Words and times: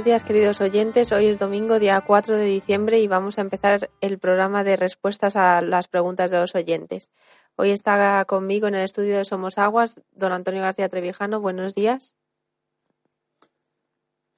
Buenos 0.00 0.12
días, 0.12 0.24
queridos 0.24 0.62
oyentes. 0.62 1.12
Hoy 1.12 1.26
es 1.26 1.38
domingo, 1.38 1.78
día 1.78 2.00
4 2.00 2.34
de 2.34 2.46
diciembre, 2.46 3.00
y 3.00 3.06
vamos 3.06 3.36
a 3.36 3.42
empezar 3.42 3.90
el 4.00 4.18
programa 4.18 4.64
de 4.64 4.76
respuestas 4.76 5.36
a 5.36 5.60
las 5.60 5.88
preguntas 5.88 6.30
de 6.30 6.38
los 6.38 6.54
oyentes. 6.54 7.10
Hoy 7.56 7.68
está 7.68 8.24
conmigo 8.24 8.66
en 8.66 8.76
el 8.76 8.84
estudio 8.84 9.18
de 9.18 9.26
Somos 9.26 9.58
Aguas 9.58 10.00
don 10.12 10.32
Antonio 10.32 10.62
García 10.62 10.88
Trevijano. 10.88 11.42
Buenos 11.42 11.74
días. 11.74 12.16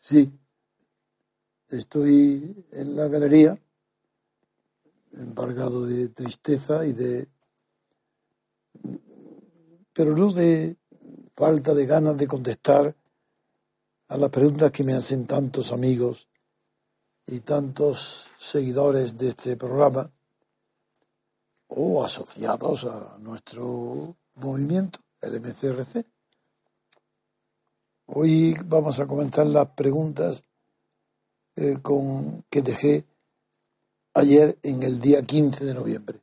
Sí, 0.01 0.33
estoy 1.69 2.67
en 2.73 2.97
la 2.97 3.07
galería, 3.07 3.57
embargado 5.13 5.87
de 5.87 6.09
tristeza 6.09 6.85
y 6.85 6.93
de. 6.93 7.29
pero 9.93 10.17
no 10.17 10.33
de 10.33 10.77
falta 11.37 11.73
de 11.73 11.87
ganas 11.87 12.17
de 12.17 12.27
contestar 12.27 12.97
a 14.13 14.19
las 14.19 14.29
preguntas 14.29 14.71
que 14.71 14.85
me 14.85 14.93
hacen 14.93 15.27
tantos 15.27 15.73
amigos 15.73 16.29
y 17.27 17.41
tantos 17.41 18.31
seguidores 18.37 19.17
de 19.17 19.29
este 19.29 19.57
programa 19.57 20.11
o 21.69 22.05
asociados 22.05 22.85
a 22.85 23.17
nuestro 23.21 24.15
movimiento, 24.35 24.99
el 25.23 25.41
MCRC. 25.41 26.05
Hoy 28.05 28.55
vamos 28.67 29.01
a 29.01 29.07
comenzar 29.07 29.47
las 29.47 29.69
preguntas 29.69 30.45
eh, 31.57 31.79
con, 31.81 32.43
que 32.51 32.61
dejé 32.61 33.07
ayer 34.13 34.59
en 34.63 34.83
el 34.83 35.01
día 35.01 35.23
15 35.23 35.65
de 35.65 35.73
noviembre. 35.73 36.21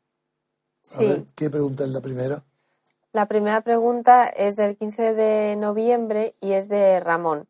A 0.95 0.99
ver, 0.99 1.25
¿qué 1.35 1.49
pregunta 1.49 1.85
es 1.85 1.89
la 1.89 2.01
primera? 2.01 2.45
La 3.13 3.25
primera 3.25 3.61
pregunta 3.61 4.29
es 4.29 4.55
del 4.57 4.77
15 4.77 5.15
de 5.15 5.55
noviembre 5.55 6.35
y 6.39 6.51
es 6.51 6.69
de 6.69 6.99
Ramón. 6.99 7.47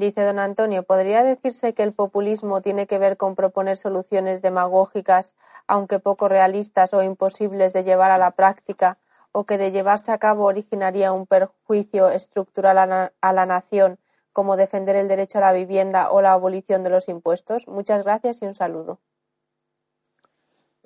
Dice 0.00 0.22
don 0.22 0.38
Antonio, 0.38 0.82
¿podría 0.82 1.22
decirse 1.22 1.74
que 1.74 1.82
el 1.82 1.92
populismo 1.92 2.62
tiene 2.62 2.86
que 2.86 2.96
ver 2.96 3.18
con 3.18 3.34
proponer 3.36 3.76
soluciones 3.76 4.40
demagógicas, 4.40 5.36
aunque 5.66 5.98
poco 5.98 6.26
realistas 6.26 6.94
o 6.94 7.02
imposibles 7.02 7.74
de 7.74 7.84
llevar 7.84 8.10
a 8.10 8.16
la 8.16 8.30
práctica, 8.30 8.96
o 9.30 9.44
que 9.44 9.58
de 9.58 9.72
llevarse 9.72 10.10
a 10.10 10.16
cabo 10.16 10.44
originaría 10.44 11.12
un 11.12 11.26
perjuicio 11.26 12.08
estructural 12.08 12.78
a 12.78 13.32
la, 13.32 13.44
nación, 13.44 13.98
como 14.32 14.56
defender 14.56 14.96
el 14.96 15.06
derecho 15.06 15.36
a 15.36 15.42
la 15.42 15.52
vivienda 15.52 16.10
o 16.10 16.22
la 16.22 16.32
abolición 16.32 16.82
de 16.82 16.88
los 16.88 17.10
impuestos? 17.10 17.68
Muchas 17.68 18.02
gracias 18.02 18.40
y 18.40 18.46
un 18.46 18.54
saludo. 18.54 19.00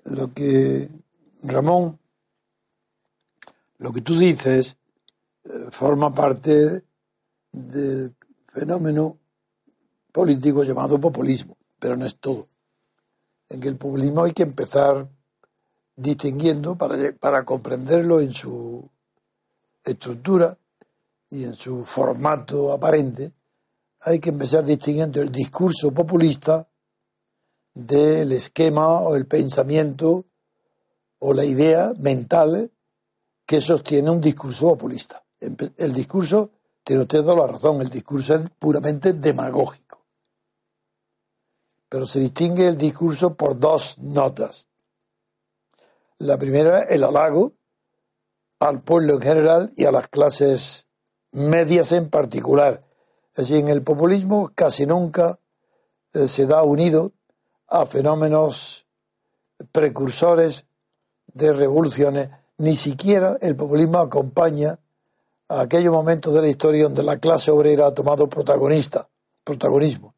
Lo 0.03 0.35
que, 0.35 0.89
Ramón, 1.45 2.01
lo 3.79 3.93
que 3.93 4.01
tú 4.01 4.19
dices 4.19 4.77
eh, 5.45 5.69
forma 5.71 6.13
parte 6.13 6.83
del 7.53 8.13
fenómeno 8.55 9.19
político 10.13 10.63
llamado 10.63 11.01
populismo, 11.01 11.59
pero 11.79 11.97
no 11.97 12.07
es 12.07 12.17
todo. 12.19 12.49
En 13.49 13.63
el 13.65 13.77
populismo 13.77 14.23
hay 14.23 14.33
que 14.33 14.45
empezar 14.45 15.09
distinguiendo 15.97 16.77
para, 16.79 16.97
para 17.19 17.45
comprenderlo 17.45 18.21
en 18.21 18.33
su 18.33 18.89
estructura 19.85 20.57
y 21.31 21.45
en 21.45 21.55
su 21.55 21.85
formato 21.85 22.73
aparente, 22.73 23.33
hay 24.01 24.21
que 24.21 24.31
empezar 24.31 24.65
distinguiendo 24.65 25.21
el 25.21 25.33
discurso 25.33 25.93
populista 25.93 26.69
del 27.75 28.33
esquema 28.33 29.01
o 29.01 29.17
el 29.17 29.27
pensamiento 29.27 30.27
o 31.19 31.33
la 31.33 31.45
idea 31.45 31.93
mental 31.99 32.71
que 33.47 33.61
sostiene 33.61 34.11
un 34.11 34.21
discurso 34.21 34.69
populista. 34.69 35.25
El 35.41 35.93
discurso 35.93 36.53
tiene 36.85 37.03
usted 37.03 37.23
toda 37.23 37.47
la 37.47 37.53
razón, 37.53 37.81
el 37.81 37.89
discurso 37.89 38.35
es 38.35 38.51
puramente 38.51 39.15
demagógico. 39.15 40.05
Pero 41.89 42.07
se 42.07 42.21
distingue 42.21 42.67
el 42.67 42.77
discurso 42.77 43.35
por 43.35 43.59
dos 43.59 43.99
notas. 43.99 44.69
La 46.19 46.37
primera, 46.37 46.83
el 46.83 47.03
halago 47.05 47.53
al 48.61 48.83
pueblo 48.83 49.15
en 49.15 49.21
general 49.21 49.73
y 49.77 49.87
a 49.87 49.93
las 49.93 50.09
clases 50.09 50.87
medias 51.33 51.93
en 51.93 52.11
particular. 52.11 52.83
Es 53.31 53.49
decir, 53.49 53.57
en 53.57 53.69
el 53.69 53.83
populismo 53.83 54.53
casi 54.55 54.87
nunca 54.87 55.39
eh, 56.13 56.29
se 56.29 56.47
da 56.47 56.63
unido 56.63 57.13
a 57.67 57.87
fenómenos 57.87 58.87
precursores 59.73 60.67
de 61.27 61.53
revoluciones, 61.53 62.31
ni 62.59 62.77
siquiera 62.77 63.37
el 63.41 63.57
populismo 63.57 63.99
acompaña 63.99 64.79
aquellos 65.61 65.93
momentos 65.93 66.35
de 66.35 66.43
la 66.43 66.49
historia 66.49 66.85
donde 66.85 67.03
la 67.03 67.19
clase 67.19 67.51
obrera 67.51 67.87
ha 67.87 67.95
tomado 67.95 68.29
protagonista, 68.29 69.09
protagonismo. 69.45 70.15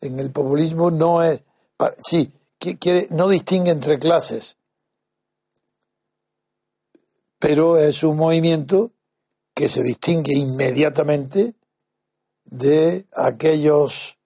En 0.00 0.18
el 0.20 0.30
populismo 0.30 0.90
no 0.90 1.22
es, 1.22 1.42
sí, 1.98 2.32
quiere, 2.58 3.08
no 3.10 3.28
distingue 3.28 3.70
entre 3.70 3.98
clases, 3.98 4.58
pero 7.38 7.78
es 7.78 8.02
un 8.02 8.16
movimiento 8.16 8.92
que 9.54 9.68
se 9.68 9.82
distingue 9.82 10.34
inmediatamente 10.34 11.54
de 12.44 13.06
aquellos 13.14 14.18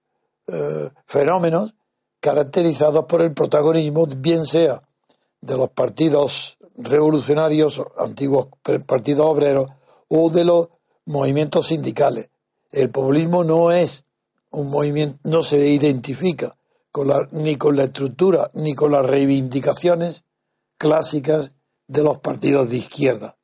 eh, 0.46 0.90
fenómenos 1.06 1.74
caracterizados 2.20 3.04
por 3.06 3.22
el 3.22 3.32
protagonismo, 3.32 4.06
bien 4.06 4.44
sea 4.44 4.82
de 5.40 5.56
los 5.56 5.70
partidos 5.70 6.56
revolucionarios, 6.76 7.82
antiguos 7.98 8.48
partidos 8.86 9.26
obreros, 9.26 9.70
o 10.14 10.28
de 10.28 10.44
los 10.44 10.68
movimientos 11.06 11.68
sindicales. 11.68 12.28
El 12.70 12.90
populismo 12.90 13.44
no 13.44 13.72
es 13.72 14.04
un 14.50 14.68
movimiento, 14.68 15.18
no 15.24 15.42
se 15.42 15.68
identifica 15.68 16.54
ni 17.30 17.56
con 17.56 17.76
la 17.76 17.84
estructura 17.84 18.50
ni 18.52 18.74
con 18.74 18.92
las 18.92 19.06
reivindicaciones 19.06 20.24
clásicas 20.76 21.52
de 21.88 22.02
los 22.02 22.18
partidos 22.18 22.68
de 22.68 22.76
izquierda. 22.76 23.38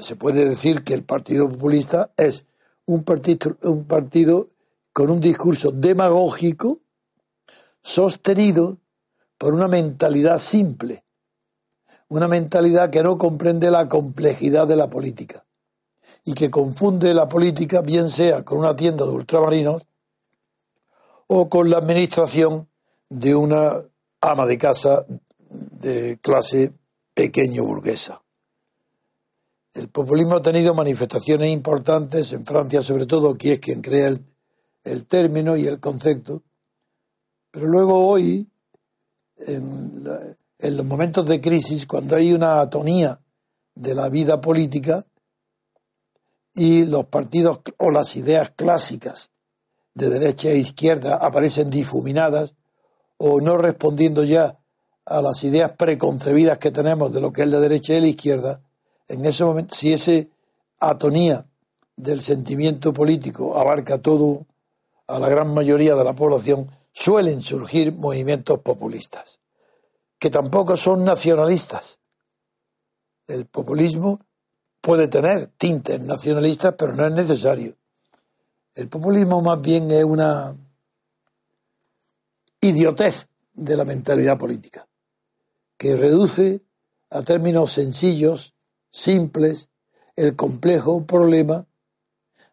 Se 0.00 0.16
puede 0.16 0.48
decir 0.48 0.84
que 0.84 0.94
el 0.94 1.02
Partido 1.02 1.48
Populista 1.48 2.12
es 2.16 2.46
un 2.86 3.04
partido, 3.04 3.58
un 3.62 3.84
partido 3.84 4.48
con 4.94 5.10
un 5.10 5.20
discurso 5.20 5.70
demagógico 5.70 6.78
sostenido 7.82 8.78
por 9.36 9.52
una 9.52 9.68
mentalidad 9.68 10.38
simple, 10.38 11.04
una 12.08 12.28
mentalidad 12.28 12.90
que 12.90 13.02
no 13.02 13.18
comprende 13.18 13.70
la 13.70 13.88
complejidad 13.88 14.66
de 14.66 14.76
la 14.76 14.88
política 14.88 15.44
y 16.24 16.34
que 16.34 16.50
confunde 16.50 17.14
la 17.14 17.28
política 17.28 17.80
bien 17.80 18.10
sea 18.10 18.44
con 18.44 18.58
una 18.58 18.76
tienda 18.76 19.04
de 19.04 19.12
ultramarinos 19.12 19.86
o 21.26 21.48
con 21.48 21.70
la 21.70 21.78
administración 21.78 22.68
de 23.08 23.34
una 23.34 23.74
ama 24.20 24.46
de 24.46 24.58
casa 24.58 25.06
de 25.48 26.18
clase 26.20 26.72
pequeño 27.14 27.64
burguesa. 27.64 28.22
El 29.74 29.88
populismo 29.88 30.36
ha 30.36 30.42
tenido 30.42 30.74
manifestaciones 30.74 31.52
importantes 31.52 32.32
en 32.32 32.44
Francia, 32.44 32.82
sobre 32.82 33.06
todo, 33.06 33.36
que 33.36 33.54
es 33.54 33.60
quien 33.60 33.82
crea 33.82 34.08
el, 34.08 34.24
el 34.84 35.06
término 35.06 35.56
y 35.56 35.66
el 35.66 35.80
concepto, 35.80 36.42
pero 37.50 37.66
luego 37.66 38.06
hoy, 38.06 38.48
en 39.36 40.04
la, 40.04 40.20
en 40.58 40.76
los 40.76 40.86
momentos 40.86 41.26
de 41.26 41.40
crisis, 41.40 41.86
cuando 41.86 42.16
hay 42.16 42.32
una 42.32 42.60
atonía 42.60 43.20
de 43.74 43.94
la 43.94 44.08
vida 44.08 44.40
política 44.40 45.06
y 46.54 46.86
los 46.86 47.04
partidos 47.06 47.60
o 47.78 47.90
las 47.90 48.16
ideas 48.16 48.50
clásicas 48.50 49.30
de 49.94 50.10
derecha 50.10 50.48
e 50.50 50.58
izquierda 50.58 51.16
aparecen 51.16 51.70
difuminadas 51.70 52.54
o 53.18 53.40
no 53.40 53.56
respondiendo 53.56 54.24
ya 54.24 54.58
a 55.04 55.22
las 55.22 55.44
ideas 55.44 55.72
preconcebidas 55.72 56.58
que 56.58 56.70
tenemos 56.70 57.12
de 57.12 57.20
lo 57.20 57.32
que 57.32 57.42
es 57.42 57.48
la 57.48 57.60
derecha 57.60 57.94
y 57.94 58.00
la 58.00 58.08
izquierda, 58.08 58.60
en 59.08 59.24
ese 59.24 59.44
momento, 59.44 59.74
si 59.74 59.92
esa 59.92 60.26
atonía 60.80 61.46
del 61.96 62.20
sentimiento 62.20 62.92
político 62.92 63.56
abarca 63.56 63.98
todo 63.98 64.46
a 65.06 65.18
la 65.18 65.28
gran 65.28 65.54
mayoría 65.54 65.94
de 65.94 66.04
la 66.04 66.14
población, 66.14 66.68
suelen 66.92 67.40
surgir 67.40 67.94
movimientos 67.94 68.58
populistas, 68.60 69.40
que 70.18 70.30
tampoco 70.30 70.76
son 70.76 71.04
nacionalistas. 71.04 72.00
El 73.26 73.46
populismo 73.46 74.20
puede 74.80 75.08
tener 75.08 75.48
tintes 75.48 76.00
nacionalistas, 76.00 76.74
pero 76.78 76.94
no 76.94 77.06
es 77.06 77.12
necesario. 77.12 77.76
El 78.74 78.88
populismo 78.88 79.42
más 79.42 79.60
bien 79.60 79.90
es 79.90 80.04
una 80.04 80.56
idiotez 82.60 83.28
de 83.54 83.76
la 83.76 83.84
mentalidad 83.84 84.38
política, 84.38 84.86
que 85.76 85.96
reduce 85.96 86.62
a 87.10 87.22
términos 87.22 87.72
sencillos, 87.72 88.54
simples, 88.90 89.70
el 90.14 90.36
complejo 90.36 91.04
problema 91.04 91.66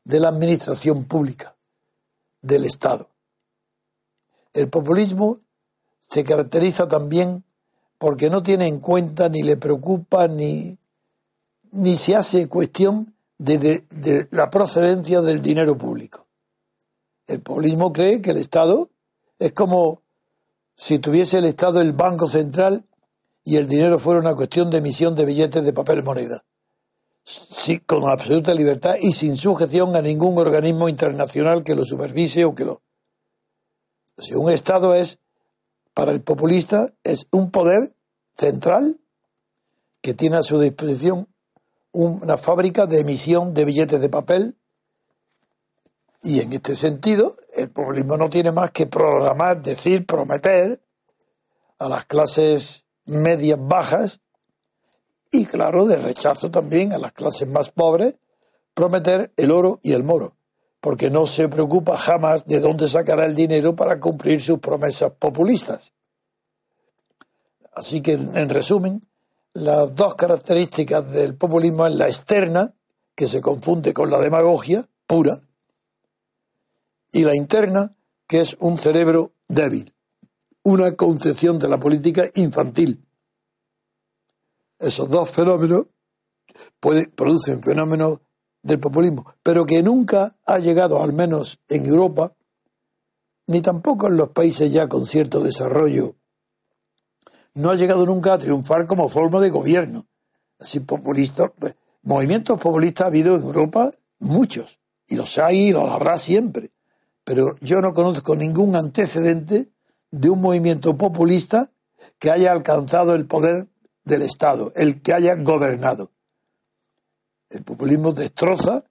de 0.03 0.19
la 0.19 0.29
administración 0.29 1.05
pública, 1.05 1.55
del 2.41 2.65
Estado. 2.65 3.09
El 4.53 4.69
populismo 4.69 5.39
se 6.01 6.23
caracteriza 6.23 6.87
también 6.87 7.43
porque 8.03 8.29
no 8.29 8.43
tiene 8.43 8.67
en 8.67 8.81
cuenta 8.81 9.29
ni 9.29 9.43
le 9.43 9.55
preocupa 9.55 10.27
ni, 10.27 10.77
ni 11.71 11.95
se 11.95 12.17
hace 12.17 12.49
cuestión 12.49 13.15
de, 13.37 14.27
la 14.29 14.49
procedencia 14.49 15.21
del 15.21 15.41
dinero 15.41 15.77
público. 15.77 16.27
El 17.27 17.39
populismo 17.39 17.93
cree 17.93 18.21
que 18.21 18.31
el 18.31 18.37
Estado 18.39 18.89
es 19.39 19.53
como 19.53 20.01
si 20.75 20.99
tuviese 20.99 21.37
el 21.37 21.45
Estado 21.45 21.79
el 21.79 21.93
Banco 21.93 22.27
Central 22.27 22.83
y 23.45 23.55
el 23.55 23.69
dinero 23.69 23.97
fuera 23.99 24.19
una 24.19 24.35
cuestión 24.35 24.69
de 24.69 24.79
emisión 24.79 25.15
de 25.15 25.23
billetes 25.23 25.63
de 25.63 25.71
papel 25.71 26.03
moneda. 26.03 26.43
Sí, 27.23 27.79
con 27.79 28.03
absoluta 28.09 28.53
libertad 28.53 28.95
y 28.99 29.13
sin 29.13 29.37
sujeción 29.37 29.95
a 29.95 30.01
ningún 30.01 30.37
organismo 30.37 30.89
internacional 30.89 31.63
que 31.63 31.73
lo 31.73 31.85
supervise 31.85 32.43
o 32.43 32.53
que 32.53 32.65
lo. 32.65 32.81
Si 34.17 34.33
un 34.33 34.51
Estado 34.51 34.93
es, 34.93 35.19
para 35.93 36.11
el 36.11 36.21
populista, 36.21 36.87
es 37.03 37.27
un 37.31 37.51
poder 37.51 37.95
central 38.37 38.99
que 40.01 40.13
tiene 40.13 40.37
a 40.37 40.43
su 40.43 40.59
disposición 40.59 41.27
una 41.91 42.37
fábrica 42.37 42.87
de 42.87 42.99
emisión 42.99 43.53
de 43.53 43.65
billetes 43.65 44.01
de 44.01 44.09
papel. 44.09 44.57
Y 46.23 46.41
en 46.41 46.53
este 46.53 46.75
sentido, 46.75 47.35
el 47.55 47.69
populismo 47.69 48.17
no 48.17 48.29
tiene 48.29 48.51
más 48.51 48.71
que 48.71 48.87
programar, 48.87 49.61
decir, 49.61 50.05
prometer 50.05 50.81
a 51.79 51.89
las 51.89 52.05
clases 52.05 52.85
medias 53.05 53.59
bajas 53.61 54.21
y, 55.31 55.45
claro, 55.45 55.85
de 55.85 55.97
rechazo 55.97 56.49
también 56.49 56.93
a 56.93 56.97
las 56.97 57.11
clases 57.11 57.47
más 57.47 57.69
pobres, 57.69 58.15
prometer 58.73 59.31
el 59.35 59.51
oro 59.51 59.79
y 59.83 59.93
el 59.93 60.03
moro, 60.03 60.35
porque 60.83 61.09
no 61.09 61.27
se 61.27 61.47
preocupa 61.47 61.97
jamás 61.97 62.45
de 62.45 62.59
dónde 62.59 62.89
sacará 62.89 63.25
el 63.25 63.35
dinero 63.35 63.73
para 63.73 64.01
cumplir 64.01 64.41
sus 64.41 64.59
promesas 64.59 65.13
populistas. 65.13 65.93
Así 67.73 68.01
que, 68.01 68.11
en 68.11 68.49
resumen, 68.49 69.01
las 69.53 69.95
dos 69.95 70.15
características 70.15 71.09
del 71.09 71.37
populismo 71.37 71.87
es 71.87 71.95
la 71.95 72.07
externa, 72.07 72.73
que 73.15 73.27
se 73.27 73.39
confunde 73.39 73.93
con 73.93 74.09
la 74.09 74.19
demagogia 74.19 74.85
pura, 75.07 75.39
y 77.13 77.23
la 77.23 77.33
interna, 77.33 77.95
que 78.27 78.41
es 78.41 78.57
un 78.59 78.77
cerebro 78.77 79.31
débil, 79.47 79.93
una 80.63 80.97
concepción 80.97 81.59
de 81.59 81.69
la 81.69 81.79
política 81.79 82.29
infantil. 82.35 83.05
Esos 84.79 85.09
dos 85.09 85.31
fenómenos 85.31 85.85
producen 87.15 87.63
fenómenos 87.63 88.19
del 88.63 88.79
populismo, 88.79 89.35
pero 89.43 89.65
que 89.65 89.83
nunca 89.83 90.35
ha 90.45 90.57
llegado, 90.57 91.03
al 91.03 91.13
menos 91.13 91.59
en 91.69 91.85
Europa, 91.85 92.33
ni 93.45 93.61
tampoco 93.61 94.07
en 94.07 94.17
los 94.17 94.29
países 94.29 94.71
ya 94.71 94.87
con 94.87 95.05
cierto 95.05 95.41
desarrollo, 95.41 96.15
no 97.53 97.69
ha 97.69 97.75
llegado 97.75 98.05
nunca 98.05 98.33
a 98.33 98.39
triunfar 98.39 98.87
como 98.87 99.09
forma 99.09 99.39
de 99.39 99.51
gobierno. 99.51 100.07
Así 100.59 100.79
populistas, 100.79 101.51
pues, 101.59 101.75
movimientos 102.01 102.59
populistas 102.59 103.05
ha 103.05 103.07
habido 103.07 103.35
en 103.35 103.43
Europa 103.43 103.91
muchos, 104.17 104.79
y 105.07 105.15
los 105.15 105.37
hay 105.37 105.67
y 105.67 105.71
los 105.71 105.91
habrá 105.91 106.17
siempre 106.17 106.71
pero 107.23 107.55
yo 107.61 107.81
no 107.81 107.93
conozco 107.93 108.35
ningún 108.35 108.75
antecedente 108.75 109.69
de 110.11 110.29
un 110.29 110.41
movimiento 110.41 110.97
populista 110.97 111.71
que 112.19 112.31
haya 112.31 112.51
alcanzado 112.51 113.15
el 113.15 113.25
poder 113.25 113.67
del 114.03 114.21
Estado, 114.21 114.73
el 114.75 115.01
que 115.01 115.13
haya 115.13 115.35
gobernado. 115.35 116.11
El 117.53 117.63
populismo 117.63 118.13
destroza 118.13 118.83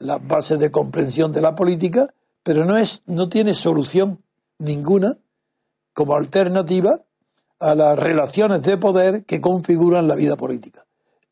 las 0.00 0.26
bases 0.26 0.58
de 0.58 0.72
comprensión 0.72 1.32
de 1.32 1.40
la 1.40 1.54
política, 1.54 2.12
pero 2.42 2.64
no, 2.64 2.76
es, 2.76 3.02
no 3.06 3.28
tiene 3.28 3.54
solución 3.54 4.22
ninguna 4.58 5.16
como 5.92 6.16
alternativa 6.16 7.04
a 7.60 7.74
las 7.76 7.98
relaciones 7.98 8.62
de 8.62 8.76
poder 8.76 9.24
que 9.24 9.40
configuran 9.40 10.08
la 10.08 10.16
vida 10.16 10.36
política. 10.36 10.84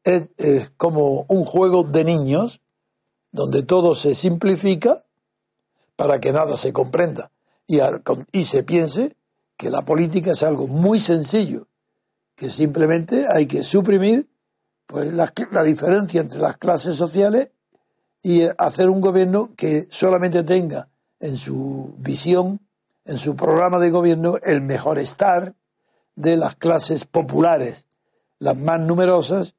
Es, 0.05 0.29
como 0.77 1.27
un 1.29 1.45
juego 1.45 1.83
de 1.83 2.05
niños 2.05 2.63
donde 3.33 3.65
todo 3.65 3.97
se 3.97 4.15
simplifica 4.15 5.05
para 5.97 6.21
que 6.21 6.31
nada 6.31 6.57
se 6.57 6.73
comprenda 6.73 7.33
y 7.67 8.45
se 8.45 8.63
piense 8.63 9.17
que 9.57 9.71
la 9.71 9.85
política 9.85 10.33
es 10.33 10.45
algo 10.45 10.69
muy 10.69 11.01
sencillo, 11.01 11.67
que 12.37 12.49
simplemente 12.49 13.27
hay 13.29 13.47
que 13.47 13.65
suprimir 13.65 14.29
pues 14.87 15.13
la, 15.13 15.33
la, 15.51 15.63
diferencia 15.63 16.21
entre 16.21 16.41
las 16.41 16.57
clases 16.57 16.97
sociales 16.97 17.51
y 18.23 18.43
hacer 18.59 18.89
un 18.89 19.01
gobierno 19.01 19.51
que 19.57 19.87
solamente 19.91 20.43
tenga 20.45 20.89
en 21.21 21.37
su 21.37 21.95
visión, 21.99 22.61
en 23.05 23.19
su 23.19 23.37
programa 23.37 23.79
de 23.79 23.91
gobierno, 23.91 24.37
el 24.43 24.61
mejor 24.61 24.99
estar 24.99 25.55
de 26.15 26.37
las 26.37 26.57
clases 26.57 27.05
populares, 27.05 27.87
las 28.39 28.57
más 28.57 28.81
numerosas, 28.81 29.57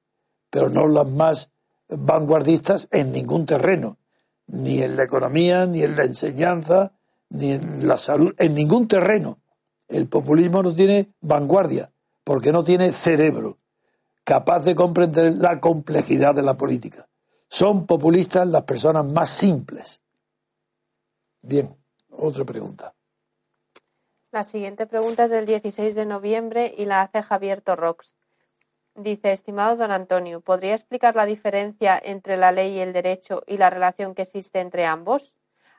pero 0.50 0.70
no 0.70 0.88
las 0.88 1.08
más 1.08 1.52
vanguardistas 1.90 2.88
en 2.92 3.12
ningún 3.12 3.46
terreno. 3.46 3.98
Ni 4.48 4.82
en 4.82 4.96
la 4.96 5.04
economía, 5.04 5.66
ni 5.66 5.84
en 5.84 5.98
la 5.98 6.04
enseñanza, 6.04 6.94
ni 7.30 7.52
en 7.52 7.88
la 7.88 7.98
salud, 7.98 8.34
en 8.38 8.54
ningún 8.54 8.88
terreno. 8.88 9.40
El 9.90 10.08
populismo 10.08 10.64
no 10.64 10.74
tiene 10.74 11.14
vanguardia, 11.22 11.92
porque 12.24 12.52
no 12.52 12.64
tiene 12.64 12.94
cerebro 12.94 13.58
capaz 14.28 14.66
de 14.66 14.76
comprender 14.76 15.38
la 15.38 15.62
complejidad 15.62 16.36
de 16.36 16.44
la 16.44 16.58
política. 16.58 17.08
Son 17.48 17.86
populistas 17.86 18.46
las 18.46 18.64
personas 18.64 19.06
más 19.06 19.30
simples. 19.30 20.02
Bien, 21.42 21.74
otra 22.10 22.44
pregunta. 22.44 22.94
La 24.32 24.44
siguiente 24.44 24.86
pregunta 24.86 25.24
es 25.24 25.30
del 25.30 25.46
16 25.46 25.96
de 25.96 26.06
noviembre 26.06 26.76
y 26.78 26.84
la 26.84 27.04
hace 27.04 27.24
Javier 27.24 27.62
Torrox. 27.62 28.18
Dice, 28.96 29.32
estimado 29.32 29.78
don 29.78 29.92
Antonio, 29.92 30.42
¿podría 30.42 30.76
explicar 30.76 31.16
la 31.16 31.26
diferencia 31.26 31.98
entre 31.98 32.36
la 32.36 32.52
ley 32.52 32.74
y 32.74 32.80
el 32.80 32.92
derecho 32.92 33.44
y 33.48 33.58
la 33.58 33.70
relación 33.70 34.14
que 34.14 34.24
existe 34.24 34.60
entre 34.60 34.86
ambos? 34.86 35.36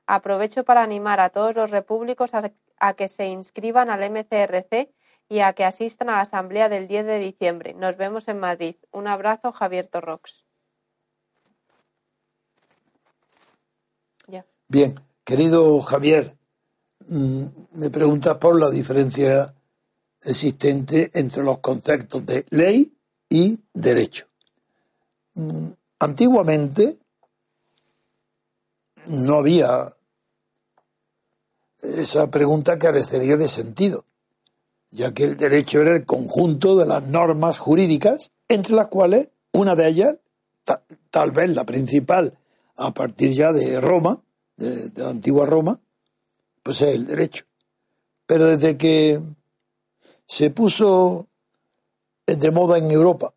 Aprovecho 0.06 0.64
para 0.64 0.82
animar 0.82 1.20
a 1.20 1.28
todos 1.28 1.54
los 1.54 1.70
repúblicos 1.70 2.30
a, 2.32 2.94
que 2.94 3.08
se 3.08 3.26
inscriban 3.26 3.90
al 3.90 4.10
MCRC 4.10 4.88
y 5.28 5.40
a 5.40 5.52
que 5.52 5.64
asistan 5.64 6.08
a 6.08 6.12
la 6.12 6.20
asamblea 6.22 6.68
del 6.68 6.88
10 6.88 7.06
de 7.06 7.18
diciembre. 7.18 7.74
Nos 7.74 7.96
vemos 7.96 8.28
en 8.28 8.38
Madrid. 8.38 8.76
Un 8.90 9.08
abrazo, 9.08 9.52
Javier 9.52 9.88
Torrox. 9.88 10.44
Bien, 14.70 15.00
querido 15.24 15.80
Javier, 15.80 16.36
mm, 17.06 17.46
me 17.72 17.88
preguntas 17.88 18.36
por 18.36 18.60
la 18.60 18.68
diferencia 18.68 19.54
existente 20.20 21.10
entre 21.14 21.42
los 21.42 21.60
conceptos 21.60 22.26
de 22.26 22.44
ley 22.50 22.94
y 23.30 23.58
derecho. 23.72 24.26
Mm, 25.32 25.68
antiguamente 26.00 26.98
no 29.06 29.38
había 29.38 29.96
esa 31.80 32.30
pregunta 32.30 32.78
carecería 32.78 33.38
de 33.38 33.48
sentido, 33.48 34.04
ya 34.90 35.12
que 35.12 35.24
el 35.24 35.36
derecho 35.36 35.80
era 35.80 35.96
el 35.96 36.06
conjunto 36.06 36.76
de 36.76 36.86
las 36.86 37.02
normas 37.04 37.58
jurídicas, 37.58 38.32
entre 38.48 38.74
las 38.74 38.88
cuales 38.88 39.30
una 39.52 39.74
de 39.74 39.88
ellas, 39.88 40.16
tal 41.10 41.30
vez 41.30 41.50
la 41.50 41.64
principal, 41.64 42.38
a 42.76 42.92
partir 42.92 43.32
ya 43.32 43.52
de 43.52 43.80
Roma, 43.80 44.22
de, 44.56 44.90
la 44.94 45.10
antigua 45.10 45.46
Roma, 45.46 45.80
pues 46.62 46.82
es 46.82 46.94
el 46.94 47.06
derecho. 47.06 47.44
Pero 48.26 48.46
desde 48.46 48.76
que 48.76 49.20
se 50.26 50.50
puso 50.50 51.28
de 52.26 52.50
moda 52.50 52.78
en 52.78 52.90
Europa. 52.90 53.34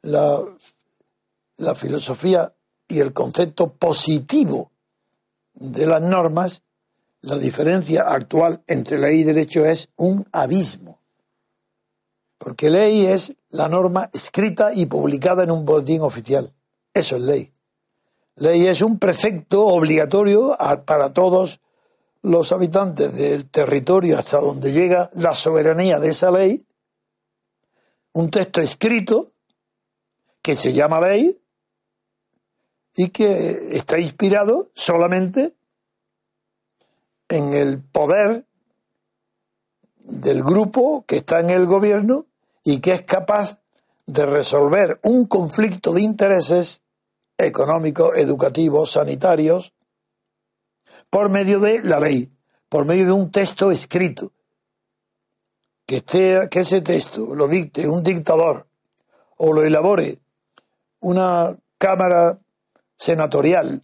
La, 0.00 0.38
la 1.56 1.74
filosofía 1.74 2.54
y 2.88 3.00
el 3.00 3.12
concepto 3.12 3.72
positivo 3.72 4.70
de 5.54 5.86
las 5.86 6.02
normas, 6.02 6.62
la 7.24 7.38
diferencia 7.38 8.02
actual 8.02 8.62
entre 8.66 8.98
ley 8.98 9.20
y 9.20 9.24
derecho 9.24 9.64
es 9.64 9.88
un 9.96 10.28
abismo. 10.30 11.00
Porque 12.36 12.68
ley 12.68 13.06
es 13.06 13.34
la 13.48 13.66
norma 13.66 14.10
escrita 14.12 14.72
y 14.74 14.84
publicada 14.86 15.44
en 15.44 15.50
un 15.50 15.64
boletín 15.64 16.02
oficial. 16.02 16.52
Eso 16.92 17.16
es 17.16 17.22
ley. 17.22 17.54
Ley 18.36 18.66
es 18.66 18.82
un 18.82 18.98
precepto 18.98 19.64
obligatorio 19.64 20.54
para 20.84 21.14
todos 21.14 21.62
los 22.20 22.52
habitantes 22.52 23.14
del 23.14 23.48
territorio 23.48 24.18
hasta 24.18 24.38
donde 24.38 24.72
llega 24.72 25.10
la 25.14 25.34
soberanía 25.34 25.98
de 25.98 26.10
esa 26.10 26.30
ley. 26.30 26.66
Un 28.12 28.30
texto 28.30 28.60
escrito 28.60 29.32
que 30.42 30.56
se 30.56 30.74
llama 30.74 31.00
ley 31.00 31.40
y 32.94 33.08
que 33.08 33.76
está 33.76 33.98
inspirado 33.98 34.70
solamente 34.74 35.56
en 37.34 37.52
el 37.52 37.82
poder 37.82 38.46
del 39.98 40.42
grupo 40.42 41.04
que 41.06 41.16
está 41.16 41.40
en 41.40 41.50
el 41.50 41.66
gobierno 41.66 42.26
y 42.62 42.78
que 42.80 42.92
es 42.92 43.02
capaz 43.02 43.60
de 44.06 44.24
resolver 44.26 45.00
un 45.02 45.26
conflicto 45.26 45.92
de 45.92 46.02
intereses 46.02 46.82
económicos, 47.36 48.12
educativos, 48.16 48.92
sanitarios, 48.92 49.72
por 51.10 51.28
medio 51.28 51.58
de 51.58 51.82
la 51.82 51.98
ley, 51.98 52.30
por 52.68 52.86
medio 52.86 53.06
de 53.06 53.12
un 53.12 53.30
texto 53.30 53.70
escrito. 53.70 54.32
Que, 55.86 56.02
que 56.02 56.60
ese 56.60 56.80
texto 56.80 57.34
lo 57.34 57.46
dicte 57.48 57.86
un 57.86 58.02
dictador 58.02 58.66
o 59.36 59.52
lo 59.52 59.64
elabore 59.64 60.18
una 61.00 61.54
cámara 61.76 62.38
senatorial 62.96 63.82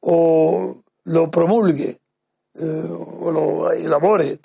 o 0.00 0.82
lo 1.02 1.30
promulgue 1.30 2.01
o 2.54 3.30
lo 3.30 3.72
elabore 3.72 4.38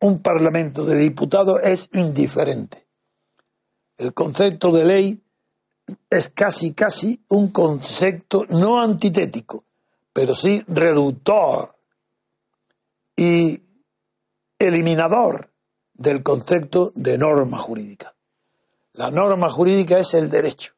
un 0.00 0.22
parlamento 0.22 0.84
de 0.84 0.96
diputados 0.96 1.60
es 1.62 1.88
indiferente. 1.92 2.86
El 3.96 4.12
concepto 4.12 4.72
de 4.72 4.84
ley 4.84 5.22
es 6.10 6.28
casi, 6.28 6.72
casi 6.74 7.24
un 7.28 7.50
concepto 7.52 8.44
no 8.48 8.80
antitético, 8.80 9.64
pero 10.12 10.34
sí 10.34 10.62
reductor 10.66 11.76
y 13.16 13.62
eliminador 14.58 15.50
del 15.94 16.22
concepto 16.22 16.92
de 16.94 17.16
norma 17.18 17.58
jurídica. 17.58 18.14
La 18.94 19.10
norma 19.10 19.50
jurídica 19.50 19.98
es 19.98 20.14
el 20.14 20.30
derecho. 20.30 20.74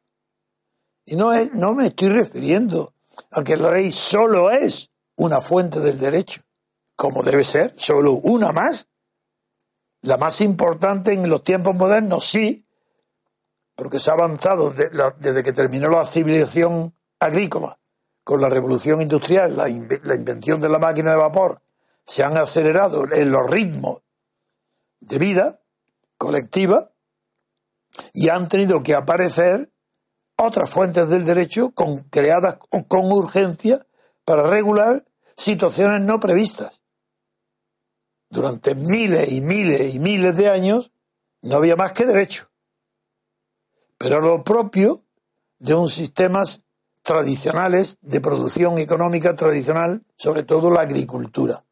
Y 1.05 1.15
no, 1.15 1.31
no 1.53 1.73
me 1.73 1.87
estoy 1.87 2.09
refiriendo 2.09 2.93
a 3.31 3.43
que 3.43 3.57
la 3.57 3.71
ley 3.71 3.91
solo 3.91 4.51
es 4.51 4.91
una 5.17 5.41
fuente 5.41 5.79
del 5.79 5.99
derecho, 5.99 6.41
como 6.95 7.23
debe 7.23 7.43
ser, 7.43 7.73
solo 7.75 8.13
una 8.13 8.51
más. 8.51 8.87
La 10.01 10.17
más 10.17 10.41
importante 10.41 11.11
en 11.11 11.29
los 11.29 11.43
tiempos 11.43 11.75
modernos, 11.75 12.25
sí, 12.25 12.65
porque 13.75 13.99
se 13.99 14.09
ha 14.09 14.13
avanzado 14.13 14.71
desde 14.71 15.43
que 15.43 15.53
terminó 15.53 15.89
la 15.89 16.05
civilización 16.05 16.95
agrícola, 17.19 17.79
con 18.23 18.41
la 18.41 18.49
revolución 18.49 19.01
industrial, 19.01 19.57
la, 19.57 19.69
invención 19.69 20.61
de 20.61 20.69
la 20.69 20.79
máquina 20.79 21.11
de 21.11 21.17
vapor, 21.17 21.61
se 22.05 22.23
han 22.23 22.37
acelerado 22.37 23.05
en 23.11 23.31
los 23.31 23.49
ritmos 23.49 24.01
de 24.99 25.17
vida 25.17 25.61
colectiva 26.17 26.91
y 28.13 28.29
han 28.29 28.47
tenido 28.47 28.81
que 28.81 28.95
aparecer 28.95 29.71
otras 30.37 30.69
fuentes 30.69 31.09
del 31.09 31.25
derecho 31.25 31.73
creadas 32.09 32.57
con 32.87 33.11
urgencia 33.11 33.79
para 34.25 34.43
regular 34.43 35.06
situaciones 35.37 36.01
no 36.01 36.19
previstas. 36.19 36.81
Durante 38.29 38.75
miles 38.75 39.31
y 39.31 39.39
miles 39.39 39.95
y 39.95 39.99
miles 39.99 40.35
de 40.35 40.49
años 40.49 40.91
no 41.41 41.55
había 41.55 41.77
más 41.77 41.93
que 41.93 42.05
derecho. 42.05 42.49
Pero 43.97 44.19
lo 44.19 44.43
propio 44.43 45.03
de 45.59 45.73
un 45.73 45.89
sistemas 45.89 46.63
tradicionales 47.03 47.97
de 48.01 48.19
producción 48.19 48.79
económica 48.79 49.33
tradicional, 49.33 50.03
sobre 50.17 50.43
todo 50.43 50.69
la 50.69 50.81
agricultura. 50.81 51.63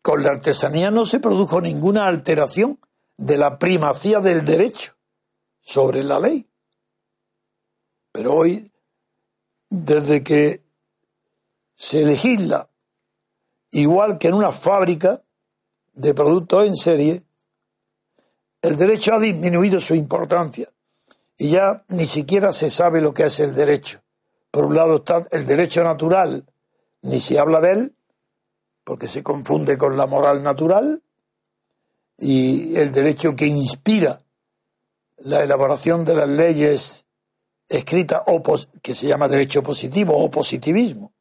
Con 0.00 0.22
la 0.22 0.30
artesanía 0.30 0.90
no 0.90 1.04
se 1.04 1.20
produjo 1.20 1.60
ninguna 1.60 2.06
alteración 2.06 2.80
de 3.18 3.36
la 3.36 3.58
primacía 3.58 4.20
del 4.20 4.44
derecho 4.44 4.96
sobre 5.60 6.04
la 6.04 6.18
ley. 6.18 6.48
Pero 8.12 8.34
hoy, 8.34 8.72
desde 9.68 10.22
que 10.22 10.65
se 11.76 12.04
legisla 12.04 12.68
igual 13.70 14.18
que 14.18 14.28
en 14.28 14.34
una 14.34 14.50
fábrica 14.50 15.22
de 15.92 16.14
productos 16.14 16.66
en 16.66 16.76
serie, 16.76 17.22
el 18.62 18.76
derecho 18.76 19.14
ha 19.14 19.20
disminuido 19.20 19.80
su 19.80 19.94
importancia 19.94 20.68
y 21.38 21.50
ya 21.50 21.84
ni 21.88 22.06
siquiera 22.06 22.52
se 22.52 22.70
sabe 22.70 23.00
lo 23.00 23.12
que 23.12 23.26
es 23.26 23.40
el 23.40 23.54
derecho. 23.54 24.02
Por 24.50 24.64
un 24.64 24.74
lado 24.74 24.96
está 24.96 25.26
el 25.30 25.46
derecho 25.46 25.82
natural, 25.84 26.46
ni 27.02 27.20
se 27.20 27.38
habla 27.38 27.60
de 27.60 27.72
él, 27.72 27.96
porque 28.84 29.06
se 29.06 29.22
confunde 29.22 29.76
con 29.76 29.96
la 29.96 30.06
moral 30.06 30.42
natural, 30.42 31.02
y 32.18 32.76
el 32.76 32.92
derecho 32.92 33.36
que 33.36 33.46
inspira 33.46 34.18
la 35.18 35.42
elaboración 35.42 36.04
de 36.06 36.14
las 36.14 36.28
leyes 36.28 37.06
escritas, 37.68 38.22
que 38.82 38.94
se 38.94 39.06
llama 39.06 39.28
derecho 39.28 39.62
positivo 39.62 40.16
o 40.16 40.30
positivismo. 40.30 41.12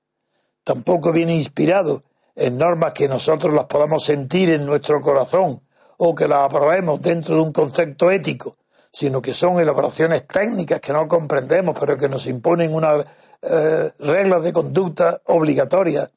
Tampoco 0.65 1.13
viene 1.13 1.35
inspirado 1.35 2.03
en 2.35 2.57
normas 2.57 2.91
que 2.91 3.07
nosotros 3.07 3.53
las 3.53 3.65
podamos 3.65 4.03
sentir 4.03 4.49
en 4.49 4.65
nuestro 4.65 4.99
corazón 4.99 5.61
o 5.97 6.13
que 6.13 6.27
las 6.27 6.39
aprobemos 6.39 7.01
dentro 7.01 7.35
de 7.35 7.41
un 7.41 7.53
concepto 7.53 8.11
ético, 8.11 8.57
sino 8.91 9.21
que 9.21 9.31
son 9.31 9.59
elaboraciones 9.59 10.27
técnicas 10.27 10.81
que 10.81 10.91
no 10.91 11.07
comprendemos, 11.07 11.77
pero 11.79 11.95
que 11.95 12.09
nos 12.09 12.27
imponen 12.27 12.73
unas 12.73 13.05
eh, 13.41 13.91
reglas 13.99 14.43
de 14.43 14.51
conducta 14.51 15.21
obligatorias, 15.25 16.09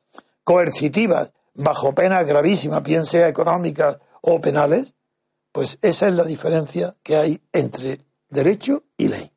coercitivas, 0.42 1.32
bajo 1.54 1.94
penas 1.94 2.26
gravísimas, 2.26 2.82
bien 2.82 3.04
sea 3.04 3.28
económicas 3.28 3.98
o 4.22 4.40
penales, 4.40 4.94
pues 5.52 5.78
esa 5.82 6.08
es 6.08 6.14
la 6.14 6.24
diferencia 6.24 6.96
que 7.02 7.16
hay 7.16 7.42
entre 7.52 8.00
derecho 8.30 8.84
y 8.96 9.08
ley. 9.08 9.30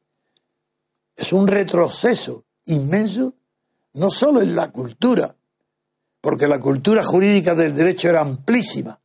Es 1.17 1.33
un 1.33 1.47
retroceso 1.47 2.45
inmenso, 2.65 3.33
no 3.93 4.09
solo 4.09 4.41
en 4.41 4.55
la 4.55 4.71
cultura, 4.71 5.35
porque 6.21 6.47
la 6.47 6.59
cultura 6.59 7.03
jurídica 7.03 7.55
del 7.55 7.75
derecho 7.75 8.09
era 8.09 8.21
amplísima 8.21 8.99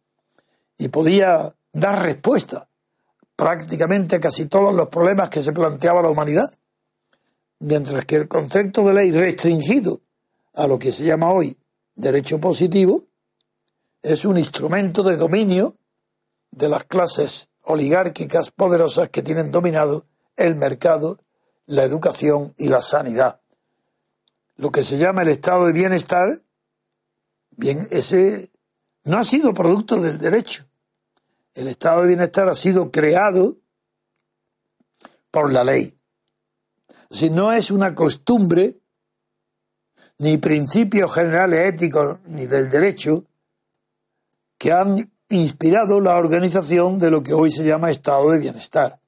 y 0.78 0.88
podía 0.88 1.54
dar 1.72 2.02
respuesta 2.02 2.68
prácticamente 3.34 4.16
a 4.16 4.20
casi 4.20 4.46
todos 4.46 4.74
los 4.74 4.88
problemas 4.88 5.30
que 5.30 5.40
se 5.40 5.52
planteaba 5.52 6.02
la 6.02 6.10
humanidad, 6.10 6.50
mientras 7.58 8.04
que 8.04 8.16
el 8.16 8.28
concepto 8.28 8.82
de 8.86 8.94
ley 8.94 9.12
restringido 9.12 10.00
a 10.54 10.66
lo 10.66 10.78
que 10.78 10.92
se 10.92 11.04
llama 11.04 11.30
hoy 11.30 11.58
derecho 11.94 12.38
positivo 12.38 13.04
es 14.02 14.24
un 14.24 14.38
instrumento 14.38 15.02
de 15.02 15.16
dominio 15.16 15.76
de 16.50 16.68
las 16.68 16.84
clases 16.84 17.48
oligárquicas 17.62 18.50
poderosas 18.50 19.08
que 19.08 19.22
tienen 19.22 19.50
dominado 19.50 20.06
el 20.36 20.54
mercado, 20.54 21.18
la 21.66 21.82
educación 21.82 22.54
y 22.56 22.68
la 22.68 22.80
sanidad. 22.80 23.40
Lo 24.56 24.70
que 24.70 24.82
se 24.82 24.98
llama 24.98 25.22
el 25.22 25.28
estado 25.28 25.66
de 25.66 25.72
bienestar, 25.72 26.42
bien, 27.50 27.88
ese 27.90 28.50
no 29.04 29.18
ha 29.18 29.24
sido 29.24 29.52
producto 29.52 30.00
del 30.00 30.18
derecho. 30.18 30.64
El 31.54 31.68
estado 31.68 32.02
de 32.02 32.08
bienestar 32.08 32.48
ha 32.48 32.54
sido 32.54 32.90
creado 32.90 33.56
por 35.30 35.52
la 35.52 35.64
ley. 35.64 35.98
Si 37.10 37.30
no 37.30 37.52
es 37.52 37.70
una 37.70 37.94
costumbre, 37.94 38.78
ni 40.18 40.38
principios 40.38 41.12
generales 41.12 41.74
éticos, 41.74 42.18
ni 42.26 42.46
del 42.46 42.68
derecho, 42.68 43.24
que 44.58 44.72
han 44.72 45.12
inspirado 45.28 46.00
la 46.00 46.16
organización 46.16 46.98
de 46.98 47.10
lo 47.10 47.22
que 47.22 47.34
hoy 47.34 47.50
se 47.52 47.64
llama 47.64 47.90
estado 47.90 48.30
de 48.30 48.38
bienestar. 48.38 48.98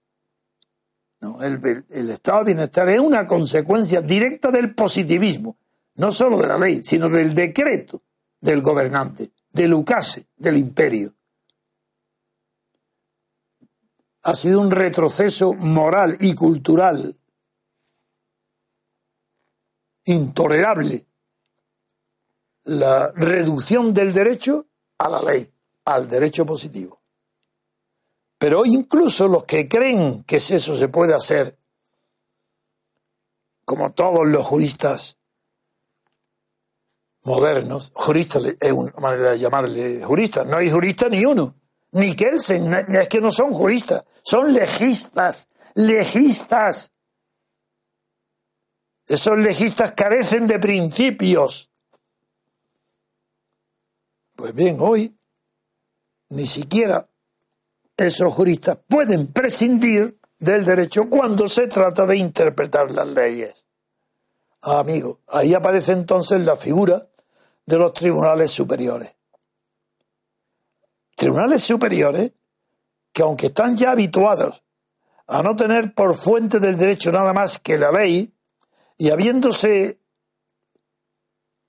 No, 1.21 1.43
el, 1.43 2.11
estado 2.11 2.41
de 2.41 2.55
bienestar 2.55 2.89
es 2.89 3.01
una 3.01 3.27
consecuencia 3.27 4.01
directa 4.01 4.51
del 4.51 4.75
positivismo, 4.75 5.59
no 5.97 6.13
solo 6.13 6.39
de 6.39 6.47
la 6.47 6.59
ley, 6.59 6.83
sino 6.85 7.09
del 7.09 7.35
decreto 7.35 8.03
del 8.41 8.63
gobernante, 8.63 9.33
del 9.51 9.75
ucase 9.75 10.29
del 10.37 10.57
imperio. 10.57 11.15
Ha 14.23 14.37
sido 14.37 14.61
un 14.61 14.71
retroceso 14.71 15.55
moral 15.55 16.17
y 16.21 16.35
cultural 16.35 17.19
intolerable 20.05 21.07
la 22.65 23.11
reducción 23.13 23.93
del 23.93 24.13
derecho 24.13 24.67
a 24.99 25.09
la 25.09 25.23
ley 25.23 25.51
al 25.85 26.09
derecho 26.09 26.45
positivo. 26.45 27.01
Pero 28.39 28.65
incluso 28.65 29.27
los 29.27 29.45
que 29.45 29.69
creen 29.69 30.23
que 30.23 30.37
eso 30.37 30.59
se 30.77 30.89
puede 30.89 31.15
hacer, 31.15 31.59
como 33.65 33.93
todos 33.93 34.27
los 34.27 34.47
juristas 34.47 35.19
modernos, 37.25 37.91
juristas 37.95 38.43
es 38.61 38.73
una 38.73 38.93
manera 39.01 39.33
de 39.33 39.39
llamarle 39.39 40.05
juristas, 40.05 40.47
no 40.47 40.57
hay 40.57 40.71
jurista 40.71 41.09
ni 41.09 41.25
uno, 41.25 41.57
ni 41.93 42.15
Kelsen, 42.15 42.73
es 42.73 43.09
que 43.09 43.21
no 43.21 43.33
son 43.33 43.53
juristas, 43.53 44.05
son 44.23 44.53
legistas, 44.53 45.49
legistas. 45.75 46.93
Esos 49.07 49.39
legistas 49.39 49.93
carecen 49.93 50.47
de 50.47 50.59
principios. 50.59 51.71
Pues 54.37 54.55
bien, 54.55 54.77
hoy 54.81 55.19
ni 56.29 56.47
siquiera 56.47 57.09
esos 57.99 58.33
juristas 58.33 58.79
pueden 58.89 59.33
prescindir 59.33 60.19
del 60.39 60.65
derecho 60.65 61.11
cuando 61.11 61.49
se 61.49 61.67
trata 61.67 62.07
de 62.07 62.17
interpretar 62.17 62.91
las 62.93 63.09
leyes. 63.09 63.67
Ah, 64.63 64.79
amigo, 64.79 65.21
ahí 65.27 65.53
aparece 65.53 65.93
entonces 65.93 66.41
la 66.43 66.57
figura 66.57 67.09
de 67.67 67.77
los 67.77 67.93
tribunales 67.93 68.53
superiores. 68.53 69.15
Tribunales 71.17 71.63
superiores 71.63 72.35
que 73.13 73.23
aunque 73.23 73.49
están 73.49 73.77
ya 73.77 73.91
habituados 73.91 74.65
a 75.27 75.43
no 75.43 75.57
tener 75.57 75.93
por 75.93 76.17
fuente 76.17 76.61
del 76.61 76.79
derecho 76.79 77.11
nada 77.11 77.33
más 77.33 77.59
que 77.59 77.77
la 77.77 77.91
ley, 77.91 78.33
y 78.97 79.11
habiéndose 79.11 80.01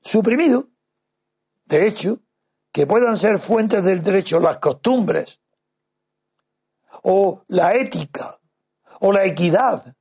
suprimido, 0.01 0.69
de 1.65 1.87
hecho, 1.87 2.19
que 2.71 2.87
puedan 2.87 3.17
ser 3.17 3.39
fuentes 3.39 3.83
del 3.83 4.01
derecho 4.01 4.39
las 4.39 4.57
costumbres, 4.57 5.41
o 7.03 7.43
la 7.47 7.73
ética, 7.75 8.39
o 8.99 9.11
la 9.11 9.25
equidad, 9.25 9.95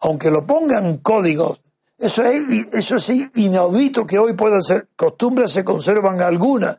aunque 0.00 0.30
lo 0.30 0.46
pongan 0.46 0.98
códigos, 0.98 1.60
eso 1.98 2.22
es, 2.24 2.66
eso 2.72 2.96
es 2.96 3.10
inaudito 3.36 4.04
que 4.04 4.18
hoy 4.18 4.34
puedan 4.34 4.62
ser 4.62 4.88
costumbres, 4.96 5.52
se 5.52 5.64
conservan 5.64 6.20
algunas, 6.20 6.78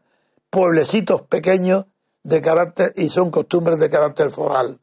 pueblecitos 0.49 1.23
pequeños 1.23 1.85
de 2.23 2.41
carácter, 2.41 2.93
y 2.95 3.09
son 3.09 3.31
costumbres 3.31 3.79
de 3.79 3.89
carácter 3.89 4.29
foral. 4.29 4.79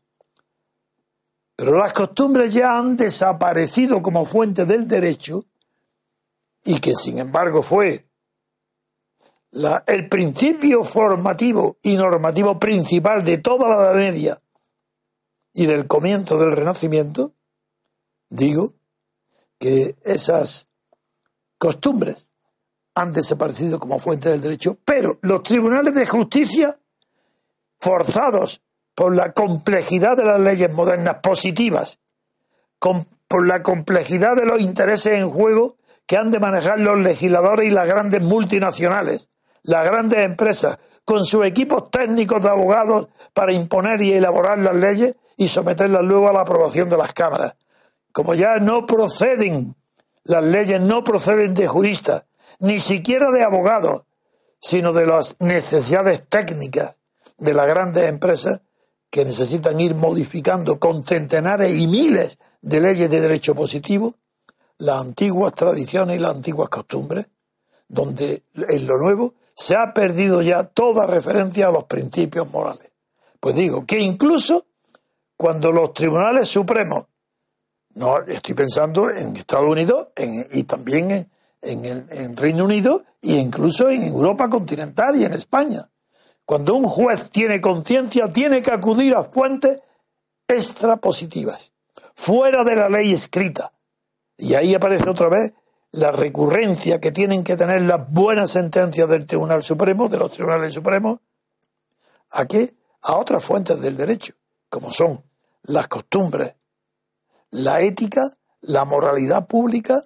Pero 1.57 1.79
las 1.79 1.93
costumbres 1.93 2.55
ya 2.55 2.79
han 2.79 2.97
desaparecido 2.97 4.03
como 4.03 4.25
fuente 4.25 4.65
del 4.65 4.89
derecho 4.89 5.45
y 6.65 6.81
que 6.81 6.95
sin 6.95 7.19
embargo 7.19 7.63
fue 7.63 8.07
el 9.87 10.09
principio 10.09 10.83
formativo 10.83 11.77
y 11.83 11.97
normativo 11.97 12.59
principal 12.59 13.23
de 13.23 13.39
toda 13.39 13.69
la 13.69 13.83
Edad 13.83 13.95
Media 13.95 14.43
y 15.53 15.67
del 15.67 15.87
comienzo 15.87 16.39
del 16.39 16.53
Renacimiento, 16.53 17.33
digo 18.31 18.73
que 19.59 19.95
esas 20.05 20.69
costumbres 21.59 22.29
han 22.95 23.13
desaparecido 23.13 23.79
como 23.79 23.99
fuente 23.99 24.31
del 24.31 24.41
derecho, 24.41 24.79
pero 24.85 25.19
los 25.23 25.43
tribunales 25.43 25.95
de 25.95 26.07
justicia, 26.07 26.79
forzados 27.79 28.63
por 28.95 29.15
la 29.15 29.33
complejidad 29.33 30.17
de 30.17 30.25
las 30.25 30.41
leyes 30.41 30.73
modernas 30.73 31.17
positivas, 31.23 32.01
por 32.79 33.47
la 33.47 33.63
complejidad 33.63 34.37
de 34.37 34.47
los 34.47 34.61
intereses 34.61 35.19
en 35.19 35.31
juego 35.31 35.77
que 36.07 36.17
han 36.17 36.31
de 36.31 36.41
manejar 36.41 36.81
los 36.81 36.99
legisladores 36.99 37.69
y 37.69 37.71
las 37.71 37.87
grandes 37.87 38.23
multinacionales, 38.23 39.31
las 39.63 39.85
grandes 39.85 40.21
empresas, 40.21 40.79
con 41.05 41.25
sus 41.25 41.45
equipos 41.45 41.91
técnicos 41.91 42.43
de 42.43 42.49
abogados 42.49 43.09
para 43.35 43.53
imponer 43.53 44.01
y 44.03 44.13
elaborar 44.13 44.59
las 44.59 44.75
leyes 44.75 45.17
y 45.37 45.49
someterlas 45.49 46.03
luego 46.03 46.29
a 46.29 46.33
la 46.33 46.43
aprobación 46.43 46.89
de 46.89 46.97
las 46.97 47.13
cámaras. 47.13 47.55
Como 48.13 48.35
ya 48.35 48.59
no 48.59 48.87
proceden, 48.87 49.75
las 50.25 50.45
leyes 50.45 50.81
no 50.81 51.03
proceden 51.03 51.55
de 51.55 51.67
juristas, 51.67 52.25
ni 52.61 52.79
siquiera 52.79 53.31
de 53.31 53.43
abogados, 53.43 54.03
sino 54.61 54.93
de 54.93 55.07
las 55.07 55.37
necesidades 55.41 56.23
técnicas 56.29 56.99
de 57.39 57.55
las 57.55 57.67
grandes 57.67 58.09
empresas, 58.09 58.61
que 59.11 59.25
necesitan 59.25 59.79
ir 59.79 59.95
modificando 59.95 60.79
con 60.79 61.05
centenares 61.05 61.79
y 61.79 61.87
miles 61.87 62.39
de 62.63 62.81
leyes 62.81 63.11
de 63.11 63.21
derecho 63.21 63.55
positivo 63.55 64.15
las 64.79 65.01
antiguas 65.01 65.53
tradiciones 65.53 66.17
y 66.17 66.19
las 66.19 66.35
antiguas 66.35 66.69
costumbres, 66.69 67.27
donde 67.93 68.43
en 68.55 68.87
lo 68.87 68.97
nuevo 68.97 69.35
se 69.55 69.77
ha 69.77 69.93
perdido 69.93 70.41
ya 70.41 70.65
toda 70.65 71.07
referencia 71.07 71.69
a 71.69 71.71
los 71.71 71.85
principios 71.85 72.51
morales. 72.51 72.91
Pues 73.39 73.55
digo 73.55 73.85
que 73.85 74.01
incluso 74.01 74.65
cuando 75.37 75.71
los 75.71 75.93
tribunales 75.93 76.49
supremos, 76.49 77.05
no 77.95 78.23
estoy 78.23 78.55
pensando 78.55 79.11
en 79.11 79.37
Estados 79.37 79.69
Unidos 79.69 80.09
y 80.53 80.63
también 80.63 81.11
en, 81.61 81.85
en 81.85 82.07
el 82.11 82.37
Reino 82.37 82.65
Unido 82.65 83.03
e 83.21 83.33
incluso 83.33 83.91
en 83.91 84.05
Europa 84.05 84.49
continental 84.49 85.15
y 85.17 85.25
en 85.25 85.35
España, 85.35 85.91
cuando 86.47 86.75
un 86.75 86.85
juez 86.85 87.29
tiene 87.31 87.61
conciencia, 87.61 88.33
tiene 88.33 88.63
que 88.63 88.73
acudir 88.73 89.15
a 89.15 89.25
fuentes 89.25 89.81
extrapositivas, 90.49 91.75
fuera 92.15 92.65
de 92.65 92.75
la 92.75 92.89
ley 92.89 93.13
escrita. 93.13 93.75
Y 94.39 94.55
ahí 94.55 94.75
aparece 94.75 95.09
otra 95.11 95.29
vez 95.29 95.53
la 95.93 96.11
recurrencia 96.11 97.01
que 97.01 97.13
tienen 97.13 97.45
que 97.45 97.57
tener 97.57 97.83
las 97.83 98.11
buenas 98.11 98.51
sentencias 98.51 99.09
del 99.09 99.27
Tribunal 99.27 99.63
Supremo, 99.63 100.09
de 100.09 100.19
los 100.19 100.33
Tribunales 100.33 100.73
Supremos, 100.73 101.21
¿a 102.31 102.47
qué? 102.47 102.75
A 103.03 103.17
otras 103.17 103.45
fuentes 103.45 103.81
del 103.81 103.97
derecho, 103.97 104.35
como 104.69 104.91
son 104.91 105.23
las 105.65 105.89
costumbres, 105.89 106.57
la 107.51 107.81
ética, 107.81 108.31
la 108.63 108.85
moralidad 108.85 109.47
pública, 109.47 110.03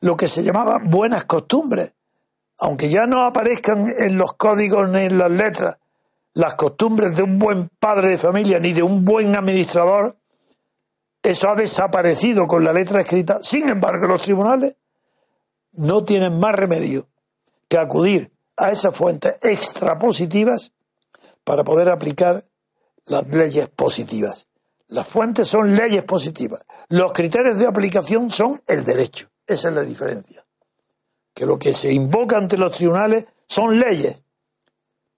lo 0.00 0.16
que 0.16 0.28
se 0.28 0.42
llamaba 0.42 0.78
buenas 0.84 1.24
costumbres, 1.24 1.94
aunque 2.58 2.90
ya 2.90 3.06
no 3.06 3.22
aparezcan 3.22 3.88
en 3.98 4.18
los 4.18 4.34
códigos 4.34 4.88
ni 4.88 5.00
en 5.00 5.18
las 5.18 5.30
letras 5.30 5.78
las 6.34 6.54
costumbres 6.54 7.16
de 7.16 7.22
un 7.22 7.38
buen 7.38 7.68
padre 7.68 8.10
de 8.10 8.18
familia 8.18 8.58
ni 8.58 8.72
de 8.72 8.82
un 8.82 9.04
buen 9.04 9.34
administrador, 9.34 10.16
eso 11.22 11.48
ha 11.48 11.54
desaparecido 11.54 12.46
con 12.46 12.64
la 12.64 12.72
letra 12.72 13.00
escrita. 13.00 13.40
Sin 13.42 13.68
embargo, 13.68 14.06
los 14.06 14.22
tribunales 14.22 14.76
no 15.72 16.04
tienen 16.04 16.38
más 16.38 16.54
remedio 16.54 17.08
que 17.68 17.78
acudir 17.78 18.32
a 18.56 18.70
esas 18.70 18.96
fuentes 18.96 19.34
extrapositivas 19.42 20.72
para 21.44 21.64
poder 21.64 21.88
aplicar 21.88 22.46
las 23.06 23.26
leyes 23.28 23.68
positivas. 23.68 24.48
Las 24.88 25.06
fuentes 25.06 25.48
son 25.48 25.76
leyes 25.76 26.02
positivas. 26.02 26.62
Los 26.88 27.12
criterios 27.12 27.58
de 27.58 27.66
aplicación 27.66 28.30
son 28.30 28.62
el 28.66 28.84
derecho. 28.84 29.28
Esa 29.46 29.68
es 29.68 29.74
la 29.74 29.82
diferencia 29.82 30.44
que 31.34 31.46
lo 31.46 31.58
que 31.58 31.74
se 31.74 31.92
invoca 31.92 32.36
ante 32.36 32.58
los 32.58 32.76
tribunales 32.76 33.24
son 33.46 33.78
leyes. 33.78 34.24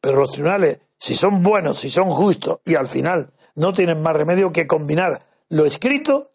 Pero 0.01 0.19
los 0.19 0.31
tribunales, 0.31 0.79
si 0.99 1.15
son 1.15 1.43
buenos, 1.43 1.79
si 1.81 1.91
son 1.91 2.11
justos 2.11 2.61
y 2.65 2.77
al 2.77 2.87
final 2.87 3.33
no 3.55 3.73
tienen 3.73 4.03
más 4.03 4.15
remedio 4.15 4.53
que 4.53 4.67
combinar 4.67 5.27
lo 5.53 5.67
escrito 5.67 6.33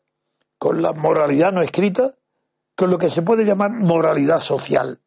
con 0.60 0.84
la 0.84 0.93
moralidad 0.93 1.51
no 1.51 1.63
escrita, 1.63 2.13
con 2.75 2.91
lo 2.91 2.99
que 2.99 3.10
se 3.10 3.23
puede 3.23 3.45
llamar 3.45 3.71
moralidad 3.71 4.38
social, 4.38 5.01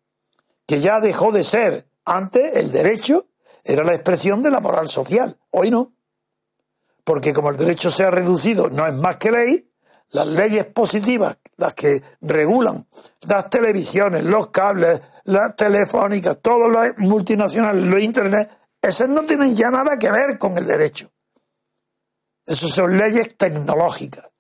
que 0.66 0.80
ya 0.80 0.98
dejó 0.98 1.30
de 1.30 1.44
ser. 1.44 1.88
Antes 2.04 2.56
el 2.56 2.72
derecho 2.72 3.26
era 3.62 3.84
la 3.84 3.94
expresión 3.94 4.42
de 4.42 4.50
la 4.50 4.58
moral 4.58 4.88
social, 4.88 5.38
hoy 5.50 5.70
no. 5.70 5.92
Porque 7.04 7.32
como 7.32 7.50
el 7.50 7.56
derecho 7.56 7.92
se 7.92 8.02
ha 8.02 8.10
reducido, 8.10 8.68
no 8.68 8.84
es 8.84 8.94
más 8.94 9.16
que 9.16 9.30
ley, 9.30 9.70
las 10.10 10.26
leyes 10.26 10.66
positivas, 10.66 11.36
las 11.56 11.74
que 11.74 12.02
regulan 12.20 12.88
las 13.28 13.48
televisiones, 13.48 14.24
los 14.24 14.48
cables, 14.48 15.00
las 15.22 15.54
telefónicas, 15.54 16.38
todos 16.42 16.68
los 16.68 16.98
multinacionales, 16.98 17.84
los 17.84 18.00
internet, 18.00 18.50
esas 18.82 19.08
no 19.08 19.22
tienen 19.22 19.54
ya 19.54 19.70
nada 19.70 19.96
que 20.00 20.10
ver 20.10 20.36
con 20.36 20.58
el 20.58 20.66
derecho. 20.66 21.12
Esas 22.46 22.70
son 22.70 22.96
leyes 22.96 23.36
tecnológicas. 23.36 24.30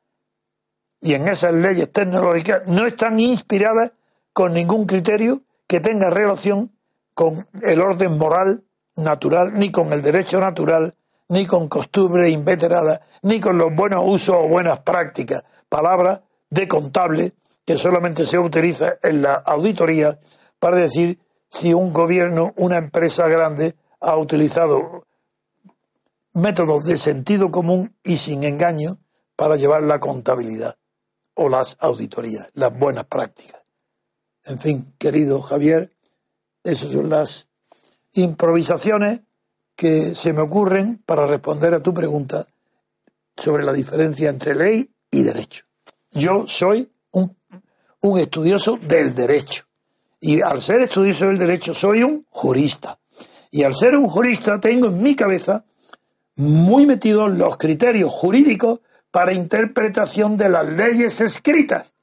Y 1.00 1.14
en 1.14 1.28
esas 1.28 1.52
leyes 1.54 1.90
tecnológicas 1.92 2.62
no 2.66 2.86
están 2.86 3.18
inspiradas 3.20 3.92
con 4.32 4.52
ningún 4.52 4.86
criterio 4.86 5.40
que 5.66 5.80
tenga 5.80 6.10
relación 6.10 6.72
con 7.14 7.46
el 7.62 7.80
orden 7.80 8.18
moral 8.18 8.64
natural, 8.96 9.52
ni 9.54 9.70
con 9.70 9.92
el 9.92 10.02
derecho 10.02 10.40
natural, 10.40 10.94
ni 11.28 11.46
con 11.46 11.68
costumbres 11.68 12.30
inveteradas, 12.30 13.00
ni 13.22 13.40
con 13.40 13.56
los 13.56 13.74
buenos 13.74 14.02
usos 14.04 14.36
o 14.36 14.48
buenas 14.48 14.80
prácticas 14.80 15.44
palabra 15.70 16.22
de 16.50 16.68
contable 16.68 17.32
que 17.64 17.78
solamente 17.78 18.26
se 18.26 18.38
utiliza 18.38 18.98
en 19.02 19.22
la 19.22 19.34
auditoría 19.34 20.18
para 20.58 20.76
decir 20.76 21.18
si 21.48 21.72
un 21.72 21.92
gobierno, 21.92 22.52
una 22.56 22.76
empresa 22.76 23.28
grande 23.28 23.74
ha 24.00 24.16
utilizado 24.16 25.04
métodos 26.34 26.84
de 26.84 26.96
sentido 26.96 27.50
común 27.50 27.96
y 28.02 28.16
sin 28.16 28.44
engaño 28.44 28.98
para 29.36 29.56
llevar 29.56 29.82
la 29.82 30.00
contabilidad 30.00 30.76
o 31.34 31.48
las 31.48 31.76
auditorías, 31.80 32.50
las 32.54 32.76
buenas 32.76 33.04
prácticas. 33.06 33.62
En 34.44 34.58
fin, 34.58 34.94
querido 34.98 35.42
Javier, 35.42 35.92
esas 36.64 36.92
son 36.92 37.08
las 37.08 37.50
improvisaciones 38.12 39.22
que 39.76 40.14
se 40.14 40.32
me 40.32 40.42
ocurren 40.42 41.02
para 41.06 41.26
responder 41.26 41.72
a 41.74 41.82
tu 41.82 41.94
pregunta 41.94 42.46
sobre 43.36 43.64
la 43.64 43.72
diferencia 43.72 44.28
entre 44.28 44.54
ley 44.54 44.90
y 45.10 45.22
derecho. 45.22 45.64
Yo 46.10 46.46
soy 46.46 46.90
un, 47.12 47.36
un 48.02 48.18
estudioso 48.18 48.76
del 48.76 49.14
derecho 49.14 49.64
Y 50.20 50.42
al 50.42 50.60
ser 50.60 50.82
estudioso 50.82 51.26
del 51.28 51.38
derecho 51.38 51.72
soy 51.72 52.02
un 52.02 52.26
jurista. 52.28 52.98
Y 53.50 53.62
al 53.62 53.74
ser 53.74 53.96
un 53.96 54.08
jurista 54.08 54.60
tengo 54.60 54.88
en 54.88 55.02
mi 55.02 55.16
cabeza 55.16 55.64
muy 56.36 56.86
metidos 56.86 57.32
los 57.32 57.56
criterios 57.56 58.12
jurídicos 58.12 58.80
para 59.10 59.32
interpretación 59.32 60.36
de 60.36 60.48
las 60.48 60.68
leyes 60.68 61.20
escritas. 61.20 61.94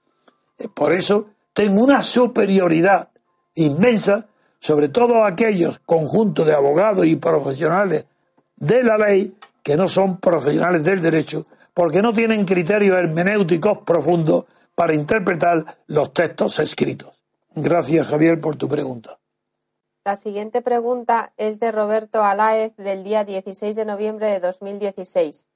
Por 0.74 0.94
eso 0.94 1.26
tengo 1.54 1.84
una 1.84 2.02
superioridad 2.02 3.10
inmensa 3.56 4.28
sobre 4.60 4.90
todo 4.90 5.24
aquellos 5.24 5.80
conjuntos 5.86 6.46
de 6.46 6.54
abogados 6.54 7.06
y 7.06 7.16
profesionales 7.16 8.06
de 8.56 8.84
la 8.84 8.98
ley 8.98 9.36
que 9.64 9.78
no 9.78 9.88
son 9.88 10.18
profesionales 10.18 10.84
del 10.84 11.02
derecho, 11.02 11.46
porque 11.74 12.02
no 12.02 12.14
tienen 12.14 12.46
criterios 12.46 12.98
hermenéuticos 12.98 13.80
profundos 13.86 14.46
para 14.76 14.94
interpretar 14.94 15.78
los 15.88 16.14
textos 16.14 16.60
escritos. 16.60 17.22
Gracias, 17.54 18.08
Javier, 18.08 18.40
por 18.40 18.56
tu 18.56 18.68
pregunta. 18.68 19.18
La 20.08 20.16
siguiente 20.16 20.62
pregunta 20.62 21.34
es 21.36 21.60
de 21.60 21.70
Roberto 21.70 22.24
Aláez 22.24 22.74
del 22.78 23.04
día 23.04 23.26
16 23.26 23.76
de 23.76 23.84
noviembre 23.84 24.28
de 24.28 24.40
2016. 24.40 25.50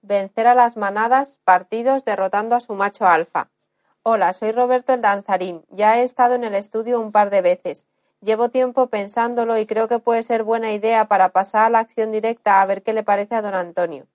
Vencer 0.00 0.46
a 0.46 0.54
las 0.54 0.78
manadas, 0.78 1.40
partidos 1.44 2.06
derrotando 2.06 2.56
a 2.56 2.60
su 2.60 2.72
macho 2.72 3.06
alfa. 3.06 3.50
Hola, 4.02 4.32
soy 4.32 4.52
Roberto 4.52 4.94
el 4.94 5.02
Danzarín. 5.02 5.62
Ya 5.68 5.98
he 5.98 6.04
estado 6.04 6.36
en 6.36 6.44
el 6.44 6.54
estudio 6.54 6.98
un 6.98 7.12
par 7.12 7.28
de 7.28 7.42
veces. 7.42 7.86
Llevo 8.22 8.48
tiempo 8.48 8.86
pensándolo 8.86 9.58
y 9.58 9.66
creo 9.66 9.88
que 9.88 9.98
puede 9.98 10.22
ser 10.22 10.42
buena 10.42 10.72
idea 10.72 11.04
para 11.04 11.28
pasar 11.28 11.66
a 11.66 11.68
la 11.68 11.80
acción 11.80 12.10
directa 12.10 12.62
a 12.62 12.66
ver 12.66 12.82
qué 12.82 12.94
le 12.94 13.02
parece 13.02 13.34
a 13.34 13.42
don 13.42 13.54
Antonio. 13.54 14.06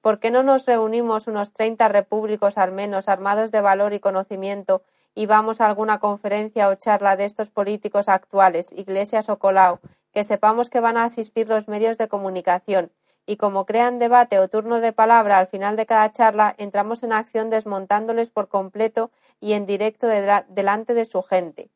¿Por 0.00 0.18
qué 0.18 0.32
no 0.32 0.42
nos 0.42 0.66
reunimos 0.66 1.28
unos 1.28 1.52
treinta 1.52 1.86
repúblicos 1.86 2.58
al 2.58 2.72
menos, 2.72 3.06
armados 3.06 3.52
de 3.52 3.60
valor 3.60 3.92
y 3.92 4.00
conocimiento, 4.00 4.82
y 5.16 5.24
vamos 5.26 5.60
a 5.60 5.66
alguna 5.66 5.98
conferencia 5.98 6.68
o 6.68 6.74
charla 6.74 7.16
de 7.16 7.24
estos 7.24 7.50
políticos 7.50 8.08
actuales, 8.08 8.70
Iglesias 8.72 9.28
o 9.30 9.38
Colau, 9.38 9.80
que 10.12 10.22
sepamos 10.24 10.70
que 10.70 10.78
van 10.78 10.98
a 10.98 11.04
asistir 11.04 11.48
los 11.48 11.66
medios 11.68 11.96
de 11.96 12.06
comunicación, 12.06 12.92
y 13.24 13.38
como 13.38 13.64
crean 13.64 13.98
debate 13.98 14.38
o 14.38 14.48
turno 14.48 14.78
de 14.78 14.92
palabra 14.92 15.38
al 15.38 15.48
final 15.48 15.74
de 15.74 15.86
cada 15.86 16.12
charla, 16.12 16.54
entramos 16.58 17.02
en 17.02 17.12
acción 17.12 17.48
desmontándoles 17.48 18.30
por 18.30 18.48
completo 18.48 19.10
y 19.40 19.54
en 19.54 19.64
directo 19.64 20.06
delante 20.06 20.92
de 20.92 21.06
su 21.06 21.22
gente. 21.22 21.70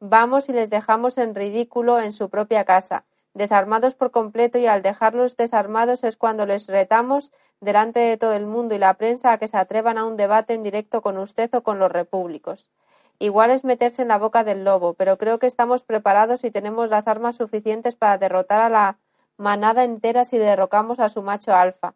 Vamos 0.00 0.48
y 0.48 0.52
les 0.52 0.68
dejamos 0.68 1.16
en 1.16 1.34
ridículo 1.34 2.00
en 2.00 2.12
su 2.12 2.28
propia 2.28 2.64
casa, 2.64 3.04
desarmados 3.34 3.94
por 3.94 4.10
completo 4.10 4.58
y 4.58 4.66
al 4.66 4.82
dejarlos 4.82 5.36
desarmados 5.36 6.04
es 6.04 6.16
cuando 6.16 6.46
les 6.46 6.66
retamos 6.66 7.32
delante 7.60 8.00
de 8.00 8.16
todo 8.16 8.32
el 8.32 8.46
mundo 8.46 8.74
y 8.74 8.78
la 8.78 8.94
prensa 8.94 9.32
a 9.32 9.38
que 9.38 9.48
se 9.48 9.56
atrevan 9.56 9.98
a 9.98 10.04
un 10.04 10.16
debate 10.16 10.54
en 10.54 10.62
directo 10.62 11.02
con 11.02 11.16
usted 11.18 11.54
o 11.54 11.62
con 11.62 11.78
los 11.78 11.92
repúblicos. 11.92 12.70
Igual 13.18 13.50
es 13.50 13.64
meterse 13.64 14.02
en 14.02 14.08
la 14.08 14.18
boca 14.18 14.44
del 14.44 14.64
lobo, 14.64 14.94
pero 14.94 15.18
creo 15.18 15.38
que 15.38 15.46
estamos 15.46 15.82
preparados 15.82 16.42
y 16.42 16.50
tenemos 16.50 16.88
las 16.88 17.06
armas 17.06 17.36
suficientes 17.36 17.94
para 17.94 18.16
derrotar 18.16 18.60
a 18.60 18.70
la 18.70 18.98
manada 19.36 19.84
entera 19.84 20.24
si 20.24 20.38
derrocamos 20.38 21.00
a 21.00 21.10
su 21.10 21.22
macho 21.22 21.54
alfa. 21.54 21.94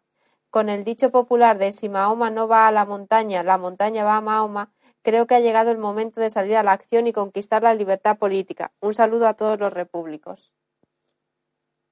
Con 0.51 0.69
el 0.69 0.83
dicho 0.83 1.09
popular 1.09 1.57
de 1.57 1.73
si 1.73 1.89
Mahoma 1.89 2.29
no 2.29 2.47
va 2.47 2.67
a 2.67 2.71
la 2.71 2.85
montaña, 2.85 3.43
la 3.43 3.57
montaña 3.57 4.03
va 4.03 4.17
a 4.17 4.21
Mahoma, 4.21 4.71
creo 5.01 5.27
que 5.27 5.35
ha 5.35 5.39
llegado 5.39 5.71
el 5.71 5.77
momento 5.77 6.21
de 6.21 6.29
salir 6.29 6.57
a 6.57 6.63
la 6.63 6.71
acción 6.71 7.07
y 7.07 7.13
conquistar 7.13 7.63
la 7.63 7.73
libertad 7.73 8.17
política. 8.17 8.71
Un 8.79 8.93
saludo 8.93 9.27
a 9.27 9.33
todos 9.33 9.59
los 9.59 9.73
repúblicos. 9.73 10.53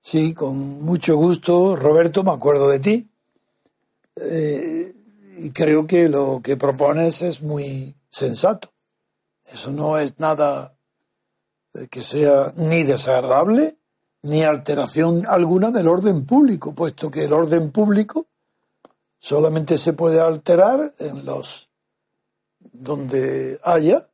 Sí, 0.03 0.33
con 0.33 0.83
mucho 0.83 1.15
gusto, 1.15 1.77
Roberto, 1.77 2.25
me 2.25 2.31
acuerdo 2.31 2.67
de 2.67 2.79
ti. 2.79 3.09
Eh, 4.17 4.93
y 5.37 5.51
creo 5.51 5.87
que 5.87 6.09
lo 6.09 6.41
que 6.43 6.57
propones 6.57 7.21
es 7.21 7.41
muy 7.41 7.95
sensato. 8.09 8.73
Eso 9.45 9.71
no 9.71 9.97
es 9.97 10.19
nada 10.19 10.75
que 11.89 12.03
sea 12.03 12.53
ni 12.57 12.83
desagradable 12.83 13.77
ni 14.23 14.43
alteración 14.43 15.25
alguna 15.25 15.71
del 15.71 15.87
orden 15.87 16.25
público, 16.25 16.75
puesto 16.75 17.09
que 17.09 17.23
el 17.23 17.33
orden 17.33 17.71
público 17.71 18.27
solamente 19.19 19.77
se 19.77 19.93
puede 19.93 20.19
alterar 20.19 20.93
en 20.99 21.25
los 21.25 21.69
donde 22.59 23.59
haya 23.63 24.05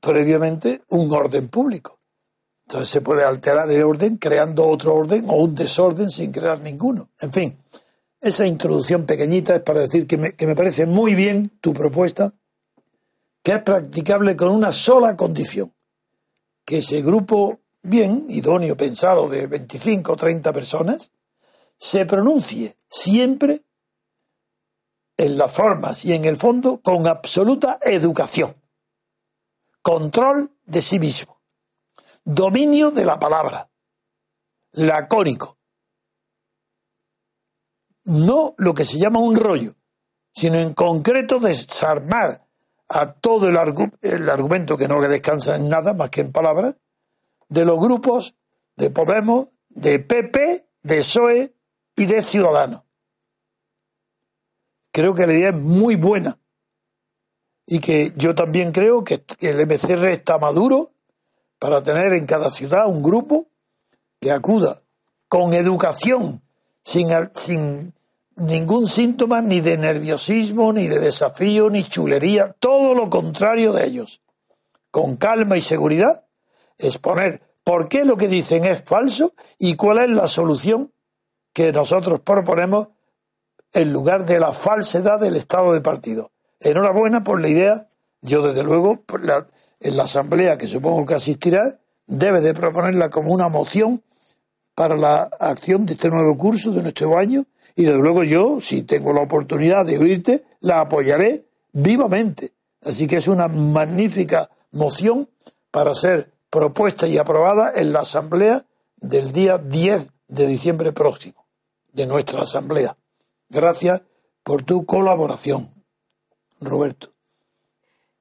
previamente 0.00 0.82
un 0.88 1.12
orden 1.12 1.48
público. 1.48 1.99
Entonces 2.70 2.90
se 2.90 3.00
puede 3.00 3.24
alterar 3.24 3.68
el 3.68 3.82
orden 3.82 4.16
creando 4.16 4.64
otro 4.64 4.94
orden 4.94 5.24
o 5.28 5.34
un 5.42 5.56
desorden 5.56 6.08
sin 6.08 6.30
crear 6.30 6.60
ninguno. 6.60 7.10
En 7.20 7.32
fin, 7.32 7.58
esa 8.20 8.46
introducción 8.46 9.06
pequeñita 9.06 9.56
es 9.56 9.62
para 9.62 9.80
decir 9.80 10.06
que 10.06 10.16
me, 10.16 10.36
que 10.36 10.46
me 10.46 10.54
parece 10.54 10.86
muy 10.86 11.16
bien 11.16 11.58
tu 11.60 11.72
propuesta 11.72 12.32
que 13.42 13.54
es 13.54 13.62
practicable 13.64 14.36
con 14.36 14.50
una 14.50 14.70
sola 14.70 15.16
condición, 15.16 15.74
que 16.64 16.78
ese 16.78 17.02
grupo 17.02 17.58
bien, 17.82 18.26
idóneo, 18.28 18.76
pensado 18.76 19.28
de 19.28 19.48
25 19.48 20.12
o 20.12 20.16
30 20.16 20.52
personas, 20.52 21.10
se 21.76 22.06
pronuncie 22.06 22.76
siempre 22.88 23.62
en 25.16 25.36
las 25.36 25.50
formas 25.50 26.04
y 26.04 26.12
en 26.12 26.24
el 26.24 26.36
fondo 26.36 26.80
con 26.80 27.08
absoluta 27.08 27.80
educación, 27.82 28.54
control 29.82 30.52
de 30.66 30.82
sí 30.82 31.00
mismo, 31.00 31.39
dominio 32.24 32.90
de 32.90 33.04
la 33.04 33.18
palabra, 33.18 33.70
lacónico, 34.72 35.58
no 38.04 38.54
lo 38.58 38.74
que 38.74 38.84
se 38.84 38.98
llama 38.98 39.20
un 39.20 39.36
rollo, 39.36 39.74
sino 40.32 40.58
en 40.58 40.74
concreto 40.74 41.38
desarmar 41.38 42.46
a 42.88 43.12
todo 43.12 43.48
el, 43.48 43.56
argumento 43.56 44.76
que 44.76 44.88
no 44.88 45.00
descansa 45.00 45.56
en 45.56 45.68
nada 45.68 45.94
más 45.94 46.10
que 46.10 46.22
en 46.22 46.32
palabras, 46.32 46.80
de 47.48 47.64
los 47.64 47.78
grupos 47.78 48.36
de 48.76 48.90
Podemos, 48.90 49.48
de 49.68 50.00
PP, 50.00 50.66
de 50.82 50.98
PSOE 50.98 51.54
y 51.94 52.06
de 52.06 52.22
Ciudadanos. 52.22 52.82
Creo 54.92 55.14
que 55.14 55.26
la 55.26 55.34
idea 55.34 55.50
es 55.50 55.56
muy 55.56 55.94
buena 55.94 56.40
y 57.64 57.78
que 57.78 58.12
yo 58.16 58.34
también 58.34 58.72
creo 58.72 59.04
que 59.04 59.24
el 59.38 59.66
MCR 59.66 60.08
está 60.08 60.38
maduro 60.38 60.92
para 61.60 61.82
tener 61.82 62.14
en 62.14 62.26
cada 62.26 62.50
ciudad 62.50 62.88
un 62.88 63.02
grupo 63.02 63.46
que 64.18 64.32
acuda 64.32 64.82
con 65.28 65.54
educación, 65.54 66.42
sin, 66.82 67.10
sin 67.34 67.94
ningún 68.34 68.88
síntoma 68.88 69.42
ni 69.42 69.60
de 69.60 69.76
nerviosismo, 69.76 70.72
ni 70.72 70.88
de 70.88 70.98
desafío, 70.98 71.70
ni 71.70 71.84
chulería, 71.84 72.56
todo 72.58 72.94
lo 72.94 73.10
contrario 73.10 73.72
de 73.72 73.86
ellos. 73.86 74.22
Con 74.90 75.16
calma 75.16 75.56
y 75.56 75.60
seguridad, 75.60 76.24
exponer 76.78 77.42
por 77.62 77.88
qué 77.88 78.04
lo 78.04 78.16
que 78.16 78.26
dicen 78.26 78.64
es 78.64 78.82
falso 78.82 79.34
y 79.58 79.76
cuál 79.76 79.98
es 79.98 80.08
la 80.08 80.28
solución 80.28 80.92
que 81.52 81.72
nosotros 81.72 82.20
proponemos 82.20 82.88
en 83.72 83.92
lugar 83.92 84.24
de 84.24 84.40
la 84.40 84.52
falsedad 84.52 85.20
del 85.20 85.36
estado 85.36 85.72
de 85.72 85.82
partido. 85.82 86.32
Enhorabuena 86.58 87.22
por 87.22 87.40
la 87.40 87.48
idea. 87.48 87.88
Yo, 88.22 88.42
desde 88.42 88.62
luego, 88.62 89.04
en 89.80 89.96
la 89.96 90.04
asamblea 90.04 90.58
que 90.58 90.66
supongo 90.66 91.06
que 91.06 91.14
asistirá, 91.14 91.80
debe 92.06 92.40
de 92.40 92.54
proponerla 92.54 93.10
como 93.10 93.32
una 93.32 93.48
moción 93.48 94.02
para 94.74 94.96
la 94.96 95.22
acción 95.40 95.86
de 95.86 95.94
este 95.94 96.08
nuevo 96.08 96.36
curso 96.36 96.70
de 96.72 96.82
nuestro 96.82 97.18
año 97.18 97.44
y 97.74 97.84
desde 97.84 97.98
luego 97.98 98.24
yo, 98.24 98.60
si 98.60 98.82
tengo 98.82 99.12
la 99.12 99.22
oportunidad 99.22 99.86
de 99.86 99.98
oírte, 99.98 100.44
la 100.60 100.80
apoyaré 100.80 101.46
vivamente. 101.72 102.52
Así 102.82 103.06
que 103.06 103.16
es 103.16 103.28
una 103.28 103.48
magnífica 103.48 104.50
moción 104.72 105.28
para 105.70 105.94
ser 105.94 106.32
propuesta 106.50 107.06
y 107.06 107.18
aprobada 107.18 107.72
en 107.76 107.92
la 107.92 108.00
Asamblea 108.00 108.66
del 108.96 109.32
día 109.32 109.58
10 109.58 110.08
de 110.28 110.46
diciembre 110.46 110.92
próximo, 110.92 111.46
de 111.92 112.06
nuestra 112.06 112.42
Asamblea. 112.42 112.96
Gracias 113.48 114.02
por 114.42 114.62
tu 114.62 114.84
colaboración, 114.84 115.72
Roberto. 116.60 117.12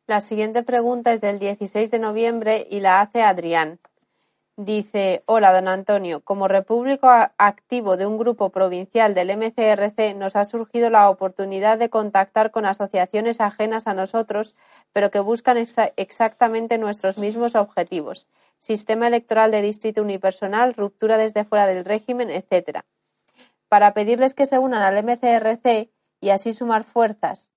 La 0.09 0.21
siguiente 0.21 0.63
pregunta 0.63 1.13
es 1.13 1.21
del 1.21 1.37
16 1.37 1.91
de 1.91 1.99
noviembre 1.99 2.65
y 2.71 2.79
la 2.79 2.99
hace 2.99 3.21
Adrián. 3.21 3.77
Dice, 4.57 5.21
hola, 5.27 5.53
don 5.53 5.67
Antonio. 5.67 6.21
Como 6.21 6.47
repúblico 6.47 7.07
activo 7.37 7.95
de 7.95 8.07
un 8.07 8.17
grupo 8.17 8.49
provincial 8.49 9.13
del 9.13 9.37
MCRC, 9.37 10.15
nos 10.15 10.35
ha 10.35 10.45
surgido 10.45 10.89
la 10.89 11.11
oportunidad 11.11 11.77
de 11.77 11.91
contactar 11.91 12.49
con 12.49 12.65
asociaciones 12.65 13.39
ajenas 13.39 13.85
a 13.85 13.93
nosotros, 13.93 14.55
pero 14.93 15.11
que 15.11 15.19
buscan 15.19 15.57
exactamente 15.95 16.79
nuestros 16.79 17.19
mismos 17.19 17.53
objetivos. 17.53 18.27
Sistema 18.57 19.05
electoral 19.05 19.51
de 19.51 19.61
distrito 19.61 20.01
unipersonal, 20.01 20.73
ruptura 20.73 21.17
desde 21.19 21.43
fuera 21.43 21.67
del 21.67 21.85
régimen, 21.85 22.31
etc. 22.31 22.79
Para 23.67 23.93
pedirles 23.93 24.33
que 24.33 24.47
se 24.47 24.57
unan 24.57 24.81
al 24.81 25.03
MCRC 25.03 25.91
y 26.19 26.31
así 26.31 26.55
sumar 26.55 26.83
fuerzas. 26.83 27.51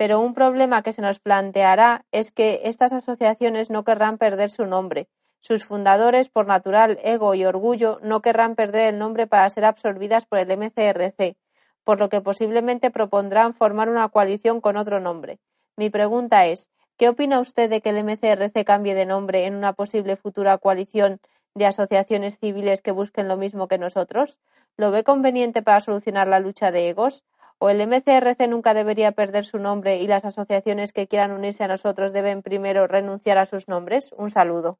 Pero 0.00 0.18
un 0.18 0.32
problema 0.32 0.80
que 0.82 0.94
se 0.94 1.02
nos 1.02 1.20
planteará 1.20 2.06
es 2.10 2.32
que 2.32 2.62
estas 2.64 2.94
asociaciones 2.94 3.68
no 3.68 3.84
querrán 3.84 4.16
perder 4.16 4.48
su 4.48 4.64
nombre 4.64 5.08
sus 5.42 5.64
fundadores, 5.64 6.28
por 6.28 6.46
natural 6.46 6.98
ego 7.02 7.34
y 7.34 7.44
orgullo, 7.44 7.98
no 8.02 8.20
querrán 8.20 8.54
perder 8.54 8.94
el 8.94 8.98
nombre 8.98 9.26
para 9.26 9.48
ser 9.50 9.64
absorbidas 9.64 10.26
por 10.26 10.38
el 10.38 10.50
MCRC, 10.50 11.36
por 11.84 11.98
lo 11.98 12.08
que 12.08 12.20
posiblemente 12.20 12.90
propondrán 12.90 13.54
formar 13.54 13.88
una 13.88 14.08
coalición 14.08 14.60
con 14.60 14.76
otro 14.76 15.00
nombre. 15.00 15.38
Mi 15.76 15.90
pregunta 15.90 16.46
es 16.46 16.70
¿Qué 16.98 17.08
opina 17.08 17.40
usted 17.40 17.70
de 17.70 17.80
que 17.80 17.90
el 17.90 18.04
MCRC 18.04 18.64
cambie 18.64 18.94
de 18.94 19.06
nombre 19.06 19.46
en 19.46 19.54
una 19.54 19.72
posible 19.72 20.16
futura 20.16 20.58
coalición 20.58 21.18
de 21.54 21.64
asociaciones 21.64 22.38
civiles 22.38 22.82
que 22.82 22.92
busquen 22.92 23.26
lo 23.26 23.38
mismo 23.38 23.68
que 23.68 23.78
nosotros? 23.78 24.38
¿Lo 24.76 24.90
ve 24.90 25.02
conveniente 25.02 25.62
para 25.62 25.80
solucionar 25.80 26.28
la 26.28 26.40
lucha 26.40 26.70
de 26.70 26.90
egos? 26.90 27.24
¿O 27.62 27.68
el 27.68 27.86
MCRC 27.86 28.48
nunca 28.48 28.72
debería 28.72 29.12
perder 29.12 29.44
su 29.44 29.58
nombre 29.58 29.98
y 29.98 30.06
las 30.06 30.24
asociaciones 30.24 30.94
que 30.94 31.06
quieran 31.06 31.30
unirse 31.30 31.62
a 31.62 31.68
nosotros 31.68 32.14
deben 32.14 32.40
primero 32.40 32.86
renunciar 32.86 33.36
a 33.36 33.44
sus 33.44 33.68
nombres? 33.68 34.14
Un 34.16 34.30
saludo. 34.30 34.78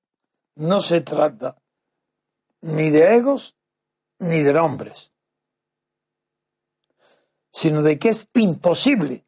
No 0.57 0.81
se 0.81 1.03
trata 1.03 1.59
ni 2.63 2.89
de 2.89 3.17
egos 3.17 3.55
ni 4.19 4.41
de 4.41 4.55
nombres, 4.55 5.13
sino 7.53 7.83
de 7.83 7.99
que 7.99 8.09
es 8.09 8.31
imposible 8.33 9.27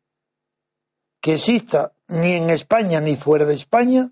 que 1.20 1.34
exista 1.34 1.92
ni 2.08 2.32
en 2.32 2.48
España 2.48 3.02
ni 3.02 3.16
fuera 3.16 3.44
de 3.44 3.52
España 3.52 4.10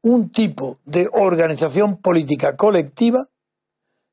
un 0.00 0.30
tipo 0.30 0.78
de 0.86 1.10
organización 1.12 1.98
política 1.98 2.56
colectiva 2.56 3.26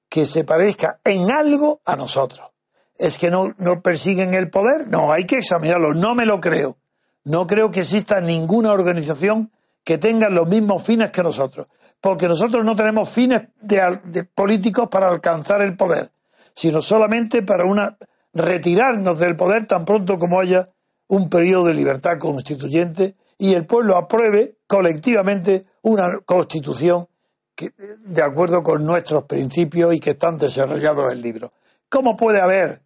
que 0.10 0.26
se 0.26 0.44
parezca 0.44 1.00
en 1.06 1.32
algo 1.32 1.80
a 1.86 1.96
nosotros. 1.96 2.55
¿Es 2.98 3.18
que 3.18 3.30
no, 3.30 3.54
no 3.58 3.82
persiguen 3.82 4.34
el 4.34 4.50
poder? 4.50 4.88
No, 4.88 5.12
hay 5.12 5.26
que 5.26 5.40
examinarlo. 5.40 5.94
No 5.94 6.16
me 6.16 6.26
lo 6.26 6.40
creo. 6.40 6.78
No 7.26 7.48
creo 7.48 7.72
que 7.72 7.82
exista 7.82 8.22
ninguna 8.22 8.72
organización 8.72 9.52
que 9.84 9.98
tenga 9.98 10.30
los 10.30 10.48
mismos 10.48 10.84
fines 10.84 11.12
que 11.12 11.24
nosotros. 11.24 11.68
Porque 12.02 12.28
nosotros 12.28 12.64
no 12.64 12.76
tenemos 12.76 13.10
fines 13.10 13.50
de, 13.62 14.24
políticos 14.24 14.90
para 14.90 15.10
alcanzar 15.10 15.62
el 15.62 15.76
poder, 15.76 16.12
sino 16.54 16.82
solamente 16.82 17.42
para 17.42 17.66
una, 17.66 17.98
retirarnos 18.34 19.20
del 19.20 19.36
poder 19.36 19.66
tan 19.66 19.86
pronto 19.86 20.18
como 20.18 20.40
haya 20.40 20.70
un 21.08 21.30
periodo 21.30 21.66
de 21.66 21.74
libertad 21.74 22.18
constituyente 22.20 23.16
y 23.38 23.54
el 23.54 23.66
pueblo 23.66 23.96
apruebe 23.96 24.58
colectivamente 24.68 25.66
una 25.82 26.20
constitución 26.26 27.08
de 27.56 28.22
acuerdo 28.22 28.62
con 28.64 28.86
nuestros 28.86 29.24
principios 29.24 29.94
y 29.94 30.00
que 30.00 30.12
están 30.12 30.38
desarrollados 30.38 31.06
en 31.06 31.18
el 31.18 31.22
libro. 31.22 31.52
¿Cómo 31.90 32.18
puede 32.18 32.42
haber 32.42 32.82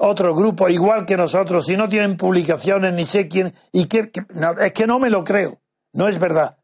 otro 0.00 0.34
grupo 0.34 0.68
igual 0.68 1.06
que 1.06 1.16
nosotros 1.16 1.66
si 1.66 1.76
no 1.76 1.88
tienen 1.88 2.16
publicaciones 2.16 2.92
ni 2.94 3.06
sé 3.06 3.28
quién? 3.28 3.54
Y 3.72 3.86
que, 3.86 4.10
es 4.60 4.72
que 4.72 4.86
no 4.86 4.98
me 4.98 5.10
lo 5.10 5.22
creo, 5.24 5.60
no 5.92 6.08
es 6.08 6.18
verdad. 6.18 6.58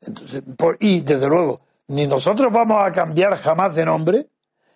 Entonces, 0.00 0.42
y 0.80 1.00
desde 1.00 1.28
luego, 1.28 1.60
ni 1.88 2.06
nosotros 2.06 2.50
vamos 2.52 2.82
a 2.82 2.90
cambiar 2.90 3.36
jamás 3.36 3.74
de 3.74 3.84
nombre 3.84 4.26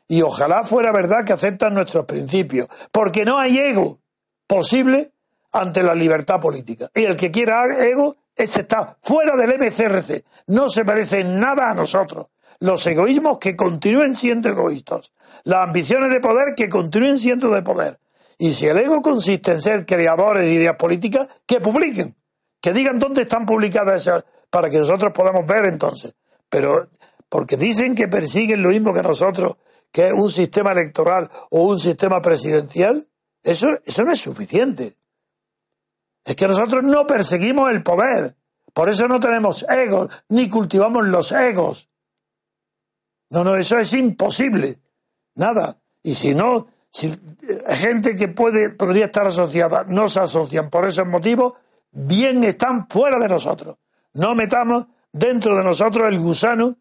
y 0.09 0.23
ojalá 0.23 0.65
fuera 0.65 0.93
verdad 0.93 1.25
que 1.25 1.33
aceptan 1.33 1.75
nuestros 1.75 2.05
principios, 2.05 2.69
porque 2.93 3.25
no 3.25 3.39
hay 3.39 3.59
ego 3.59 3.99
posible 4.47 5.13
ante 5.53 5.83
la 5.83 5.95
libertad 5.95 6.41
política. 6.41 6.91
Y 6.95 7.05
el 7.05 7.17
que 7.17 7.31
quiera 7.31 7.65
ego, 7.85 8.15
ese 8.35 8.61
está 8.61 8.97
fuera 9.03 9.37
del 9.37 9.59
MCRC. 9.59 10.25
No 10.49 10.69
se 10.69 10.85
parece 10.85 11.21
en 11.21 11.41
nada 11.41 11.71
a 11.71 11.75
nosotros. 11.75 12.29
Los 12.61 12.87
egoísmos 12.87 13.39
que 13.39 13.57
continúen 13.57 14.17
siendo 14.17 14.49
egoístas. 14.49 15.13
Las 15.45 15.67
ambiciones 15.67 16.11
de 16.11 16.21
poder 16.21 16.55
que 16.55 16.69
continúen 16.69 17.19
siendo 17.19 17.51
de 17.51 17.63
poder. 17.63 17.99
Y 18.39 18.53
si 18.53 18.67
el 18.67 18.79
ego 18.79 19.03
consiste 19.03 19.53
en 19.53 19.61
ser 19.61 19.87
creadores 19.87 20.43
de 20.43 20.53
ideas 20.53 20.77
políticas, 20.77 21.29
que 21.47 21.61
publiquen. 21.61 22.17
Que 22.61 22.73
digan 22.73 22.99
dónde 22.99 23.23
están 23.23 23.47
publicadas 23.47 24.03
esas, 24.03 24.25
para 24.51 24.71
que 24.71 24.79
nosotros 24.79 25.13
podamos 25.13 25.47
ver 25.47 25.67
entonces. 25.67 26.15
Pero 26.49 26.89
porque 27.29 27.57
dicen 27.57 27.95
que 27.95 28.09
persiguen 28.09 28.63
lo 28.63 28.71
mismo 28.71 28.95
que 28.95 29.03
nosotros, 29.03 29.57
que 29.91 30.09
es 30.09 30.13
un 30.13 30.31
sistema 30.31 30.73
electoral 30.73 31.31
o 31.51 31.63
un 31.63 31.81
sistema 31.81 32.21
presidencial, 32.23 33.09
eso, 33.43 33.69
eso 33.85 34.05
no 34.05 34.13
es 34.13 34.21
suficiente. 34.21 34.95
Es 36.25 36.37
que 36.37 36.49
nosotros 36.49 36.83
no 36.83 37.07
perseguimos 37.07 37.71
el 37.71 37.83
poder. 37.83 38.37
Por 38.73 38.91
eso 38.91 39.09
no 39.09 39.21
tenemos 39.21 39.65
egos, 39.71 40.11
ni 40.29 40.51
cultivamos 40.51 41.07
los 41.07 41.33
egos. 41.33 41.89
No, 43.31 43.45
no, 43.45 43.57
eso 43.57 43.79
es 43.79 43.93
imposible. 43.95 44.79
Nada. 45.35 45.79
Y 46.03 46.15
si 46.15 46.35
no, 46.35 46.69
si 46.91 47.09
eh, 47.09 47.75
gente 47.75 48.15
que 48.15 48.29
puede, 48.29 48.71
podría 48.71 49.07
estar 49.07 49.27
asociada 49.27 49.85
no 49.89 50.09
se 50.09 50.21
asocian 50.21 50.71
por 50.71 50.87
esos 50.87 51.07
motivos, 51.07 51.55
bien 51.91 52.45
están 52.45 52.89
fuera 52.89 53.19
de 53.19 53.29
nosotros. 53.29 53.77
No 54.13 54.35
metamos 54.35 54.87
dentro 55.13 55.57
de 55.57 55.65
nosotros 55.65 56.09
el 56.09 56.19
gusano 56.19 56.77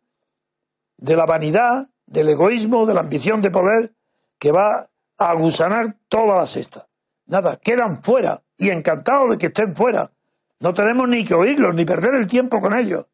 de 0.97 1.15
la 1.15 1.25
vanidad, 1.25 1.89
del 2.05 2.29
egoísmo, 2.29 2.85
de 2.85 2.93
la 2.93 3.01
ambición 3.01 3.41
de 3.41 3.51
poder, 3.51 3.93
que 4.37 4.51
va 4.51 4.87
a 5.17 5.33
gusanar 5.33 5.97
toda 6.07 6.37
la 6.37 6.45
cesta. 6.45 6.87
Nada, 7.25 7.57
quedan 7.57 8.03
fuera 8.03 8.43
y 8.57 8.69
encantados 8.69 9.31
de 9.31 9.37
que 9.37 9.47
estén 9.47 9.75
fuera. 9.75 10.11
No 10.59 10.73
tenemos 10.73 11.07
ni 11.09 11.25
que 11.25 11.33
oírlos, 11.33 11.73
ni 11.73 11.85
perder 11.85 12.15
el 12.15 12.27
tiempo 12.27 12.59
con 12.59 12.77
ellos. 12.77 13.07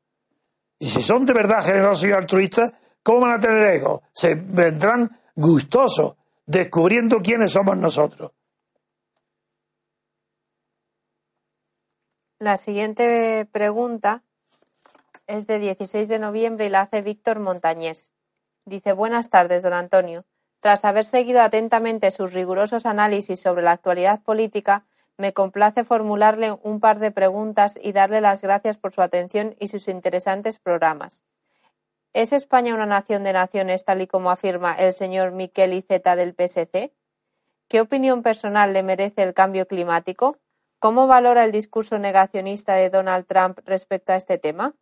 Y 0.77 0.87
si 0.87 1.01
son 1.01 1.25
de 1.25 1.33
verdad 1.33 1.63
generosos 1.63 2.07
y 2.07 2.11
altruistas, 2.11 2.73
¿cómo 3.03 3.21
van 3.21 3.39
a 3.39 3.39
tener 3.39 3.75
ego? 3.75 4.03
Se 4.13 4.35
vendrán 4.35 5.09
gustosos 5.35 6.15
descubriendo 6.45 7.21
quiénes 7.21 7.51
somos 7.51 7.77
nosotros. 7.77 8.31
La 12.39 12.57
siguiente 12.57 13.47
pregunta 13.51 14.23
es 15.27 15.47
de 15.47 15.59
16 15.59 16.07
de 16.07 16.19
noviembre 16.19 16.65
y 16.65 16.69
la 16.69 16.81
hace 16.81 17.01
Víctor 17.01 17.39
Montañés. 17.39 18.11
Dice, 18.65 18.93
buenas 18.93 19.29
tardes, 19.29 19.63
don 19.63 19.73
Antonio. 19.73 20.25
Tras 20.59 20.83
haber 20.85 21.05
seguido 21.05 21.41
atentamente 21.41 22.11
sus 22.11 22.33
rigurosos 22.33 22.85
análisis 22.85 23.39
sobre 23.39 23.63
la 23.63 23.71
actualidad 23.71 24.21
política, 24.21 24.85
me 25.17 25.33
complace 25.33 25.83
formularle 25.83 26.57
un 26.63 26.79
par 26.79 26.99
de 26.99 27.11
preguntas 27.11 27.77
y 27.81 27.91
darle 27.91 28.21
las 28.21 28.41
gracias 28.41 28.77
por 28.77 28.93
su 28.93 29.01
atención 29.01 29.55
y 29.59 29.67
sus 29.67 29.87
interesantes 29.87 30.59
programas. 30.59 31.23
¿Es 32.13 32.33
España 32.33 32.73
una 32.73 32.85
nación 32.85 33.23
de 33.23 33.31
naciones 33.31 33.85
tal 33.85 34.01
y 34.01 34.07
como 34.07 34.31
afirma 34.31 34.73
el 34.73 34.93
señor 34.93 35.31
Miquel 35.31 35.73
Iceta 35.73 36.15
del 36.15 36.33
PSC? 36.33 36.93
¿Qué 37.69 37.79
opinión 37.79 38.21
personal 38.21 38.73
le 38.73 38.83
merece 38.83 39.23
el 39.23 39.33
cambio 39.33 39.65
climático? 39.65 40.37
¿Cómo 40.79 41.07
valora 41.07 41.45
el 41.45 41.53
discurso 41.53 41.99
negacionista 41.99 42.73
de 42.73 42.89
Donald 42.89 43.25
Trump 43.27 43.59
respecto 43.65 44.11
a 44.11 44.17
este 44.17 44.37
tema? 44.37 44.75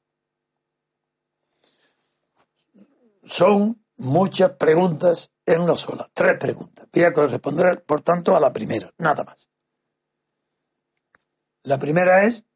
Son 3.21 3.83
muchas 3.97 4.51
preguntas 4.51 5.31
en 5.45 5.61
una 5.61 5.75
sola, 5.75 6.09
tres 6.13 6.37
preguntas. 6.39 6.87
Voy 6.91 7.03
a 7.03 7.09
responder, 7.11 7.83
por 7.83 8.01
tanto, 8.01 8.35
a 8.35 8.39
la 8.39 8.51
primera, 8.51 8.91
nada 8.97 9.23
más. 9.23 9.49
La 11.63 11.77
primera 11.77 12.23
es 12.23 12.47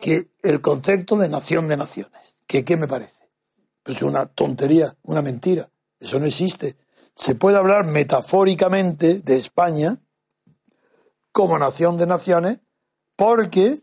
que 0.00 0.30
el 0.42 0.62
concepto 0.62 1.16
de 1.16 1.28
nación 1.28 1.68
de 1.68 1.76
naciones, 1.76 2.41
que 2.52 2.66
qué 2.66 2.76
me 2.76 2.86
parece? 2.86 3.30
Pues 3.82 4.02
una 4.02 4.26
tontería, 4.26 4.94
una 5.04 5.22
mentira, 5.22 5.70
eso 5.98 6.20
no 6.20 6.26
existe. 6.26 6.76
Se 7.14 7.34
puede 7.34 7.56
hablar 7.56 7.86
metafóricamente 7.86 9.20
de 9.20 9.36
España 9.36 10.02
como 11.32 11.58
nación 11.58 11.96
de 11.96 12.06
naciones 12.06 12.60
porque 13.16 13.80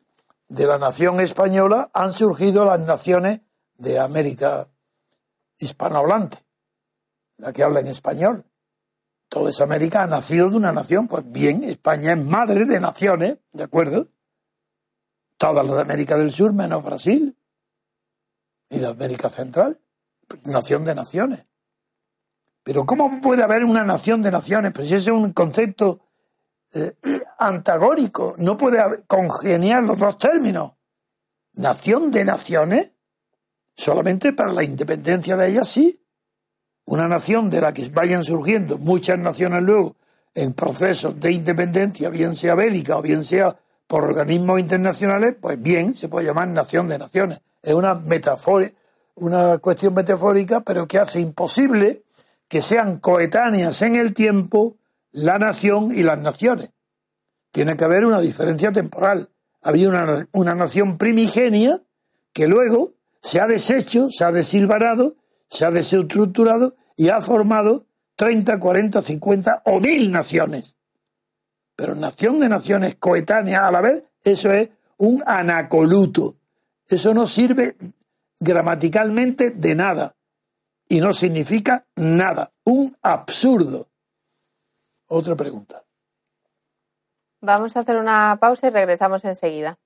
de 0.49 0.67
la 0.67 0.77
nación 0.77 1.19
española 1.19 1.89
han 1.95 2.13
surgido 2.13 2.63
las 2.63 2.79
naciones 2.79 3.41
de 3.75 3.97
América 3.97 4.69
hispanohablante 5.57 6.37
la 7.37 7.51
que 7.51 7.63
habla 7.63 7.79
en 7.79 7.87
español. 7.87 8.45
Toda 9.29 9.49
esa 9.49 9.63
América 9.63 10.03
ha 10.03 10.07
nacido 10.07 10.49
de 10.49 10.57
una 10.57 10.71
nación. 10.71 11.07
Pues 11.07 11.23
bien, 11.25 11.63
España 11.63 12.13
es 12.13 12.23
madre 12.23 12.65
de 12.65 12.79
naciones, 12.79 13.37
¿de 13.51 13.63
acuerdo? 13.63 14.05
Todas 15.37 15.65
las 15.65 15.75
de 15.75 15.81
América 15.81 16.17
del 16.17 16.31
Sur, 16.31 16.53
menos 16.53 16.83
Brasil. 16.83 17.38
Y 18.69 18.79
la 18.79 18.89
América 18.89 19.29
Central, 19.29 19.79
nación 20.45 20.85
de 20.85 20.95
naciones. 20.95 21.45
Pero 22.63 22.85
¿cómo 22.85 23.19
puede 23.21 23.43
haber 23.43 23.63
una 23.63 23.83
nación 23.83 24.21
de 24.21 24.31
naciones? 24.31 24.73
Pues 24.73 24.87
ese 24.87 24.97
es 24.97 25.07
un 25.07 25.33
concepto 25.33 26.01
eh, 26.73 26.93
antagónico. 27.39 28.35
No 28.37 28.57
puede 28.57 29.03
congeniar 29.07 29.83
los 29.83 29.97
dos 29.97 30.17
términos. 30.17 30.73
Nación 31.53 32.11
de 32.11 32.25
naciones, 32.25 32.93
solamente 33.75 34.33
para 34.33 34.53
la 34.53 34.63
independencia 34.63 35.35
de 35.35 35.49
ellas 35.49 35.67
sí, 35.67 36.05
una 36.85 37.07
nación 37.07 37.49
de 37.49 37.61
la 37.61 37.73
que 37.73 37.87
vayan 37.89 38.23
surgiendo 38.23 38.77
muchas 38.77 39.19
naciones 39.19 39.63
luego 39.63 39.95
en 40.33 40.53
procesos 40.53 41.19
de 41.19 41.31
independencia, 41.31 42.09
bien 42.09 42.35
sea 42.35 42.55
bélica 42.55 42.97
o 42.97 43.01
bien 43.01 43.23
sea 43.23 43.57
por 43.87 44.03
organismos 44.03 44.59
internacionales, 44.59 45.35
pues 45.41 45.61
bien, 45.61 45.95
se 45.95 46.07
puede 46.07 46.27
llamar 46.27 46.47
nación 46.47 46.87
de 46.87 46.99
naciones. 46.99 47.41
Es 47.61 47.73
una 47.73 47.95
metáfora, 47.95 48.71
una 49.15 49.57
cuestión 49.57 49.93
metafórica, 49.93 50.61
pero 50.61 50.87
que 50.87 50.97
hace 50.97 51.19
imposible 51.19 52.03
que 52.47 52.61
sean 52.61 52.99
coetáneas 52.99 53.81
en 53.81 53.95
el 53.95 54.13
tiempo 54.13 54.77
la 55.11 55.37
nación 55.39 55.91
y 55.91 56.03
las 56.03 56.19
naciones. 56.19 56.71
Tiene 57.51 57.75
que 57.77 57.83
haber 57.83 58.05
una 58.05 58.19
diferencia 58.19 58.71
temporal. 58.71 59.29
Había 59.61 59.89
una, 59.89 60.27
una 60.31 60.55
nación 60.55 60.97
primigenia 60.97 61.81
que 62.33 62.47
luego 62.47 62.93
se 63.21 63.39
ha 63.39 63.47
deshecho, 63.47 64.09
se 64.09 64.23
ha 64.23 64.31
desilvarado 64.31 65.15
se 65.49 65.65
ha 65.65 65.71
desestructurado 65.71 66.75
y 66.95 67.09
ha 67.09 67.21
formado 67.21 67.85
30, 68.15 68.59
40, 68.59 69.01
50 69.01 69.61
o 69.65 69.79
mil 69.79 70.11
naciones. 70.11 70.77
Pero 71.75 71.95
nación 71.95 72.39
de 72.39 72.49
naciones 72.49 72.95
coetáneas 72.95 73.63
a 73.63 73.71
la 73.71 73.81
vez 73.81 74.03
Eso 74.23 74.51
es 74.51 74.69
un 74.97 75.23
anacoluto. 75.25 76.35
Eso 76.89 77.13
no 77.13 77.27
sirve 77.27 77.75
gramaticalmente 78.39 79.51
de 79.51 79.75
nada 79.75 80.15
y 80.87 80.99
no 80.99 81.13
significa 81.13 81.85
nada. 81.95 82.51
Un 82.63 82.97
absurdo. 83.03 83.87
Otra 85.07 85.35
pregunta. 85.35 85.83
Vamos 87.41 87.77
a 87.77 87.81
hacer 87.81 87.95
una 87.95 88.37
pausa 88.41 88.67
y 88.67 88.69
regresamos 88.71 89.23
enseguida. 89.23 89.77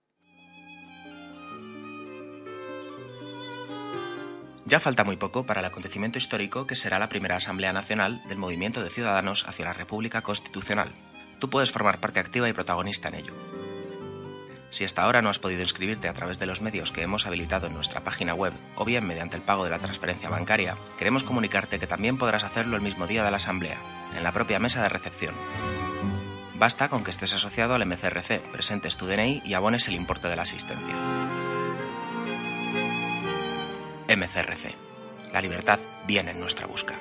Ya 4.66 4.80
falta 4.80 5.04
muy 5.04 5.18
poco 5.18 5.46
para 5.46 5.60
el 5.60 5.66
acontecimiento 5.66 6.18
histórico 6.18 6.66
que 6.66 6.76
será 6.76 6.98
la 6.98 7.10
primera 7.10 7.36
Asamblea 7.36 7.74
Nacional 7.74 8.26
del 8.28 8.38
Movimiento 8.38 8.82
de 8.82 8.90
Ciudadanos 8.90 9.46
hacia 9.48 9.66
la 9.66 9.74
República 9.74 10.22
Constitucional. 10.22 10.94
Tú 11.40 11.50
puedes 11.50 11.72
formar 11.72 12.00
parte 12.00 12.22
activa 12.22 12.48
y 12.48 12.54
protagonista 12.54 13.10
en 13.10 13.16
ello. 13.16 13.63
Si 14.74 14.84
hasta 14.84 15.04
ahora 15.04 15.22
no 15.22 15.30
has 15.30 15.38
podido 15.38 15.62
inscribirte 15.62 16.10
a 16.10 16.16
través 16.16 16.40
de 16.40 16.48
los 16.48 16.62
medios 16.62 16.92
que 16.92 17.04
hemos 17.04 17.28
habilitado 17.28 17.68
en 17.68 17.76
nuestra 17.76 18.04
página 18.04 18.34
web 18.34 18.54
o 18.76 18.84
bien 18.86 19.06
mediante 19.06 19.36
el 19.36 19.44
pago 19.44 19.64
de 19.64 19.70
la 19.70 19.78
transferencia 19.78 20.30
bancaria, 20.30 20.76
queremos 20.98 21.24
comunicarte 21.24 21.78
que 21.78 21.86
también 21.86 22.18
podrás 22.18 22.44
hacerlo 22.44 22.76
el 22.76 22.82
mismo 22.82 23.06
día 23.06 23.24
de 23.24 23.30
la 23.30 23.38
Asamblea, 23.38 23.78
en 24.18 24.24
la 24.24 24.32
propia 24.32 24.58
mesa 24.58 24.82
de 24.82 24.90
recepción. 24.90 25.36
Basta 26.56 26.90
con 26.90 27.04
que 27.04 27.12
estés 27.12 27.36
asociado 27.36 27.76
al 27.76 27.86
MCRC, 27.86 28.52
presentes 28.52 28.98
tu 28.98 29.06
DNI 29.06 29.44
y 29.46 29.54
abones 29.54 29.88
el 29.90 29.94
importe 29.94 30.28
de 30.28 30.38
la 30.38 30.42
asistencia. 30.42 30.96
MCRC. 34.08 34.74
La 35.32 35.42
libertad 35.42 35.78
viene 36.08 36.32
en 36.32 36.40
nuestra 36.40 36.66
busca. 36.66 36.98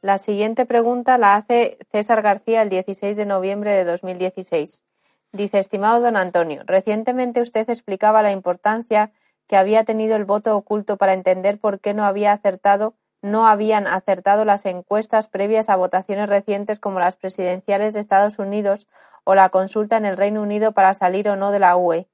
La 0.00 0.18
siguiente 0.18 0.64
pregunta 0.64 1.18
la 1.18 1.34
hace 1.34 1.76
César 1.90 2.22
García 2.22 2.62
el 2.62 2.68
16 2.68 3.16
de 3.16 3.26
noviembre 3.26 3.72
de 3.72 3.84
2016. 3.84 4.84
Dice, 5.32 5.58
estimado 5.58 6.00
don 6.00 6.16
Antonio, 6.16 6.62
recientemente 6.66 7.42
usted 7.42 7.68
explicaba 7.68 8.22
la 8.22 8.30
importancia 8.30 9.10
que 9.48 9.56
había 9.56 9.82
tenido 9.82 10.14
el 10.14 10.24
voto 10.24 10.56
oculto 10.56 10.98
para 10.98 11.14
entender 11.14 11.58
por 11.58 11.80
qué 11.80 11.94
no 11.94 12.04
había 12.04 12.30
acertado, 12.30 12.94
no 13.22 13.48
habían 13.48 13.88
acertado 13.88 14.44
las 14.44 14.66
encuestas 14.66 15.28
previas 15.28 15.68
a 15.68 15.74
votaciones 15.74 16.28
recientes 16.28 16.78
como 16.78 17.00
las 17.00 17.16
presidenciales 17.16 17.92
de 17.92 17.98
Estados 17.98 18.38
Unidos 18.38 18.86
o 19.24 19.34
la 19.34 19.48
consulta 19.48 19.96
en 19.96 20.04
el 20.04 20.16
Reino 20.16 20.42
Unido 20.42 20.70
para 20.70 20.94
salir 20.94 21.28
o 21.28 21.34
no 21.34 21.50
de 21.50 21.58
la 21.58 21.76
UE. 21.76 22.06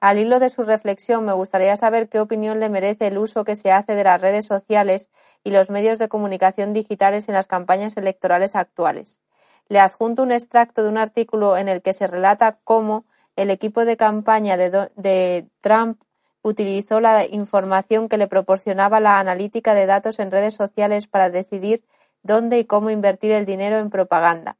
Al 0.00 0.18
hilo 0.18 0.38
de 0.38 0.50
su 0.50 0.64
reflexión, 0.64 1.24
me 1.24 1.32
gustaría 1.32 1.76
saber 1.78 2.10
qué 2.10 2.20
opinión 2.20 2.60
le 2.60 2.68
merece 2.68 3.06
el 3.06 3.16
uso 3.16 3.44
que 3.44 3.56
se 3.56 3.72
hace 3.72 3.94
de 3.94 4.04
las 4.04 4.20
redes 4.20 4.44
sociales 4.44 5.08
y 5.44 5.50
los 5.50 5.70
medios 5.70 5.98
de 5.98 6.08
comunicación 6.08 6.72
digitales 6.72 7.28
en 7.28 7.34
las 7.34 7.46
campañas 7.46 7.96
electorales 7.96 8.56
actuales. 8.56 9.20
Le 9.68 9.78
adjunto 9.78 10.22
un 10.22 10.32
extracto 10.32 10.82
de 10.82 10.88
un 10.88 10.98
artículo 10.98 11.56
en 11.56 11.68
el 11.68 11.82
que 11.82 11.92
se 11.92 12.06
relata 12.06 12.58
cómo 12.64 13.04
el 13.36 13.50
equipo 13.50 13.84
de 13.84 13.96
campaña 13.96 14.56
de, 14.56 15.46
Trump 15.60 16.00
utilizó 16.42 17.00
la 17.00 17.24
información 17.26 18.08
que 18.08 18.18
le 18.18 18.26
proporcionaba 18.26 19.00
la 19.00 19.18
analítica 19.18 19.74
de 19.74 19.86
datos 19.86 20.18
en 20.18 20.30
redes 20.30 20.54
sociales 20.54 21.06
para 21.06 21.30
decidir 21.30 21.84
dónde 22.22 22.58
y 22.58 22.64
cómo 22.64 22.90
invertir 22.90 23.32
el 23.32 23.44
dinero 23.44 23.78
en 23.78 23.90
propaganda. 23.90 24.56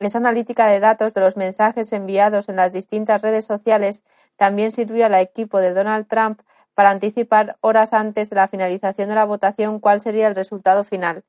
Esa 0.00 0.18
analítica 0.18 0.66
de 0.66 0.80
datos 0.80 1.14
de 1.14 1.20
los 1.20 1.36
mensajes 1.36 1.92
enviados 1.92 2.48
en 2.48 2.56
las 2.56 2.72
distintas 2.72 3.22
redes 3.22 3.44
sociales 3.44 4.02
también 4.36 4.72
sirvió 4.72 5.06
al 5.06 5.14
equipo 5.14 5.60
de 5.60 5.72
Donald 5.72 6.06
Trump 6.08 6.40
para 6.74 6.90
anticipar 6.90 7.56
horas 7.60 7.92
antes 7.92 8.30
de 8.30 8.36
la 8.36 8.48
finalización 8.48 9.08
de 9.08 9.14
la 9.14 9.24
votación 9.24 9.78
cuál 9.78 10.00
sería 10.00 10.26
el 10.26 10.34
resultado 10.34 10.84
final. 10.84 11.24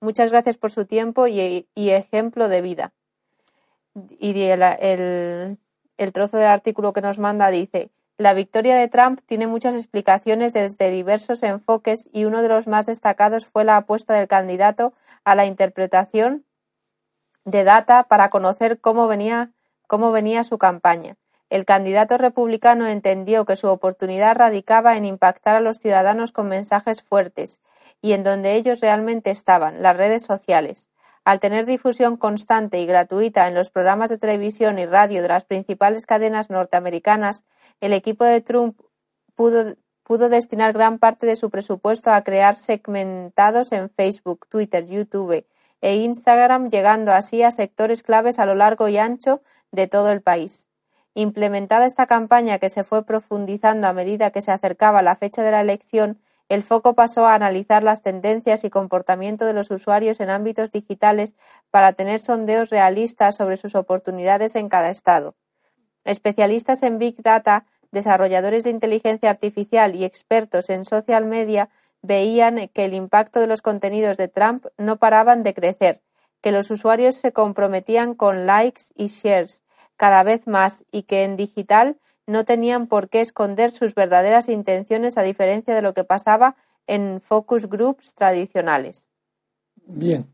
Muchas 0.00 0.30
gracias 0.30 0.58
por 0.58 0.70
su 0.70 0.84
tiempo 0.84 1.26
y, 1.26 1.66
ejemplo 1.74 2.48
de 2.48 2.60
vida. 2.60 2.92
Y 4.18 4.40
el, 4.42 5.58
el 5.96 6.12
trozo 6.12 6.36
del 6.36 6.46
artículo 6.46 6.92
que 6.92 7.00
nos 7.00 7.18
manda 7.18 7.50
dice 7.50 7.90
la 8.20 8.34
victoria 8.34 8.76
de 8.76 8.86
Trump 8.86 9.20
tiene 9.24 9.46
muchas 9.46 9.74
explicaciones 9.74 10.52
desde 10.52 10.90
diversos 10.90 11.42
enfoques 11.42 12.06
y 12.12 12.26
uno 12.26 12.42
de 12.42 12.48
los 12.48 12.66
más 12.66 12.84
destacados 12.84 13.46
fue 13.46 13.64
la 13.64 13.78
apuesta 13.78 14.12
del 14.12 14.28
candidato 14.28 14.92
a 15.24 15.34
la 15.34 15.46
interpretación 15.46 16.44
de 17.44 17.64
data 17.64 18.04
para 18.04 18.30
conocer 18.30 18.80
cómo 18.80 19.08
venía, 19.08 19.52
cómo 19.86 20.12
venía 20.12 20.44
su 20.44 20.58
campaña. 20.58 21.16
El 21.50 21.64
candidato 21.64 22.16
republicano 22.16 22.86
entendió 22.86 23.44
que 23.44 23.56
su 23.56 23.66
oportunidad 23.66 24.36
radicaba 24.36 24.96
en 24.96 25.04
impactar 25.04 25.56
a 25.56 25.60
los 25.60 25.78
ciudadanos 25.78 26.30
con 26.30 26.48
mensajes 26.48 27.02
fuertes 27.02 27.60
y 28.00 28.12
en 28.12 28.22
donde 28.22 28.54
ellos 28.54 28.80
realmente 28.80 29.30
estaban, 29.30 29.82
las 29.82 29.96
redes 29.96 30.24
sociales. 30.24 30.90
Al 31.24 31.40
tener 31.40 31.66
difusión 31.66 32.16
constante 32.16 32.80
y 32.80 32.86
gratuita 32.86 33.48
en 33.48 33.54
los 33.54 33.70
programas 33.70 34.10
de 34.10 34.18
televisión 34.18 34.78
y 34.78 34.86
radio 34.86 35.22
de 35.22 35.28
las 35.28 35.44
principales 35.44 36.06
cadenas 36.06 36.50
norteamericanas, 36.50 37.44
el 37.80 37.92
equipo 37.92 38.24
de 38.24 38.40
Trump 38.40 38.80
pudo, 39.34 39.74
pudo 40.04 40.28
destinar 40.28 40.72
gran 40.72 40.98
parte 40.98 41.26
de 41.26 41.36
su 41.36 41.50
presupuesto 41.50 42.12
a 42.12 42.22
crear 42.22 42.56
segmentados 42.56 43.72
en 43.72 43.90
Facebook, 43.90 44.46
Twitter, 44.48 44.86
YouTube, 44.86 45.44
e 45.80 45.96
Instagram, 45.96 46.68
llegando 46.68 47.12
así 47.12 47.42
a 47.42 47.50
sectores 47.50 48.02
claves 48.02 48.38
a 48.38 48.46
lo 48.46 48.54
largo 48.54 48.88
y 48.88 48.98
ancho 48.98 49.42
de 49.72 49.86
todo 49.86 50.10
el 50.10 50.22
país. 50.22 50.68
Implementada 51.14 51.86
esta 51.86 52.06
campaña 52.06 52.58
que 52.58 52.68
se 52.68 52.84
fue 52.84 53.04
profundizando 53.04 53.88
a 53.88 53.92
medida 53.92 54.30
que 54.30 54.42
se 54.42 54.52
acercaba 54.52 55.02
la 55.02 55.14
fecha 55.14 55.42
de 55.42 55.50
la 55.50 55.60
elección, 55.60 56.20
el 56.48 56.62
foco 56.62 56.94
pasó 56.94 57.26
a 57.26 57.34
analizar 57.34 57.82
las 57.82 58.02
tendencias 58.02 58.64
y 58.64 58.70
comportamiento 58.70 59.44
de 59.44 59.52
los 59.52 59.70
usuarios 59.70 60.18
en 60.20 60.30
ámbitos 60.30 60.72
digitales 60.72 61.36
para 61.70 61.92
tener 61.92 62.18
sondeos 62.18 62.70
realistas 62.70 63.36
sobre 63.36 63.56
sus 63.56 63.74
oportunidades 63.76 64.56
en 64.56 64.68
cada 64.68 64.90
estado. 64.90 65.36
Especialistas 66.04 66.82
en 66.82 66.98
Big 66.98 67.22
Data, 67.22 67.66
desarrolladores 67.92 68.64
de 68.64 68.70
inteligencia 68.70 69.30
artificial 69.30 69.94
y 69.94 70.04
expertos 70.04 70.70
en 70.70 70.84
social 70.84 71.24
media 71.24 71.70
veían 72.02 72.68
que 72.68 72.84
el 72.84 72.94
impacto 72.94 73.40
de 73.40 73.46
los 73.46 73.62
contenidos 73.62 74.16
de 74.16 74.28
Trump 74.28 74.66
no 74.78 74.96
paraban 74.96 75.42
de 75.42 75.54
crecer, 75.54 76.02
que 76.40 76.52
los 76.52 76.70
usuarios 76.70 77.16
se 77.16 77.32
comprometían 77.32 78.14
con 78.14 78.46
likes 78.46 78.84
y 78.94 79.08
shares 79.08 79.64
cada 79.96 80.22
vez 80.22 80.46
más 80.46 80.84
y 80.90 81.02
que 81.02 81.24
en 81.24 81.36
digital 81.36 81.98
no 82.26 82.44
tenían 82.44 82.86
por 82.86 83.08
qué 83.08 83.20
esconder 83.20 83.72
sus 83.72 83.94
verdaderas 83.94 84.48
intenciones 84.48 85.18
a 85.18 85.22
diferencia 85.22 85.74
de 85.74 85.82
lo 85.82 85.94
que 85.94 86.04
pasaba 86.04 86.56
en 86.86 87.20
focus 87.20 87.66
groups 87.66 88.14
tradicionales. 88.14 89.08
Bien, 89.74 90.32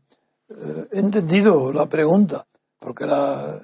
eh, 0.49 0.87
he 0.91 0.99
entendido 0.99 1.73
la 1.73 1.87
pregunta, 1.87 2.47
porque 2.79 3.05
la, 3.05 3.59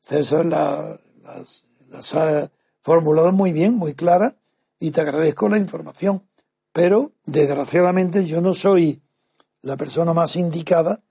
César 0.00 0.44
la, 0.44 0.98
las 1.88 2.14
ha 2.14 2.50
formulado 2.80 3.32
muy 3.32 3.52
bien, 3.52 3.74
muy 3.74 3.94
clara, 3.94 4.36
y 4.78 4.90
te 4.92 5.00
agradezco 5.00 5.48
la 5.48 5.58
información. 5.58 6.22
Pero, 6.72 7.12
desgraciadamente, 7.24 8.24
yo 8.24 8.40
no 8.40 8.54
soy 8.54 9.02
la 9.62 9.76
persona 9.76 10.12
más 10.12 10.36
indicada 10.36 11.02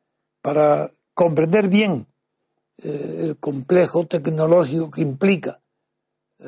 para 0.42 0.90
comprender 1.14 1.68
bien 1.68 2.08
eh, 2.78 3.20
el 3.24 3.38
complejo 3.38 4.08
tecnológico 4.08 4.90
que 4.90 5.02
implica 5.02 5.62
eh, 6.40 6.46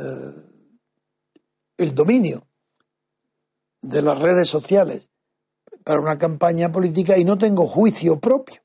el 1.78 1.93
dominio 1.93 2.47
de 3.82 4.02
las 4.02 4.17
redes 4.19 4.47
sociales 4.47 5.12
para 5.84 6.00
una 6.00 6.17
campaña 6.17 6.71
política 6.71 7.17
y 7.17 7.26
no 7.26 7.38
tengo 7.38 7.67
juicio 7.67 8.19
propio. 8.19 8.62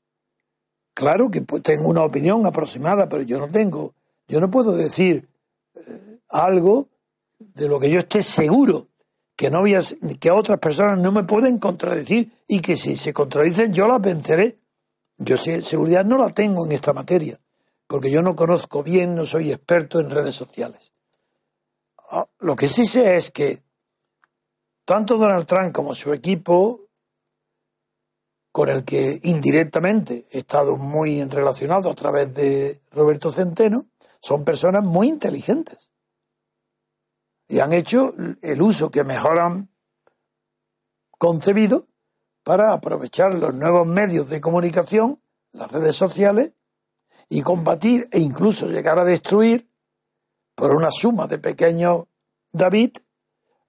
Claro 0.93 1.29
que 1.29 1.41
tengo 1.41 1.89
una 1.89 2.03
opinión 2.03 2.45
aproximada, 2.45 3.09
pero 3.09 3.23
yo 3.23 3.39
no 3.39 3.49
tengo, 3.49 3.93
yo 4.27 4.39
no 4.39 4.49
puedo 4.49 4.71
decir 4.71 5.27
eh, 5.75 6.19
algo 6.29 6.87
de 7.37 7.67
lo 7.67 7.79
que 7.79 7.91
yo 7.91 7.99
esté 7.99 8.23
seguro 8.23 8.87
que 9.37 9.51
no 9.51 9.63
que 10.19 10.31
otras 10.31 10.59
personas 10.59 10.97
no 10.97 11.11
me 11.11 11.23
pueden 11.23 11.59
contradecir 11.59 12.33
y 12.47 12.59
que 12.59 12.75
si 12.75 12.95
se 12.95 13.13
contradicen 13.13 13.71
yo 13.71 13.87
las 13.87 14.01
venceré. 14.01 14.57
Yo 15.19 15.37
sé, 15.37 15.61
seguridad 15.61 16.03
no 16.03 16.17
la 16.17 16.31
tengo 16.31 16.65
en 16.65 16.71
esta 16.71 16.91
materia, 16.91 17.39
porque 17.85 18.11
yo 18.11 18.21
no 18.21 18.35
conozco 18.35 18.83
bien, 18.83 19.15
no 19.15 19.25
soy 19.25 19.51
experto 19.51 19.99
en 19.99 20.09
redes 20.09 20.33
sociales. 20.33 20.91
Ah, 22.09 22.27
lo 22.39 22.55
que 22.55 22.67
sí 22.67 22.85
sé 22.85 23.15
es 23.15 23.29
que 23.31 23.61
tanto 24.85 25.17
Donald 25.17 25.45
Trump 25.45 25.73
como 25.73 25.93
su 25.93 26.13
equipo, 26.13 26.87
con 28.51 28.69
el 28.69 28.83
que 28.83 29.19
indirectamente 29.21 30.25
he 30.31 30.39
estado 30.39 30.77
muy 30.77 31.23
relacionado 31.25 31.91
a 31.91 31.95
través 31.95 32.33
de 32.33 32.81
Roberto 32.91 33.31
Centeno, 33.31 33.85
son 34.19 34.43
personas 34.43 34.83
muy 34.83 35.09
inteligentes 35.09 35.86
y 37.47 37.59
han 37.59 37.73
hecho 37.73 38.13
el 38.41 38.61
uso 38.61 38.91
que 38.91 39.03
mejor 39.03 39.39
han 39.39 39.69
concebido 41.17 41.87
para 42.43 42.73
aprovechar 42.73 43.33
los 43.33 43.53
nuevos 43.53 43.87
medios 43.87 44.29
de 44.29 44.41
comunicación, 44.41 45.21
las 45.51 45.71
redes 45.71 45.95
sociales, 45.95 46.53
y 47.29 47.41
combatir 47.41 48.07
e 48.11 48.19
incluso 48.19 48.67
llegar 48.67 48.99
a 48.99 49.03
destruir 49.03 49.69
por 50.55 50.73
una 50.73 50.91
suma 50.91 51.27
de 51.27 51.39
pequeños 51.39 52.05
David 52.51 52.97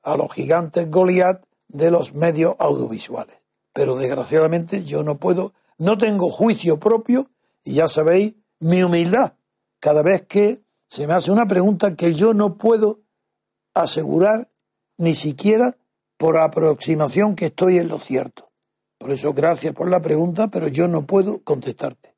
a 0.03 0.17
los 0.17 0.33
gigantes 0.33 0.91
Goliat 0.91 1.45
de 1.69 1.91
los 1.91 2.15
medios 2.15 2.57
audiovisuales. 2.59 3.43
Pero 3.73 3.97
desgraciadamente 3.97 4.85
yo 4.85 5.03
no 5.03 5.19
puedo, 5.19 5.55
no 5.79 5.99
tengo 5.99 6.31
juicio 6.31 6.79
propio 6.79 7.31
y 7.65 7.75
ya 7.75 7.89
sabéis 7.89 8.37
mi 8.61 8.83
humildad 8.83 9.35
cada 9.81 10.03
vez 10.03 10.23
que 10.23 10.63
se 10.89 11.07
me 11.07 11.15
hace 11.15 11.31
una 11.31 11.47
pregunta 11.47 11.95
que 11.95 12.15
yo 12.15 12.35
no 12.35 12.57
puedo 12.57 13.01
asegurar 13.83 14.51
ni 14.97 15.15
siquiera 15.15 15.77
por 16.17 16.37
aproximación 16.37 17.37
que 17.37 17.47
estoy 17.47 17.79
en 17.79 17.89
lo 17.89 17.99
cierto. 17.99 18.51
Por 18.99 19.13
eso, 19.13 19.33
gracias 19.33 19.73
por 19.73 19.89
la 19.89 20.01
pregunta, 20.01 20.49
pero 20.49 20.67
yo 20.69 20.89
no 20.89 21.07
puedo 21.07 21.43
contestarte. 21.45 22.17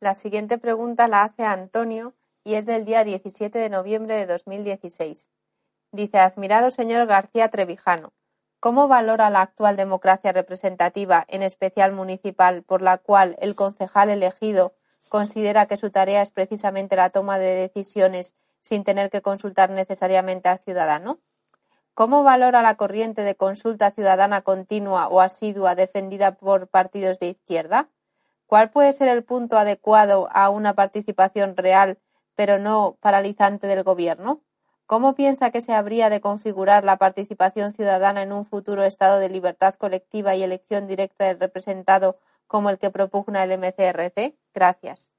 La 0.00 0.14
siguiente 0.14 0.58
pregunta 0.58 1.06
la 1.08 1.22
hace 1.22 1.44
Antonio 1.44 2.14
y 2.42 2.54
es 2.54 2.66
del 2.66 2.84
día 2.84 3.04
17 3.04 3.58
de 3.58 3.68
noviembre 3.68 4.14
de 4.14 4.26
2016. 4.26 5.30
Dice, 5.92 6.18
admirado 6.18 6.70
señor 6.70 7.06
García 7.06 7.48
Trevijano, 7.48 8.12
¿cómo 8.58 8.88
valora 8.88 9.30
la 9.30 9.42
actual 9.42 9.76
democracia 9.76 10.32
representativa, 10.32 11.24
en 11.28 11.42
especial 11.42 11.92
municipal, 11.92 12.62
por 12.62 12.82
la 12.82 12.98
cual 12.98 13.36
el 13.40 13.54
concejal 13.54 14.08
elegido 14.08 14.74
considera 15.08 15.66
que 15.66 15.76
su 15.76 15.90
tarea 15.90 16.22
es 16.22 16.30
precisamente 16.30 16.96
la 16.96 17.10
toma 17.10 17.38
de 17.38 17.54
decisiones 17.54 18.34
sin 18.60 18.84
tener 18.84 19.10
que 19.10 19.22
consultar 19.22 19.70
necesariamente 19.70 20.48
al 20.48 20.58
ciudadano? 20.58 21.20
¿Cómo 21.94 22.22
valora 22.22 22.62
la 22.62 22.76
corriente 22.76 23.22
de 23.22 23.34
consulta 23.34 23.90
ciudadana 23.90 24.42
continua 24.42 25.08
o 25.08 25.20
asidua 25.20 25.74
defendida 25.74 26.36
por 26.36 26.68
partidos 26.68 27.18
de 27.18 27.28
izquierda? 27.28 27.90
¿Cuál 28.46 28.70
puede 28.70 28.92
ser 28.92 29.08
el 29.08 29.22
punto 29.22 29.58
adecuado 29.58 30.28
a 30.32 30.50
una 30.50 30.74
participación 30.74 31.56
real, 31.56 31.98
pero 32.34 32.58
no 32.58 32.96
paralizante 33.00 33.66
del 33.66 33.82
Gobierno? 33.82 34.40
¿Cómo 34.86 35.14
piensa 35.14 35.50
que 35.50 35.60
se 35.60 35.72
habría 35.72 36.10
de 36.10 36.20
configurar 36.20 36.82
la 36.82 36.96
participación 36.96 37.74
ciudadana 37.74 38.22
en 38.22 38.32
un 38.32 38.44
futuro 38.44 38.82
estado 38.82 39.20
de 39.20 39.28
libertad 39.28 39.74
colectiva 39.74 40.34
y 40.34 40.42
elección 40.42 40.88
directa 40.88 41.26
del 41.26 41.38
representado 41.38 42.18
como 42.48 42.70
el 42.70 42.78
que 42.78 42.90
propugna 42.90 43.44
el 43.44 43.56
MCRC? 43.56 44.34
Gracias. 44.52 45.12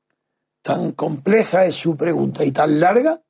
Tan 0.61 0.91
compleja 0.91 1.65
es 1.65 1.75
su 1.75 1.95
pregunta 1.95 2.43
y 2.43 2.51
tan 2.51 2.79
larga 2.81 3.21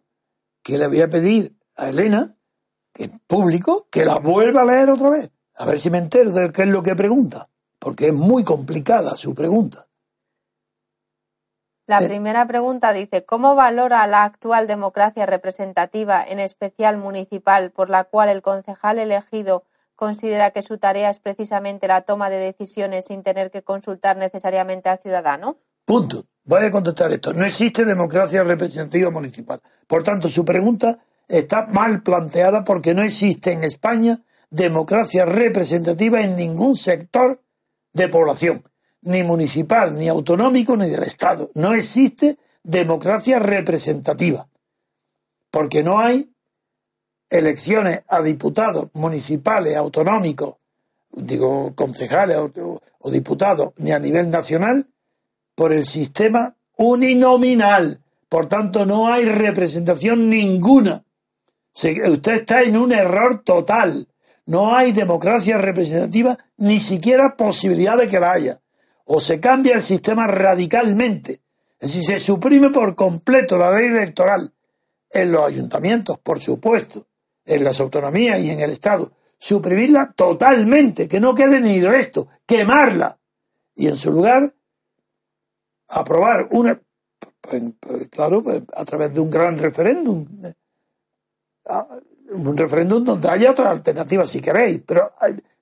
que 0.64 0.78
le 0.78 0.88
voy 0.88 1.02
a 1.02 1.10
pedir 1.10 1.58
a 1.76 1.90
Elena, 1.90 2.36
que 2.94 3.06
en 3.06 3.20
público, 3.20 3.88
que 3.92 4.06
la 4.06 4.20
vuelva 4.20 4.62
a 4.62 4.66
leer 4.66 4.90
otra 4.90 5.10
vez. 5.10 5.32
A 5.56 5.66
ver 5.66 5.80
si 5.80 5.90
me 5.90 5.98
entero 5.98 6.32
de 6.32 6.52
qué 6.52 6.64
es 6.64 6.70
lo 6.70 6.84
que 6.84 6.96
pregunta, 6.96 7.50
porque 7.80 8.08
es 8.08 8.14
muy 8.14 8.44
complicada 8.44 9.16
su 9.16 9.34
pregunta. 9.34 9.88
La 11.88 12.00
eh. 12.00 12.08
primera 12.08 12.46
pregunta 12.48 12.94
dice, 12.94 13.26
¿cómo 13.26 13.56
valora 13.56 14.06
la 14.08 14.24
actual 14.24 14.68
democracia 14.68 15.26
representativa, 15.26 16.24
en 16.24 16.40
especial 16.40 16.98
municipal, 16.98 17.72
por 17.72 17.90
la 17.90 18.06
cual 18.06 18.30
el 18.30 18.42
concejal 18.42 19.00
elegido 19.00 19.66
considera 19.96 20.52
que 20.52 20.62
su 20.62 20.78
tarea 20.78 21.10
es 21.10 21.20
precisamente 21.20 21.88
la 21.88 22.02
toma 22.02 22.30
de 22.30 22.38
decisiones 22.38 23.06
sin 23.06 23.24
tener 23.24 23.52
que 23.52 23.62
consultar 23.62 24.18
necesariamente 24.18 24.90
al 24.90 25.00
ciudadano? 25.00 25.58
Punto. 25.92 26.26
Voy 26.46 26.64
a 26.64 26.72
contestar 26.72 27.12
esto. 27.12 27.34
No 27.34 27.46
existe 27.46 27.84
democracia 27.84 28.46
representativa 28.46 29.10
municipal. 29.10 29.62
Por 29.88 30.04
tanto, 30.04 30.30
su 30.30 30.46
pregunta 30.46 31.00
está 31.28 31.66
mal 31.66 32.02
planteada 32.02 32.64
porque 32.64 32.94
no 32.94 33.04
existe 33.04 33.52
en 33.52 33.66
España 33.66 34.22
democracia 34.50 35.26
representativa 35.26 36.22
en 36.22 36.38
ningún 36.38 36.78
sector 36.78 37.42
de 37.92 38.08
población 38.08 38.64
ni 39.02 39.24
municipal, 39.24 39.94
ni 39.94 40.08
autonómico, 40.08 40.78
ni 40.78 40.88
del 40.88 41.04
Estado. 41.04 41.50
No 41.56 41.74
existe 41.74 42.38
democracia 42.64 43.40
representativa, 43.40 44.48
porque 45.50 45.84
no 45.84 46.00
hay 46.00 46.32
elecciones 47.30 48.04
a 48.08 48.22
diputados 48.22 48.90
municipales, 48.94 49.76
autonómicos, 49.76 50.56
digo, 51.12 51.76
concejales 51.76 52.38
o, 52.38 53.12
diputados, 53.12 53.74
ni 53.76 53.92
a 53.92 54.00
nivel 54.00 54.30
nacional, 54.32 54.88
por 55.56 55.74
el 55.74 55.86
sistema 55.86 56.56
uninominal. 56.78 58.02
Por 58.30 58.48
tanto, 58.48 58.86
no 58.86 59.12
hay 59.14 59.26
representación 59.26 60.30
ninguna. 60.30 61.04
usted 61.74 62.34
está 62.34 62.64
en 62.64 62.78
un 62.78 62.92
error 62.92 63.42
total. 63.44 64.08
No 64.46 64.76
hay 64.76 64.92
democracia 64.92 65.58
representativa, 65.58 66.38
ni 66.58 66.80
siquiera 66.80 67.36
posibilidad 67.38 67.98
de 67.98 68.08
que 68.08 68.20
la 68.20 68.32
haya 68.34 68.62
o 69.14 69.20
se 69.20 69.42
cambia 69.42 69.76
el 69.76 69.84
sistema 69.84 70.26
radicalmente, 70.26 71.42
es 71.80 71.94
decir, 71.94 72.04
se 72.04 72.20
suprime 72.22 72.70
por 72.70 72.96
completo 72.96 73.58
la 73.58 73.70
ley 73.72 73.88
electoral 73.88 74.54
en 75.12 75.32
los 75.34 75.46
ayuntamientos, 75.46 76.18
por 76.20 76.40
supuesto, 76.40 77.08
en 77.44 77.64
las 77.66 77.82
autonomías 77.82 78.40
y 78.40 78.52
en 78.52 78.62
el 78.62 78.72
Estado, 78.72 79.12
suprimirla 79.38 80.14
totalmente, 80.16 81.10
que 81.10 81.20
no 81.20 81.36
quede 81.36 81.60
ni 81.60 81.82
resto, 81.82 82.30
quemarla 82.46 83.18
y 83.76 83.88
en 83.88 83.98
su 83.98 84.14
lugar 84.14 84.54
aprobar 85.92 86.48
una, 86.52 86.82
pues, 87.42 87.64
pues, 87.80 88.08
claro, 88.10 88.42
pues, 88.42 88.64
a 88.76 88.86
través 88.86 89.14
de 89.14 89.20
un 89.20 89.30
gran 89.30 89.58
referéndum, 89.60 90.26
un 92.32 92.58
referéndum 92.58 93.04
donde 93.04 93.30
haya 93.30 93.52
otra 93.52 93.72
alternativa 93.72 94.26
si 94.26 94.40
queréis, 94.40 94.82
pero 94.86 95.14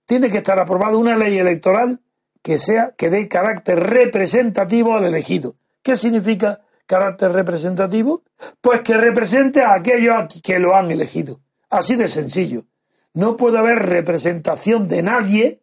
tiene 0.05 0.29
que 0.29 0.37
estar 0.37 0.57
aprobada 0.59 0.97
una 0.97 1.17
ley 1.17 1.37
electoral 1.37 2.01
que 2.41 2.57
sea 2.57 2.93
que 2.97 3.09
dé 3.09 3.27
carácter 3.27 3.79
representativo 3.79 4.95
al 4.95 5.05
elegido. 5.05 5.55
¿Qué 5.81 5.97
significa 5.97 6.61
carácter 6.85 7.31
representativo? 7.31 8.23
Pues 8.61 8.81
que 8.81 8.95
represente 8.95 9.61
a 9.61 9.73
aquellos 9.73 10.41
que 10.41 10.59
lo 10.59 10.75
han 10.75 10.89
elegido. 10.91 11.41
Así 11.69 11.95
de 11.95 12.07
sencillo. 12.07 12.65
No 13.13 13.35
puede 13.35 13.57
haber 13.57 13.79
representación 13.87 14.87
de 14.87 15.03
nadie 15.03 15.61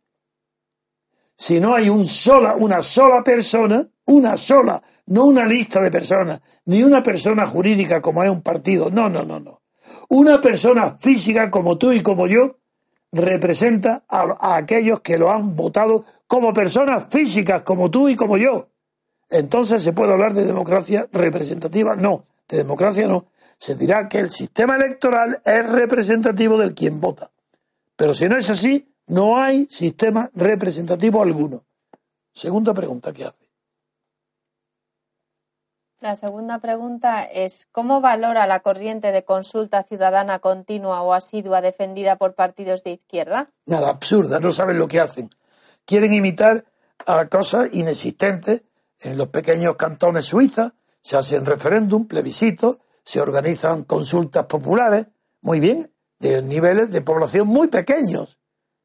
si 1.36 1.60
no 1.60 1.74
hay 1.74 1.88
un 1.88 2.06
sola, 2.06 2.56
una 2.56 2.82
sola 2.82 3.22
persona, 3.22 3.86
una 4.06 4.36
sola, 4.36 4.82
no 5.06 5.24
una 5.24 5.46
lista 5.46 5.80
de 5.80 5.90
personas, 5.90 6.40
ni 6.64 6.82
una 6.82 7.02
persona 7.02 7.46
jurídica 7.46 8.00
como 8.00 8.24
es 8.24 8.30
un 8.30 8.42
partido. 8.42 8.90
No, 8.90 9.08
no, 9.08 9.24
no, 9.24 9.38
no. 9.38 9.62
Una 10.08 10.40
persona 10.40 10.96
física 10.98 11.50
como 11.50 11.78
tú 11.78 11.92
y 11.92 12.02
como 12.02 12.26
yo 12.26 12.58
representa 13.12 14.04
a 14.08 14.56
aquellos 14.56 15.00
que 15.00 15.18
lo 15.18 15.30
han 15.30 15.56
votado 15.56 16.04
como 16.26 16.52
personas 16.52 17.06
físicas, 17.10 17.62
como 17.62 17.90
tú 17.90 18.08
y 18.08 18.16
como 18.16 18.36
yo. 18.36 18.68
Entonces 19.28 19.82
se 19.82 19.92
puede 19.92 20.12
hablar 20.12 20.34
de 20.34 20.44
democracia 20.44 21.08
representativa. 21.12 21.96
No, 21.96 22.26
de 22.48 22.58
democracia 22.58 23.06
no. 23.08 23.26
Se 23.58 23.74
dirá 23.74 24.08
que 24.08 24.18
el 24.18 24.30
sistema 24.30 24.76
electoral 24.76 25.40
es 25.44 25.66
representativo 25.68 26.58
del 26.58 26.74
quien 26.74 27.00
vota. 27.00 27.30
Pero 27.96 28.12
si 28.12 28.28
no 28.28 28.36
es 28.36 28.50
así, 28.50 28.92
no 29.06 29.38
hay 29.38 29.66
sistema 29.66 30.30
representativo 30.34 31.22
alguno. 31.22 31.64
Segunda 32.32 32.74
pregunta 32.74 33.12
que 33.12 33.24
hace. 33.24 33.45
La 36.00 36.14
segunda 36.14 36.58
pregunta 36.58 37.24
es 37.24 37.66
¿cómo 37.72 38.00
valora 38.00 38.46
la 38.46 38.60
corriente 38.60 39.12
de 39.12 39.24
consulta 39.24 39.82
ciudadana 39.82 40.38
continua 40.38 41.02
o 41.02 41.14
asidua 41.14 41.60
defendida 41.60 42.16
por 42.16 42.34
partidos 42.34 42.84
de 42.84 42.92
izquierda? 42.92 43.46
Nada, 43.64 43.88
absurda, 43.88 44.38
no 44.38 44.52
saben 44.52 44.78
lo 44.78 44.88
que 44.88 45.00
hacen 45.00 45.30
quieren 45.86 46.12
imitar 46.12 46.66
a 47.06 47.28
cosas 47.28 47.68
inexistentes 47.72 48.64
en 49.00 49.16
los 49.16 49.28
pequeños 49.28 49.76
cantones 49.76 50.26
suizas, 50.26 50.72
se 51.00 51.16
hacen 51.16 51.46
referéndum, 51.46 52.06
plebiscitos, 52.06 52.78
se 53.04 53.20
organizan 53.20 53.84
consultas 53.84 54.46
populares, 54.46 55.08
muy 55.40 55.60
bien, 55.60 55.90
de 56.18 56.42
niveles 56.42 56.90
de 56.90 57.02
población 57.02 57.46
muy 57.46 57.68
pequeños 57.68 58.40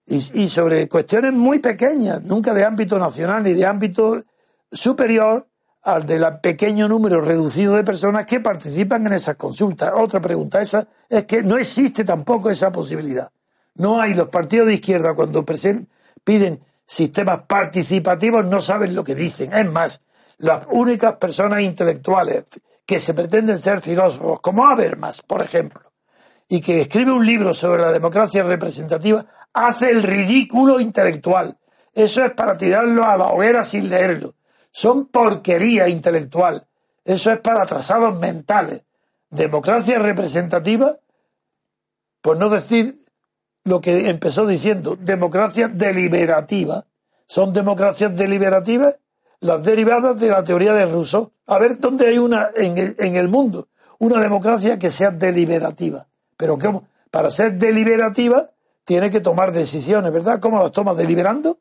y, 0.05 0.17
y, 0.43 0.49
sobre 0.49 0.87
cuestiones 0.87 1.33
muy 1.33 1.59
pequeñas, 1.59 2.21
nunca 2.23 2.53
de 2.53 2.65
ámbito 2.65 2.99
nacional 2.99 3.43
ni 3.43 3.53
de 3.53 3.65
ámbito 3.65 4.23
superior 4.71 5.47
al 5.83 6.05
del 6.05 6.25
pequeño 6.41 6.87
número 6.87 7.21
reducido 7.21 7.75
de 7.75 7.83
personas 7.83 8.25
que 8.25 8.39
participan 8.39 9.07
en 9.07 9.13
esas 9.13 9.35
consultas. 9.35 9.91
Otra 9.95 10.21
pregunta 10.21 10.61
esa 10.61 10.87
es 11.09 11.25
que 11.25 11.41
no 11.43 11.57
existe 11.57 12.03
tampoco 12.03 12.49
esa 12.49 12.71
posibilidad. 12.71 13.31
No 13.75 14.01
hay 14.01 14.13
los 14.13 14.29
partidos 14.29 14.67
de 14.67 14.75
izquierda 14.75 15.13
cuando 15.13 15.45
piden 16.23 16.63
sistemas 16.85 17.41
participativos 17.47 18.45
no 18.45 18.61
saben 18.61 18.93
lo 18.93 19.03
que 19.03 19.15
dicen. 19.15 19.53
Es 19.53 19.71
más, 19.71 20.01
las 20.37 20.65
únicas 20.69 21.13
personas 21.13 21.61
intelectuales 21.61 22.45
que 22.85 22.99
se 22.99 23.13
pretenden 23.13 23.57
ser 23.57 23.79
filósofos, 23.79 24.41
como 24.41 24.67
Habermas, 24.67 25.21
por 25.21 25.41
ejemplo, 25.41 25.93
y 26.49 26.59
que 26.59 26.81
escribe 26.81 27.13
un 27.13 27.25
libro 27.25 27.53
sobre 27.53 27.81
la 27.81 27.91
democracia 27.91 28.43
representativa, 28.43 29.25
hace 29.53 29.89
el 29.89 30.03
ridículo 30.03 30.79
intelectual. 30.79 31.57
Eso 31.93 32.25
es 32.25 32.33
para 32.33 32.57
tirarlo 32.57 33.05
a 33.05 33.15
la 33.15 33.27
hoguera 33.27 33.63
sin 33.63 33.89
leerlo. 33.89 34.35
Son 34.71 35.07
porquería 35.07 35.89
intelectual. 35.89 36.65
Eso 37.03 37.31
es 37.31 37.39
para 37.39 37.63
atrasados 37.63 38.17
mentales. 38.19 38.83
Democracia 39.29 39.99
representativa, 39.99 40.97
por 42.21 42.37
no 42.37 42.49
decir 42.49 42.97
lo 43.63 43.81
que 43.81 44.09
empezó 44.09 44.45
diciendo, 44.47 44.97
democracia 44.99 45.67
deliberativa. 45.67 46.85
¿Son 47.27 47.53
democracias 47.53 48.15
deliberativas? 48.15 48.99
Las 49.39 49.63
derivadas 49.63 50.19
de 50.19 50.29
la 50.29 50.43
teoría 50.43 50.73
de 50.73 50.85
Rousseau. 50.85 51.31
A 51.47 51.59
ver 51.59 51.79
dónde 51.79 52.07
hay 52.07 52.17
una 52.17 52.51
en 52.55 52.77
el, 52.77 52.95
en 52.99 53.15
el 53.15 53.27
mundo, 53.27 53.69
una 53.99 54.21
democracia 54.21 54.77
que 54.77 54.91
sea 54.91 55.11
deliberativa. 55.11 56.07
Pero 56.37 56.57
¿cómo? 56.57 56.87
Para 57.09 57.29
ser 57.29 57.57
deliberativa 57.57 58.49
tiene 58.83 59.09
que 59.09 59.19
tomar 59.19 59.51
decisiones, 59.51 60.11
¿verdad? 60.11 60.39
¿Cómo 60.39 60.61
las 60.61 60.71
toma? 60.71 60.93
¿Deliberando? 60.93 61.57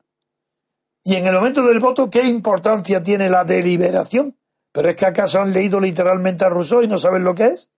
Y 1.04 1.16
en 1.16 1.26
el 1.26 1.34
momento 1.34 1.62
del 1.62 1.80
voto, 1.80 2.10
¿qué 2.10 2.22
importancia 2.24 3.02
tiene 3.02 3.30
la 3.30 3.44
deliberación? 3.44 4.36
¿Pero 4.72 4.88
es 4.88 4.96
que 4.96 5.06
acaso 5.06 5.40
han 5.40 5.52
leído 5.52 5.80
literalmente 5.80 6.44
a 6.44 6.48
Rousseau 6.48 6.82
y 6.82 6.88
no 6.88 6.98
saben 6.98 7.24
lo 7.24 7.34
que 7.34 7.46
es? 7.46 7.70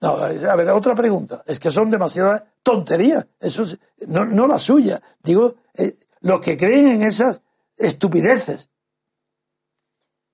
No, 0.00 0.16
a 0.16 0.56
ver, 0.56 0.70
otra 0.70 0.96
pregunta. 0.96 1.44
Es 1.46 1.60
que 1.60 1.70
son 1.70 1.90
demasiadas 1.90 2.42
tonterías. 2.62 3.28
Eso 3.38 3.64
no, 4.08 4.24
no 4.24 4.48
la 4.48 4.58
suya. 4.58 5.00
Digo, 5.22 5.54
eh, 5.74 5.96
los 6.20 6.40
que 6.40 6.56
creen 6.56 6.88
en 6.88 7.02
esas 7.02 7.42
estupideces. 7.76 8.70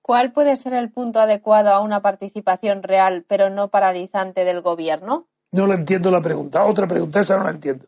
¿Cuál 0.01 0.31
puede 0.31 0.55
ser 0.55 0.73
el 0.73 0.91
punto 0.91 1.19
adecuado 1.19 1.69
a 1.69 1.81
una 1.81 2.01
participación 2.01 2.81
real 2.81 3.25
pero 3.27 3.51
no 3.51 3.67
paralizante 3.67 4.43
del 4.43 4.61
gobierno? 4.61 5.27
No 5.51 5.67
le 5.67 5.75
entiendo 5.75 6.09
la 6.09 6.21
pregunta. 6.21 6.65
Otra 6.65 6.87
pregunta, 6.87 7.19
esa 7.19 7.37
no 7.37 7.43
la 7.43 7.51
entiendo. 7.51 7.85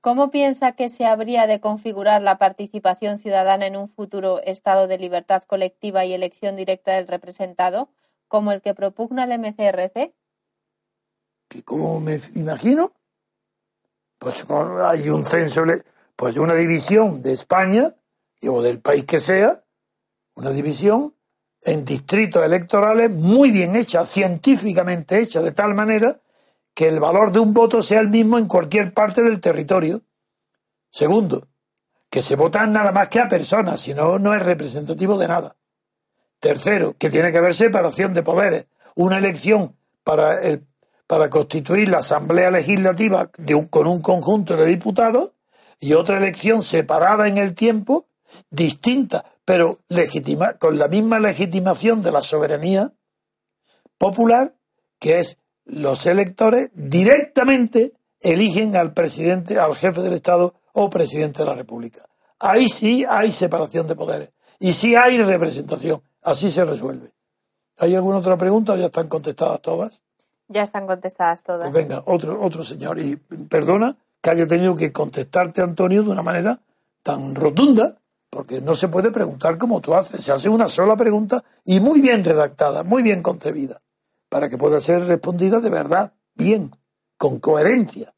¿Cómo 0.00 0.30
piensa 0.30 0.72
que 0.72 0.88
se 0.88 1.06
habría 1.06 1.46
de 1.46 1.60
configurar 1.60 2.22
la 2.22 2.38
participación 2.38 3.18
ciudadana 3.18 3.66
en 3.66 3.76
un 3.76 3.88
futuro 3.88 4.40
estado 4.42 4.86
de 4.86 4.96
libertad 4.96 5.42
colectiva 5.42 6.04
y 6.04 6.12
elección 6.12 6.54
directa 6.54 6.92
del 6.92 7.08
representado, 7.08 7.90
como 8.28 8.52
el 8.52 8.62
que 8.62 8.74
propugna 8.74 9.24
el 9.24 9.38
MCRC? 9.38 10.14
¿Cómo 11.64 11.98
me 11.98 12.20
imagino? 12.34 12.92
Pues 14.18 14.44
hay 14.84 15.08
un 15.08 15.24
censo, 15.24 15.62
pues 16.14 16.36
una 16.36 16.54
división 16.54 17.22
de 17.22 17.32
España, 17.32 17.94
o 18.42 18.62
del 18.62 18.80
país 18.80 19.04
que 19.04 19.18
sea, 19.18 19.64
una 20.34 20.50
división 20.50 21.14
en 21.62 21.84
distritos 21.84 22.44
electorales 22.44 23.10
muy 23.10 23.50
bien 23.50 23.74
hecha, 23.74 24.06
científicamente 24.06 25.20
hecha, 25.20 25.42
de 25.42 25.50
tal 25.50 25.74
manera 25.74 26.20
que 26.74 26.88
el 26.88 27.00
valor 27.00 27.32
de 27.32 27.40
un 27.40 27.54
voto 27.54 27.82
sea 27.82 28.00
el 28.00 28.08
mismo 28.08 28.38
en 28.38 28.46
cualquier 28.46 28.94
parte 28.94 29.22
del 29.22 29.40
territorio. 29.40 30.02
Segundo, 30.90 31.48
que 32.10 32.22
se 32.22 32.36
votan 32.36 32.72
nada 32.72 32.92
más 32.92 33.08
que 33.08 33.20
a 33.20 33.28
personas, 33.28 33.80
si 33.80 33.94
no, 33.94 34.18
no 34.18 34.34
es 34.34 34.42
representativo 34.42 35.18
de 35.18 35.28
nada. 35.28 35.56
Tercero, 36.40 36.96
que 36.96 37.10
tiene 37.10 37.32
que 37.32 37.38
haber 37.38 37.54
separación 37.54 38.14
de 38.14 38.22
poderes. 38.22 38.66
Una 38.94 39.18
elección 39.18 39.76
para, 40.04 40.40
el, 40.40 40.66
para 41.06 41.30
constituir 41.30 41.88
la 41.88 41.98
Asamblea 41.98 42.50
Legislativa 42.50 43.30
con 43.70 43.86
un 43.86 44.00
conjunto 44.00 44.56
de 44.56 44.66
diputados 44.66 45.32
y 45.80 45.94
otra 45.94 46.18
elección 46.18 46.62
separada 46.62 47.28
en 47.28 47.38
el 47.38 47.54
tiempo, 47.54 48.06
distinta, 48.50 49.24
pero 49.44 49.80
legitima, 49.88 50.54
con 50.54 50.78
la 50.78 50.88
misma 50.88 51.18
legitimación 51.20 52.02
de 52.02 52.12
la 52.12 52.22
soberanía 52.22 52.92
popular, 53.96 54.54
que 54.98 55.18
es 55.18 55.38
los 55.68 56.06
electores 56.06 56.70
directamente 56.74 57.92
eligen 58.20 58.74
al 58.76 58.92
presidente, 58.92 59.58
al 59.58 59.76
jefe 59.76 60.02
del 60.02 60.14
Estado 60.14 60.54
o 60.72 60.90
presidente 60.90 61.42
de 61.42 61.46
la 61.46 61.54
República. 61.54 62.06
Ahí 62.40 62.68
sí 62.68 63.04
hay 63.08 63.30
separación 63.32 63.86
de 63.86 63.94
poderes 63.94 64.30
y 64.58 64.72
sí 64.72 64.96
hay 64.96 65.22
representación. 65.22 66.02
Así 66.22 66.50
se 66.50 66.64
resuelve. 66.64 67.12
¿Hay 67.78 67.94
alguna 67.94 68.18
otra 68.18 68.36
pregunta 68.36 68.72
o 68.72 68.76
ya 68.76 68.86
están 68.86 69.08
contestadas 69.08 69.60
todas? 69.62 70.02
Ya 70.48 70.62
están 70.62 70.86
contestadas 70.86 71.42
todas. 71.42 71.70
Pues 71.70 71.86
venga, 71.86 72.02
otro, 72.06 72.42
otro 72.42 72.64
señor. 72.64 72.98
Y 72.98 73.16
perdona 73.16 73.96
que 74.20 74.30
haya 74.30 74.46
tenido 74.46 74.74
que 74.74 74.92
contestarte, 74.92 75.62
Antonio, 75.62 76.02
de 76.02 76.10
una 76.10 76.22
manera 76.22 76.60
tan 77.02 77.34
rotunda, 77.34 77.98
porque 78.30 78.60
no 78.60 78.74
se 78.74 78.88
puede 78.88 79.10
preguntar 79.12 79.58
como 79.58 79.80
tú 79.80 79.94
haces. 79.94 80.24
Se 80.24 80.32
hace 80.32 80.48
una 80.48 80.68
sola 80.68 80.96
pregunta 80.96 81.44
y 81.64 81.80
muy 81.80 82.00
bien 82.00 82.24
redactada, 82.24 82.82
muy 82.82 83.02
bien 83.02 83.22
concebida, 83.22 83.80
para 84.28 84.48
que 84.48 84.58
pueda 84.58 84.80
ser 84.80 85.04
respondida 85.06 85.60
de 85.60 85.70
verdad, 85.70 86.14
bien, 86.34 86.70
con 87.16 87.40
coherencia. 87.40 88.14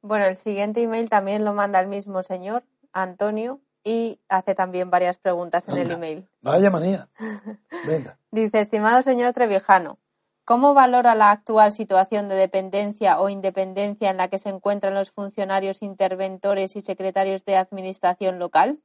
Bueno, 0.00 0.24
el 0.24 0.36
siguiente 0.36 0.82
email 0.82 1.08
también 1.08 1.44
lo 1.44 1.54
manda 1.54 1.78
el 1.80 1.86
mismo 1.86 2.22
señor, 2.22 2.64
Antonio, 2.92 3.60
y 3.84 4.20
hace 4.28 4.54
también 4.54 4.90
varias 4.90 5.16
preguntas 5.16 5.68
en 5.68 5.78
el 5.78 5.90
email. 5.90 6.28
Vaya 6.40 6.70
manía. 6.70 7.08
Venga. 7.86 8.18
Dice, 8.30 8.60
estimado 8.60 9.02
señor 9.02 9.32
Trevijano, 9.32 9.98
¿cómo 10.44 10.74
valora 10.74 11.14
la 11.14 11.30
actual 11.30 11.72
situación 11.72 12.28
de 12.28 12.34
dependencia 12.34 13.20
o 13.20 13.28
independencia 13.28 14.10
en 14.10 14.16
la 14.16 14.28
que 14.28 14.38
se 14.38 14.48
encuentran 14.48 14.94
los 14.94 15.10
funcionarios 15.10 15.82
interventores 15.82 16.76
y 16.76 16.80
secretarios 16.80 17.44
de 17.44 17.56
administración 17.56 18.38
local? 18.38 18.80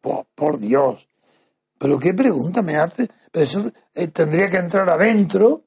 Por, 0.00 0.58
Dios. 0.58 1.08
¿Pero 1.80 1.98
qué 1.98 2.12
pregunta 2.12 2.60
me 2.60 2.76
hace? 2.76 3.08
eso 3.32 3.64
eh, 3.94 4.08
tendría 4.08 4.50
que 4.50 4.58
entrar 4.58 4.90
adentro 4.90 5.62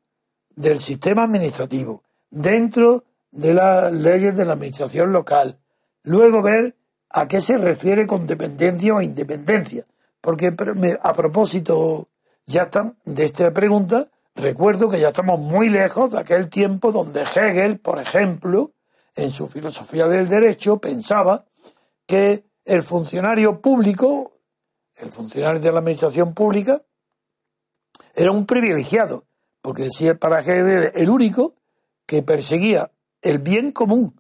del 0.56 0.80
sistema 0.80 1.24
administrativo, 1.24 2.04
dentro 2.30 3.04
de 3.32 3.56
las 3.56 3.92
leyes 3.92 4.38
de 4.38 4.46
la 4.46 4.54
administración 4.54 5.12
local. 5.12 5.60
Luego 6.04 6.44
ver 6.44 6.76
a 7.10 7.28
qué 7.28 7.42
se 7.42 7.58
refiere 7.58 8.06
con 8.06 8.28
dependencia 8.28 8.94
o 8.94 9.02
independencia. 9.02 9.86
Porque 10.22 10.56
a 11.02 11.14
propósito, 11.14 12.10
ya 12.46 12.64
están 12.64 12.96
de 13.06 13.26
esta 13.26 13.52
pregunta, 13.52 14.12
recuerdo 14.36 14.90
que 14.90 15.00
ya 15.00 15.10
estamos 15.10 15.40
muy 15.40 15.70
lejos 15.70 16.12
de 16.12 16.20
aquel 16.20 16.48
tiempo 16.48 16.92
donde 16.92 17.24
Hegel, 17.24 17.80
por 17.80 18.00
ejemplo, 18.00 18.72
en 19.16 19.32
su 19.32 19.48
filosofía 19.48 20.08
del 20.08 20.30
derecho, 20.30 20.78
pensaba 20.78 21.46
que 22.06 22.46
el 22.66 22.84
funcionario 22.84 23.62
público, 23.62 24.34
el 24.98 25.12
funcionario 25.12 25.60
de 25.60 25.72
la 25.72 25.80
administración 25.80 26.34
pública, 26.34 26.82
era 28.16 28.32
un 28.32 28.46
privilegiado, 28.46 29.26
porque 29.62 29.84
decía 29.84 30.16
para 30.16 30.42
Hegel 30.42 30.92
el 30.94 31.10
único 31.10 31.56
que 32.06 32.22
perseguía 32.22 32.92
el 33.22 33.40
bien 33.40 33.72
común, 33.72 34.20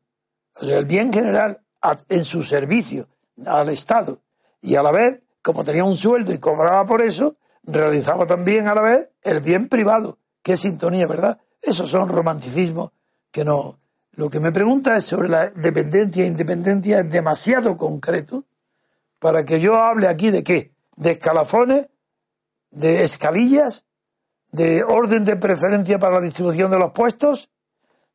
o 0.56 0.66
sea, 0.66 0.78
el 0.78 0.86
bien 0.86 1.12
general 1.12 1.62
en 2.10 2.24
su 2.24 2.44
servicio 2.44 3.08
al 3.46 3.70
Estado 3.70 4.22
y 4.62 4.76
a 4.76 4.84
la 4.84 4.92
vez, 4.92 5.22
como 5.42 5.64
tenía 5.64 5.84
un 5.84 5.96
sueldo 5.96 6.34
y 6.34 6.40
cobraba 6.40 6.86
por 6.86 7.02
eso, 7.02 7.36
realizaba 7.64 8.26
también 8.26 8.68
a 8.68 8.76
la 8.76 8.82
vez 8.82 9.10
el 9.22 9.42
bien 9.42 9.68
privado. 9.68 10.18
Qué 10.42 10.58
sintonía, 10.58 11.08
¿verdad? 11.08 11.40
Esos 11.62 11.90
son 11.90 12.10
romanticismos 12.10 12.92
que 13.32 13.44
no. 13.44 13.80
Lo 14.12 14.30
que 14.30 14.40
me 14.40 14.52
pregunta 14.52 14.96
es 14.96 15.06
sobre 15.06 15.28
la 15.28 15.50
dependencia 15.50 16.24
e 16.24 16.28
independencia 16.28 17.00
es 17.00 17.10
demasiado 17.10 17.76
concreto 17.78 18.46
para 19.24 19.46
que 19.46 19.62
yo 19.62 19.78
hable 19.78 20.10
aquí 20.10 20.32
de 20.32 20.44
qué? 20.44 20.76
De 20.98 21.12
escalafones, 21.12 21.90
de 22.72 23.04
escalillas, 23.04 23.86
de 24.52 24.84
orden 24.84 25.24
de 25.24 25.38
preferencia 25.38 25.98
para 25.98 26.16
la 26.16 26.20
distribución 26.20 26.70
de 26.70 26.78
los 26.78 26.92
puestos, 26.92 27.50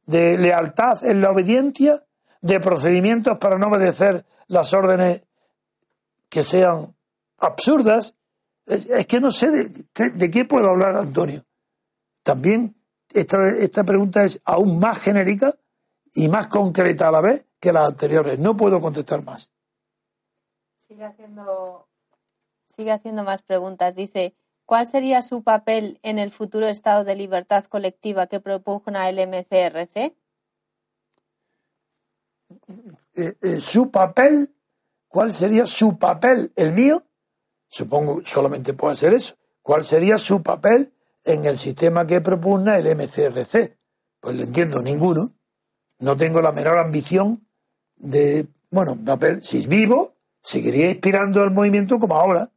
de 0.04 0.36
lealtad 0.36 1.02
en 1.06 1.22
la 1.22 1.30
obediencia, 1.30 2.04
de 2.42 2.60
procedimientos 2.60 3.38
para 3.38 3.56
no 3.56 3.68
obedecer 3.68 4.26
las 4.48 4.74
órdenes 4.74 5.24
que 6.28 6.42
sean 6.42 6.94
absurdas. 7.38 8.14
Es, 8.66 9.06
que 9.06 9.18
no 9.18 9.32
sé 9.32 9.50
de, 9.50 10.30
qué 10.30 10.44
puedo 10.44 10.68
hablar, 10.68 10.94
Antonio. 10.94 11.42
También 12.22 12.76
esta, 13.14 13.38
esta 13.58 13.82
pregunta 13.82 14.24
es 14.24 14.42
aún 14.44 14.78
más 14.78 14.98
genérica 14.98 15.54
y 16.12 16.28
más 16.28 16.48
concreta 16.48 17.08
a 17.08 17.12
la 17.12 17.22
vez 17.22 17.46
que 17.58 17.72
las 17.72 17.88
anteriores. 17.88 18.38
No 18.38 18.58
puedo 18.58 18.82
contestar 18.82 19.24
más. 19.24 19.50
Sigue 20.88 21.04
haciendo, 21.04 21.86
sigue 22.64 22.92
haciendo 22.92 23.22
más 23.22 23.42
preguntas. 23.42 23.94
Dice, 23.94 24.34
¿cuál 24.64 24.86
sería 24.86 25.20
su 25.20 25.42
papel 25.42 26.00
en 26.02 26.18
el 26.18 26.30
futuro 26.30 26.66
estado 26.66 27.04
de 27.04 27.14
libertad 27.14 27.62
colectiva 27.66 28.26
que 28.26 28.40
propugna 28.40 29.06
el 29.10 29.18
MCRC? 29.28 30.16
Eh, 33.14 33.36
eh, 33.42 33.60
su 33.60 33.90
papel, 33.90 34.54
¿cuál 35.08 35.34
sería 35.34 35.66
su 35.66 35.98
papel? 35.98 36.52
¿El 36.56 36.72
mío? 36.72 37.02
Supongo 37.68 38.22
solamente 38.24 38.72
puede 38.72 38.96
ser 38.96 39.12
eso. 39.12 39.34
¿Cuál 39.60 39.84
sería 39.84 40.16
su 40.16 40.42
papel 40.42 40.94
en 41.22 41.44
el 41.44 41.58
sistema 41.58 42.06
que 42.06 42.22
propugna 42.22 42.78
el 42.78 42.96
MCRC? 42.96 43.76
Pues 44.20 44.36
le 44.36 44.44
entiendo, 44.44 44.80
ninguno. 44.80 45.34
No 45.98 46.16
tengo 46.16 46.40
la 46.40 46.52
menor 46.52 46.78
ambición 46.78 47.46
de, 47.96 48.48
bueno, 48.70 48.96
papel, 49.04 49.42
si 49.42 49.66
vivo, 49.66 50.17
seguiría 50.48 50.88
inspirando 50.88 51.44
el 51.44 51.50
movimiento 51.50 51.98
como 51.98 52.14
ahora. 52.14 52.50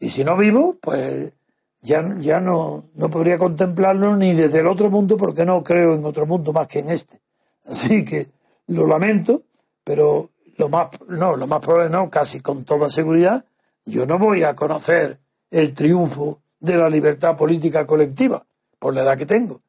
Y 0.00 0.08
si 0.08 0.24
no 0.24 0.36
vivo, 0.36 0.76
pues 0.80 1.32
ya, 1.80 2.16
ya 2.18 2.40
no, 2.40 2.86
no 2.94 3.10
podría 3.10 3.38
contemplarlo 3.38 4.16
ni 4.16 4.32
desde 4.32 4.58
el 4.58 4.66
otro 4.66 4.90
mundo 4.90 5.16
porque 5.16 5.44
no 5.44 5.62
creo 5.62 5.94
en 5.94 6.04
otro 6.04 6.26
mundo 6.26 6.52
más 6.52 6.66
que 6.66 6.80
en 6.80 6.90
este. 6.90 7.20
Así 7.64 8.04
que 8.04 8.26
lo 8.66 8.88
lamento, 8.88 9.42
pero 9.84 10.30
lo 10.56 10.68
más, 10.68 10.88
no, 11.06 11.36
lo 11.36 11.46
más 11.46 11.60
probable 11.60 11.90
no, 11.90 12.10
casi 12.10 12.40
con 12.40 12.64
toda 12.64 12.90
seguridad, 12.90 13.44
yo 13.84 14.04
no 14.04 14.18
voy 14.18 14.42
a 14.42 14.56
conocer 14.56 15.20
el 15.52 15.74
triunfo 15.74 16.42
de 16.58 16.76
la 16.76 16.90
libertad 16.90 17.36
política 17.36 17.86
colectiva, 17.86 18.44
por 18.80 18.94
la 18.94 19.02
edad 19.02 19.16
que 19.16 19.26
tengo. 19.26 19.62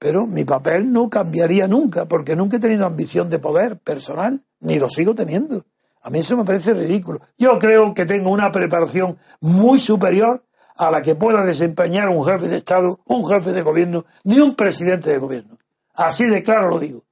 Pero 0.00 0.26
mi 0.26 0.44
papel 0.44 0.92
no 0.92 1.08
cambiaría 1.08 1.68
nunca, 1.68 2.06
porque 2.06 2.34
nunca 2.34 2.56
he 2.56 2.60
tenido 2.60 2.86
ambición 2.86 3.30
de 3.30 3.38
poder 3.38 3.78
personal, 3.78 4.44
ni 4.58 4.80
lo 4.80 4.88
sigo 4.88 5.14
teniendo. 5.14 5.64
A 6.04 6.10
mí 6.10 6.20
eso 6.20 6.36
me 6.36 6.44
parece 6.44 6.72
ridículo. 6.72 7.20
Yo 7.36 7.58
creo 7.58 7.92
que 7.92 8.06
tengo 8.06 8.30
una 8.30 8.52
preparación 8.52 9.18
muy 9.40 9.78
superior 9.78 10.44
a 10.76 10.90
la 10.90 11.02
que 11.02 11.16
pueda 11.16 11.44
desempeñar 11.44 12.08
un 12.08 12.24
jefe 12.24 12.48
de 12.48 12.56
Estado, 12.56 13.00
un 13.06 13.28
jefe 13.28 13.52
de 13.52 13.62
gobierno, 13.62 14.04
ni 14.22 14.38
un 14.38 14.54
presidente 14.54 15.10
de 15.10 15.18
gobierno. 15.18 15.58
Así 15.94 16.26
de 16.26 16.42
claro 16.42 16.68
lo 16.68 16.78
digo 16.78 17.04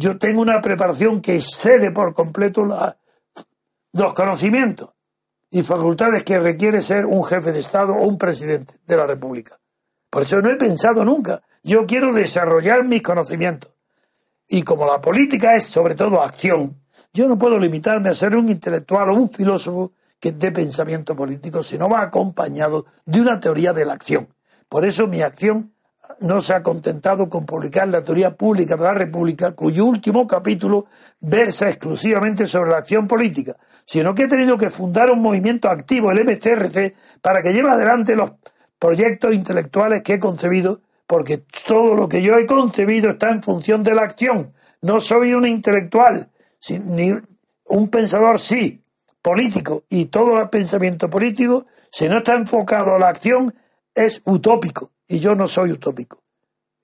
yo 0.00 0.18
tengo 0.18 0.40
una 0.40 0.62
preparación 0.62 1.20
que 1.20 1.36
excede 1.36 1.92
por 1.92 2.14
completo 2.14 2.64
los 2.64 4.14
conocimientos 4.14 4.90
y 5.50 5.62
facultades 5.62 6.24
que 6.24 6.38
requiere 6.38 6.80
ser 6.80 7.04
un 7.04 7.22
jefe 7.24 7.52
de 7.52 7.60
Estado 7.60 7.92
o 7.92 8.06
un 8.06 8.16
presidente 8.16 8.74
de 8.86 8.96
la 8.96 9.06
República. 9.06 9.60
Por 10.08 10.22
eso 10.22 10.40
no 10.40 10.48
he 10.48 10.56
pensado 10.56 11.04
nunca. 11.04 11.42
Yo 11.62 11.86
quiero 11.86 12.14
desarrollar 12.14 12.84
mis 12.84 13.02
conocimientos. 13.02 13.72
Y 14.48 14.62
como 14.62 14.86
la 14.86 15.00
política 15.00 15.54
es 15.54 15.66
sobre 15.66 15.94
todo 15.94 16.22
acción, 16.22 16.80
yo 17.12 17.28
no 17.28 17.38
puedo 17.38 17.58
limitarme 17.58 18.08
a 18.08 18.14
ser 18.14 18.36
un 18.36 18.48
intelectual 18.48 19.10
o 19.10 19.14
un 19.14 19.28
filósofo 19.28 19.92
que 20.20 20.32
dé 20.32 20.52
pensamiento 20.52 21.16
político, 21.16 21.62
sino 21.62 21.88
va 21.88 22.02
acompañado 22.02 22.86
de 23.06 23.20
una 23.20 23.40
teoría 23.40 23.72
de 23.72 23.84
la 23.84 23.94
acción. 23.94 24.28
Por 24.68 24.84
eso 24.84 25.06
mi 25.06 25.22
acción 25.22 25.72
no 26.20 26.42
se 26.42 26.52
ha 26.52 26.62
contentado 26.62 27.28
con 27.28 27.46
publicar 27.46 27.88
la 27.88 28.02
teoría 28.02 28.36
pública 28.36 28.76
de 28.76 28.84
la 28.84 28.94
República, 28.94 29.52
cuyo 29.52 29.86
último 29.86 30.26
capítulo 30.26 30.86
versa 31.20 31.68
exclusivamente 31.68 32.46
sobre 32.46 32.70
la 32.70 32.78
acción 32.78 33.08
política, 33.08 33.56
sino 33.86 34.14
que 34.14 34.24
he 34.24 34.28
tenido 34.28 34.58
que 34.58 34.70
fundar 34.70 35.10
un 35.10 35.22
movimiento 35.22 35.68
activo, 35.68 36.10
el 36.10 36.24
MCRC, 36.24 36.94
para 37.22 37.42
que 37.42 37.52
lleve 37.52 37.70
adelante 37.70 38.14
los 38.14 38.32
proyectos 38.78 39.32
intelectuales 39.32 40.02
que 40.02 40.14
he 40.14 40.18
concebido, 40.18 40.82
porque 41.06 41.42
todo 41.66 41.94
lo 41.94 42.08
que 42.08 42.22
yo 42.22 42.34
he 42.34 42.46
concebido 42.46 43.10
está 43.10 43.30
en 43.30 43.42
función 43.42 43.82
de 43.82 43.94
la 43.94 44.02
acción. 44.02 44.52
No 44.82 45.00
soy 45.00 45.32
un 45.32 45.46
intelectual, 45.46 46.30
un 47.64 47.88
pensador, 47.88 48.38
sí, 48.38 48.82
político, 49.22 49.84
y 49.88 50.06
todo 50.06 50.40
el 50.40 50.48
pensamiento 50.48 51.08
político, 51.08 51.66
si 51.90 52.08
no 52.08 52.18
está 52.18 52.34
enfocado 52.34 52.94
a 52.94 52.98
la 52.98 53.08
acción, 53.08 53.54
es 53.94 54.22
utópico 54.24 54.92
y 55.06 55.18
yo 55.18 55.34
no 55.34 55.48
soy 55.48 55.72
utópico. 55.72 56.22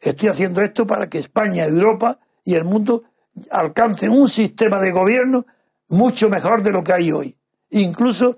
Estoy 0.00 0.28
haciendo 0.28 0.60
esto 0.60 0.86
para 0.86 1.08
que 1.08 1.18
España, 1.18 1.64
Europa 1.64 2.18
y 2.44 2.54
el 2.54 2.64
mundo 2.64 3.04
alcancen 3.50 4.10
un 4.10 4.28
sistema 4.28 4.80
de 4.80 4.92
gobierno 4.92 5.46
mucho 5.88 6.28
mejor 6.28 6.62
de 6.62 6.72
lo 6.72 6.82
que 6.82 6.92
hay 6.92 7.12
hoy. 7.12 7.36
Incluso 7.70 8.36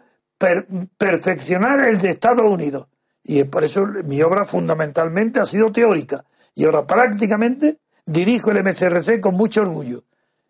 perfeccionar 0.96 1.88
el 1.88 2.00
de 2.00 2.10
Estados 2.10 2.46
Unidos. 2.46 2.88
Y 3.22 3.44
por 3.44 3.64
eso 3.64 3.86
mi 4.04 4.22
obra 4.22 4.44
fundamentalmente 4.44 5.40
ha 5.40 5.46
sido 5.46 5.72
teórica. 5.72 6.24
Y 6.54 6.64
ahora 6.64 6.86
prácticamente 6.86 7.78
dirijo 8.06 8.50
el 8.50 8.62
MCRC 8.62 9.20
con 9.20 9.34
mucho 9.34 9.62
orgullo. 9.62 10.04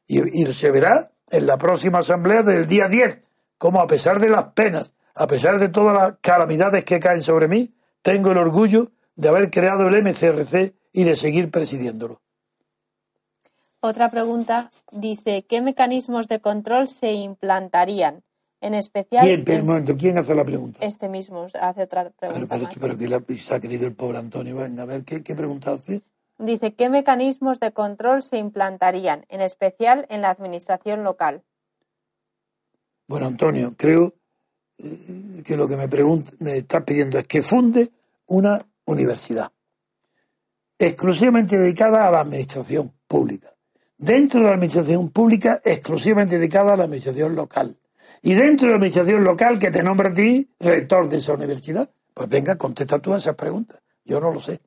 Y, 0.09 0.43
y 0.43 0.53
se 0.53 0.73
verá 0.73 1.13
en 1.31 1.47
la 1.47 1.59
próxima 1.59 1.99
asamblea 1.99 2.43
del 2.43 2.67
día 2.67 2.89
10, 2.89 3.21
como 3.59 3.81
a 3.81 3.87
pesar 3.87 4.19
de 4.19 4.31
las 4.31 4.53
penas, 4.55 4.95
a 5.15 5.27
pesar 5.27 5.59
de 5.59 5.69
todas 5.69 5.95
las 5.95 6.19
calamidades 6.21 6.85
que 6.85 6.99
caen 6.99 7.23
sobre 7.23 7.47
mí, 7.47 7.73
tengo 8.03 8.33
el 8.33 8.39
orgullo 8.39 8.91
de 9.17 9.29
haber 9.29 9.51
creado 9.51 9.89
el 9.89 10.03
MCRC 10.03 10.75
y 10.93 11.05
de 11.05 11.17
seguir 11.17 11.51
presidiéndolo. 11.51 12.23
Otra 13.81 14.09
pregunta 14.09 14.71
dice, 14.91 15.45
¿qué 15.49 15.63
mecanismos 15.63 16.29
de 16.29 16.41
control 16.41 16.89
se 16.89 17.13
implantarían? 17.13 18.25
En 18.61 18.75
especial... 18.75 19.45
¿Quién, 19.45 20.19
hace 20.19 20.35
la 20.35 20.45
pregunta? 20.45 20.81
Este 20.83 21.09
mismo 21.09 21.47
hace 21.61 21.83
otra 21.83 22.11
pregunta. 22.11 22.57
Pero, 22.57 22.97
pero, 22.97 23.25
que 23.25 23.39
se 23.39 23.55
ha 23.55 23.61
querido 23.61 23.87
el 23.87 23.95
pobre 23.95 24.19
Antonio. 24.19 24.59
a 24.61 24.85
ver, 24.85 25.05
¿qué, 25.05 25.23
qué 25.23 25.37
pregunta 25.37 25.73
hace? 25.73 26.03
Dice, 26.39 26.75
¿qué 26.75 26.89
mecanismos 26.89 27.59
de 27.59 27.73
control 27.73 28.23
se 28.23 28.39
implantarían, 28.39 29.27
en 29.29 29.41
especial 29.41 30.07
en 30.09 30.23
la 30.23 30.31
administración 30.31 31.03
local? 31.03 31.43
Bueno, 33.09 33.27
Antonio, 33.27 33.75
creo 33.77 34.15
eh, 34.79 35.43
que 35.45 35.57
lo 35.57 35.67
que 35.67 35.77
me, 35.77 35.89
me 36.39 36.59
está 36.59 36.85
pidiendo 36.85 37.19
es 37.19 37.27
que 37.27 37.43
funde 37.43 37.91
una 38.27 38.65
universidad, 38.85 39.51
exclusivamente 40.79 41.59
dedicada 41.59 42.07
a 42.07 42.11
la 42.13 42.21
administración 42.21 42.95
pública. 43.09 43.49
Dentro 43.97 44.41
de 44.41 44.47
la 44.47 44.53
administración 44.53 45.11
pública, 45.11 45.61
exclusivamente 45.65 46.39
dedicada 46.39 46.75
a 46.75 46.77
la 46.77 46.85
administración 46.85 47.35
local. 47.35 47.77
Y 48.23 48.35
dentro 48.35 48.67
de 48.67 48.73
la 48.73 48.77
administración 48.77 49.25
local, 49.25 49.59
que 49.59 49.73
te 49.73 49.83
nombra 49.83 50.11
a 50.11 50.15
ti 50.15 50.55
rector 50.61 51.09
de 51.09 51.17
esa 51.17 51.35
universidad, 51.35 51.91
pues 52.15 52.29
venga, 52.29 52.57
contesta 52.57 53.01
tú 53.01 53.13
a 53.13 53.17
esas 53.17 53.35
preguntas. 53.35 53.81
Yo 54.05 54.21
no 54.21 54.33
lo 54.33 54.39
sé. 54.39 54.61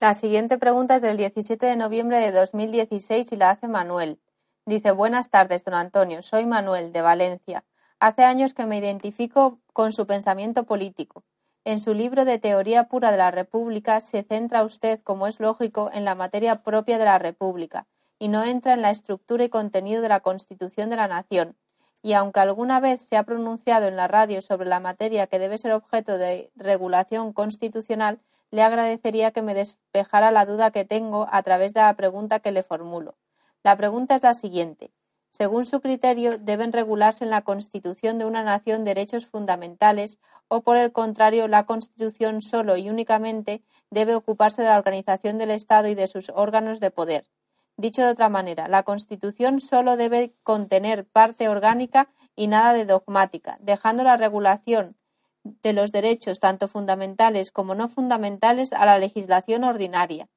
La 0.00 0.14
siguiente 0.14 0.56
pregunta 0.56 0.96
es 0.96 1.02
del 1.02 1.18
17 1.18 1.66
de 1.66 1.76
noviembre 1.76 2.20
de 2.20 2.32
2016 2.32 3.32
y 3.32 3.36
la 3.36 3.50
hace 3.50 3.68
Manuel. 3.68 4.18
Dice, 4.64 4.92
buenas 4.92 5.28
tardes, 5.28 5.62
don 5.62 5.74
Antonio. 5.74 6.22
Soy 6.22 6.46
Manuel, 6.46 6.90
de 6.90 7.02
Valencia. 7.02 7.64
Hace 7.98 8.24
años 8.24 8.54
que 8.54 8.64
me 8.64 8.78
identifico 8.78 9.58
con 9.74 9.92
su 9.92 10.06
pensamiento 10.06 10.64
político. 10.64 11.22
En 11.66 11.80
su 11.80 11.92
libro 11.92 12.24
de 12.24 12.38
Teoría 12.38 12.84
pura 12.84 13.10
de 13.10 13.18
la 13.18 13.30
República 13.30 14.00
se 14.00 14.22
centra 14.22 14.64
usted, 14.64 15.00
como 15.02 15.26
es 15.26 15.38
lógico, 15.38 15.90
en 15.92 16.06
la 16.06 16.14
materia 16.14 16.62
propia 16.62 16.96
de 16.96 17.04
la 17.04 17.18
República, 17.18 17.86
y 18.18 18.28
no 18.28 18.42
entra 18.42 18.72
en 18.72 18.80
la 18.80 18.92
estructura 18.92 19.44
y 19.44 19.50
contenido 19.50 20.00
de 20.00 20.08
la 20.08 20.20
Constitución 20.20 20.88
de 20.88 20.96
la 20.96 21.08
Nación. 21.08 21.58
Y 22.02 22.14
aunque 22.14 22.40
alguna 22.40 22.80
vez 22.80 23.02
se 23.02 23.18
ha 23.18 23.24
pronunciado 23.24 23.86
en 23.86 23.96
la 23.96 24.08
radio 24.08 24.40
sobre 24.40 24.66
la 24.66 24.80
materia 24.80 25.26
que 25.26 25.38
debe 25.38 25.58
ser 25.58 25.72
objeto 25.72 26.16
de 26.16 26.50
regulación 26.56 27.34
constitucional, 27.34 28.18
le 28.50 28.62
agradecería 28.62 29.30
que 29.30 29.42
me 29.42 29.54
despejara 29.54 30.30
la 30.30 30.46
duda 30.46 30.70
que 30.70 30.84
tengo 30.84 31.28
a 31.30 31.42
través 31.42 31.74
de 31.74 31.80
la 31.80 31.94
pregunta 31.94 32.40
que 32.40 32.52
le 32.52 32.62
formulo. 32.62 33.16
La 33.62 33.76
pregunta 33.76 34.14
es 34.14 34.22
la 34.22 34.34
siguiente. 34.34 34.92
Según 35.30 35.64
su 35.64 35.80
criterio, 35.80 36.38
deben 36.38 36.72
regularse 36.72 37.22
en 37.22 37.30
la 37.30 37.42
Constitución 37.42 38.18
de 38.18 38.24
una 38.24 38.42
nación 38.42 38.82
derechos 38.82 39.26
fundamentales 39.26 40.18
o, 40.48 40.62
por 40.62 40.76
el 40.76 40.90
contrario, 40.90 41.46
la 41.46 41.66
Constitución 41.66 42.42
solo 42.42 42.76
y 42.76 42.90
únicamente 42.90 43.62
debe 43.90 44.16
ocuparse 44.16 44.62
de 44.62 44.68
la 44.68 44.78
organización 44.78 45.38
del 45.38 45.52
Estado 45.52 45.86
y 45.86 45.94
de 45.94 46.08
sus 46.08 46.30
órganos 46.30 46.80
de 46.80 46.90
poder. 46.90 47.30
Dicho 47.76 48.02
de 48.02 48.10
otra 48.10 48.28
manera, 48.28 48.66
la 48.66 48.82
Constitución 48.82 49.60
solo 49.60 49.96
debe 49.96 50.32
contener 50.42 51.06
parte 51.06 51.48
orgánica 51.48 52.08
y 52.34 52.48
nada 52.48 52.72
de 52.72 52.84
dogmática, 52.84 53.56
dejando 53.60 54.02
la 54.02 54.16
regulación 54.16 54.96
de 55.44 55.72
los 55.72 55.92
derechos 55.92 56.40
tanto 56.40 56.68
fundamentales 56.68 57.50
como 57.50 57.74
no 57.74 57.88
fundamentales 57.88 58.72
a 58.72 58.86
la 58.86 58.98
legislación 58.98 59.64
ordinaria. 59.64 60.28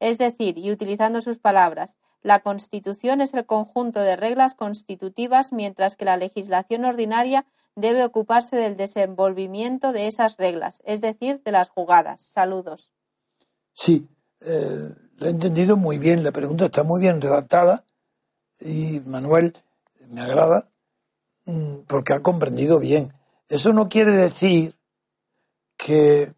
Es 0.00 0.18
decir, 0.18 0.58
y 0.58 0.70
utilizando 0.70 1.22
sus 1.22 1.38
palabras, 1.38 1.96
la 2.22 2.40
Constitución 2.40 3.20
es 3.20 3.34
el 3.34 3.46
conjunto 3.46 4.00
de 4.00 4.16
reglas 4.16 4.54
constitutivas, 4.54 5.52
mientras 5.52 5.96
que 5.96 6.04
la 6.04 6.16
legislación 6.16 6.84
ordinaria 6.84 7.46
debe 7.76 8.04
ocuparse 8.04 8.56
del 8.56 8.76
desenvolvimiento 8.76 9.92
de 9.92 10.08
esas 10.08 10.36
reglas, 10.36 10.82
es 10.84 11.00
decir, 11.00 11.40
de 11.44 11.52
las 11.52 11.68
jugadas. 11.68 12.22
Saludos. 12.22 12.90
Sí, 13.72 14.08
eh, 14.40 14.88
lo 15.16 15.26
he 15.26 15.30
entendido 15.30 15.76
muy 15.76 15.98
bien. 15.98 16.24
La 16.24 16.32
pregunta 16.32 16.66
está 16.66 16.82
muy 16.82 17.00
bien 17.00 17.20
redactada 17.20 17.84
y 18.60 19.00
Manuel 19.06 19.56
me 20.08 20.20
agrada 20.20 20.66
mm, 21.44 21.82
porque 21.86 22.12
ha 22.12 22.22
comprendido 22.22 22.80
bien. 22.80 23.12
Eso 23.48 23.72
no 23.72 23.88
quiere 23.88 24.12
decir 24.12 24.78
que 25.76 26.34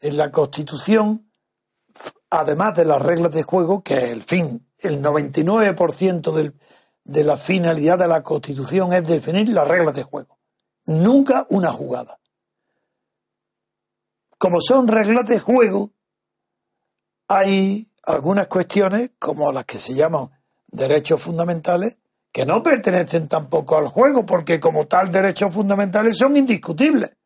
en 0.00 0.16
la 0.16 0.30
Constitución 0.30 1.32
además 2.32 2.74
de 2.74 2.86
las 2.86 3.00
reglas 3.00 3.30
de 3.32 3.42
juego, 3.42 3.82
que 3.82 4.10
el 4.10 4.22
fin, 4.22 4.66
el 4.78 5.02
99% 5.02 6.32
del, 6.32 6.54
de 7.04 7.24
la 7.24 7.36
finalidad 7.36 7.98
de 7.98 8.08
la 8.08 8.22
Constitución 8.22 8.94
es 8.94 9.06
definir 9.06 9.50
las 9.50 9.68
reglas 9.68 9.94
de 9.94 10.02
juego. 10.02 10.38
Nunca 10.86 11.46
una 11.50 11.72
jugada. 11.72 12.18
Como 14.38 14.62
son 14.62 14.88
reglas 14.88 15.26
de 15.26 15.38
juego, 15.38 15.90
hay 17.28 17.92
algunas 18.02 18.48
cuestiones, 18.48 19.12
como 19.18 19.52
las 19.52 19.66
que 19.66 19.78
se 19.78 19.92
llaman 19.94 20.30
derechos 20.68 21.20
fundamentales, 21.20 21.98
que 22.32 22.46
no 22.46 22.62
pertenecen 22.62 23.28
tampoco 23.28 23.76
al 23.76 23.88
juego, 23.88 24.24
porque 24.24 24.58
como 24.58 24.86
tal 24.86 25.10
derechos 25.10 25.52
fundamentales 25.52 26.16
son 26.16 26.36
indiscutibles. 26.36 27.16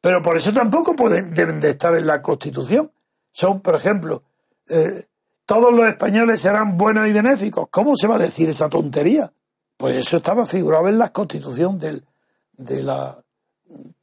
Pero 0.00 0.20
por 0.20 0.36
eso 0.36 0.52
tampoco 0.52 0.96
pueden, 0.96 1.32
deben 1.32 1.60
de 1.60 1.70
estar 1.70 1.94
en 1.94 2.06
la 2.06 2.20
Constitución 2.20 2.92
son, 3.32 3.60
por 3.60 3.74
ejemplo, 3.74 4.22
eh, 4.68 5.06
todos 5.46 5.72
los 5.72 5.86
españoles 5.88 6.40
serán 6.40 6.76
buenos 6.76 7.08
y 7.08 7.12
benéficos. 7.12 7.68
¿Cómo 7.70 7.96
se 7.96 8.06
va 8.06 8.16
a 8.16 8.18
decir 8.18 8.48
esa 8.48 8.68
tontería? 8.68 9.32
Pues 9.76 9.96
eso 9.96 10.18
estaba 10.18 10.46
figurado 10.46 10.88
en 10.88 10.98
la 10.98 11.12
constitución 11.12 11.78
del, 11.78 12.04
de 12.52 12.82
la, 12.82 13.24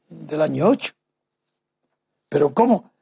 del 0.08 0.42
año 0.42 0.68
8. 0.68 0.92
Pero 2.28 2.52
¿cómo? 2.52 2.92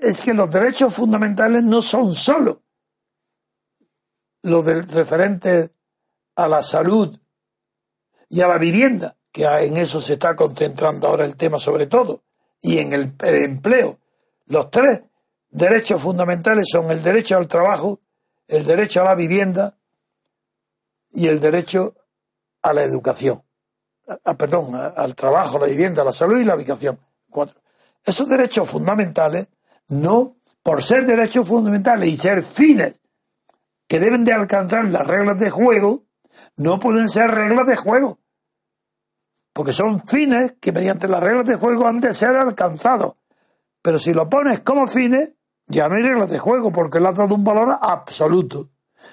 Es 0.00 0.22
que 0.22 0.34
los 0.34 0.50
derechos 0.50 0.94
fundamentales 0.94 1.62
no 1.64 1.82
son 1.82 2.14
solo 2.14 2.62
los 4.42 4.64
del 4.64 4.88
referente 4.88 5.70
a 6.36 6.48
la 6.48 6.62
salud 6.62 7.18
y 8.28 8.40
a 8.40 8.48
la 8.48 8.58
vivienda, 8.58 9.16
que 9.32 9.44
en 9.44 9.76
eso 9.76 10.00
se 10.00 10.14
está 10.14 10.36
concentrando 10.36 11.08
ahora 11.08 11.24
el 11.24 11.36
tema 11.36 11.58
sobre 11.58 11.86
todo, 11.86 12.22
y 12.60 12.78
en 12.78 12.92
el 12.92 13.16
empleo. 13.20 13.98
Los 14.46 14.70
tres 14.70 15.02
derechos 15.50 16.00
fundamentales 16.00 16.66
son 16.70 16.90
el 16.90 17.02
derecho 17.02 17.36
al 17.36 17.48
trabajo, 17.48 18.00
el 18.46 18.64
derecho 18.64 19.00
a 19.02 19.04
la 19.04 19.14
vivienda 19.14 19.78
y 21.10 21.26
el 21.28 21.40
derecho 21.40 21.94
a 22.62 22.72
la 22.72 22.82
educación. 22.82 23.42
Ah, 24.24 24.36
perdón, 24.36 24.74
al 24.74 25.14
trabajo, 25.14 25.58
la 25.58 25.66
vivienda, 25.66 26.02
la 26.02 26.12
salud 26.12 26.40
y 26.40 26.44
la 26.44 26.54
educación. 26.54 26.98
Cuatro. 27.30 27.60
Esos 28.04 28.28
derechos 28.28 28.68
fundamentales, 28.68 29.50
no 29.88 30.36
por 30.62 30.82
ser 30.82 31.04
derechos 31.04 31.46
fundamentales 31.46 32.08
y 32.08 32.16
ser 32.16 32.42
fines 32.42 33.02
que 33.88 33.98
deben 33.98 34.24
de 34.24 34.32
alcanzar 34.32 34.84
las 34.84 35.06
reglas 35.06 35.40
de 35.40 35.50
juego, 35.50 36.04
No 36.56 36.78
pueden 36.78 37.08
ser 37.08 37.30
reglas 37.30 37.66
de 37.66 37.74
juego. 37.74 38.18
Porque 39.52 39.72
son 39.72 40.06
fines 40.06 40.54
que 40.60 40.72
mediante 40.72 41.08
las 41.08 41.20
reglas 41.20 41.46
de 41.46 41.56
juego 41.56 41.88
han 41.88 42.00
de 42.00 42.14
ser 42.14 42.36
alcanzados. 42.36 43.14
Pero 43.82 43.98
si 43.98 44.12
lo 44.12 44.28
pones 44.28 44.60
como 44.60 44.86
fines, 44.86 45.34
ya 45.66 45.88
no 45.88 45.96
hay 45.96 46.02
reglas 46.02 46.30
de 46.30 46.38
juego 46.38 46.70
porque 46.70 47.00
le 47.00 47.08
has 47.08 47.16
dado 47.16 47.34
un 47.34 47.44
valor 47.44 47.78
absoluto. 47.80 48.70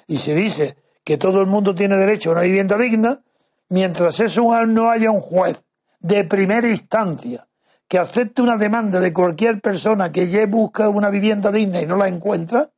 Y 0.07 0.17
se 0.17 0.35
dice 0.35 0.77
que 1.03 1.17
todo 1.17 1.41
el 1.41 1.47
mundo 1.47 1.73
tiene 1.73 1.95
derecho 1.95 2.29
a 2.29 2.33
una 2.33 2.41
vivienda 2.41 2.77
digna, 2.77 3.23
mientras 3.69 4.19
eso 4.19 4.65
no 4.65 4.89
haya 4.89 5.09
un 5.09 5.21
juez 5.21 5.65
de 5.99 6.23
primera 6.25 6.67
instancia 6.67 7.47
que 7.87 7.99
acepte 7.99 8.41
una 8.41 8.57
demanda 8.57 8.99
de 8.99 9.13
cualquier 9.13 9.61
persona 9.61 10.11
que 10.11 10.27
ya 10.27 10.45
busca 10.47 10.89
una 10.89 11.09
vivienda 11.09 11.51
digna 11.51 11.81
y 11.81 11.85
no 11.85 11.97
la 11.97 12.07
encuentra, 12.07 12.71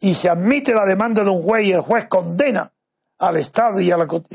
y 0.00 0.14
se 0.14 0.28
admite 0.28 0.74
la 0.74 0.84
demanda 0.84 1.24
de 1.24 1.30
un 1.30 1.42
juez 1.42 1.66
y 1.66 1.72
el 1.72 1.80
juez 1.80 2.06
condena 2.06 2.72
al 3.18 3.36
Estado 3.36 3.80
y, 3.80 3.90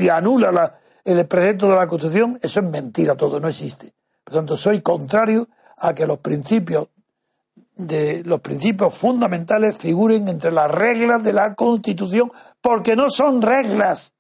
anula 0.10 0.80
el 1.06 1.26
precepto 1.28 1.70
de 1.70 1.76
la 1.76 1.88
Constitución, 1.88 2.40
eso 2.42 2.60
es 2.60 2.66
mentira 2.66 3.16
todo, 3.16 3.40
no 3.40 3.48
existe. 3.48 3.94
Por 4.24 4.36
tanto, 4.36 4.58
soy 4.58 4.82
contrario 4.82 5.48
a 5.78 5.94
que 5.94 6.06
los 6.06 6.20
principios 6.20 6.88
de 7.76 8.24
los 8.24 8.40
principios 8.42 8.96
fundamentales 8.96 9.76
figuren 9.78 10.28
entre 10.28 10.52
las 10.52 10.70
reglas 10.70 11.24
de 11.24 11.34
la 11.34 11.56
Constitución, 11.56 12.32
porque 12.62 12.96
no 12.96 13.10
son 13.10 13.42
reglas. 13.42 14.14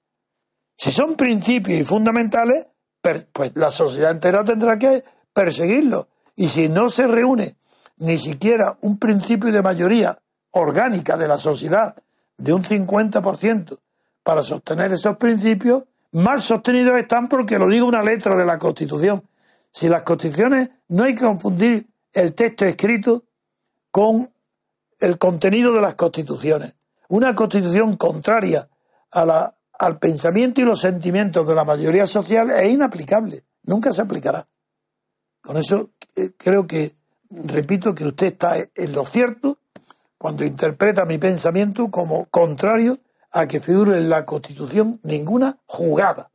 Si 0.76 0.92
son 0.92 1.16
principios 1.16 1.80
y 1.80 1.84
fundamentales, 1.84 2.68
pues 3.02 3.56
la 3.56 3.70
sociedad 3.70 4.12
entera 4.12 4.44
tendrá 4.44 4.80
que 4.80 5.04
perseguirlos. 5.34 6.08
Y 6.36 6.48
si 6.48 6.68
no 6.68 6.90
se 6.90 7.06
reúne 7.06 7.56
ni 7.98 8.18
siquiera 8.18 8.78
un 8.82 8.98
principio 8.98 9.52
de 9.52 9.62
mayoría 9.62 10.18
orgánica 10.54 11.18
de 11.18 11.28
la 11.28 11.38
sociedad 11.38 11.96
de 12.38 12.54
un 12.54 12.64
50% 12.64 13.80
para 14.24 14.42
sostener 14.42 14.92
esos 14.94 15.18
principios, 15.18 15.86
mal 16.12 16.42
sostenidos 16.42 16.98
están 16.98 17.28
porque 17.28 17.60
lo 17.60 17.70
digo 17.70 17.86
una 17.86 18.04
letra 18.04 18.36
de 18.36 18.46
la 18.46 18.58
Constitución. 18.58 19.28
Si 19.72 19.90
las 19.90 20.04
constituciones 20.04 20.70
no 20.88 21.04
hay 21.04 21.16
que 21.16 21.24
confundir 21.24 21.88
el 22.14 22.34
texto 22.34 22.66
escrito 22.66 23.24
con 23.92 24.32
el 25.00 25.18
contenido 25.18 25.74
de 25.74 25.82
las 25.82 25.96
constituciones. 25.96 26.76
Una 27.10 27.36
constitución 27.36 27.98
contraria 27.98 28.70
a 29.12 29.26
la, 29.26 29.58
al 29.78 30.00
pensamiento 30.00 30.62
y 30.62 30.66
los 30.66 30.80
sentimientos 30.80 31.48
de 31.48 31.56
la 31.56 31.66
mayoría 31.66 32.08
social 32.08 32.52
es 32.52 32.72
inaplicable, 32.72 33.44
nunca 33.64 33.92
se 33.92 34.02
aplicará. 34.02 34.48
Con 35.42 35.58
eso 35.58 35.90
eh, 36.16 36.32
creo 36.38 36.66
que, 36.66 36.96
repito, 37.30 37.94
que 37.94 38.06
usted 38.06 38.28
está 38.28 38.56
en 38.58 38.94
lo 38.94 39.04
cierto 39.04 39.58
cuando 40.24 40.46
interpreta 40.46 41.04
mi 41.04 41.18
pensamiento 41.18 41.90
como 41.90 42.28
contrario 42.28 42.98
a 43.30 43.46
que 43.46 43.60
figure 43.60 43.98
en 43.98 44.10
la 44.10 44.24
Constitución 44.24 45.02
ninguna 45.04 45.60
jugada. 45.66 46.32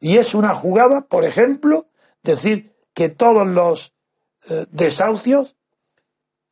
Y 0.00 0.16
es 0.16 0.34
una 0.34 0.54
jugada, 0.54 1.02
por 1.02 1.26
ejemplo, 1.26 1.88
decir 2.22 2.72
que 2.94 3.10
todos 3.10 3.46
los 3.46 3.92
eh, 4.48 4.64
desahucios 4.70 5.56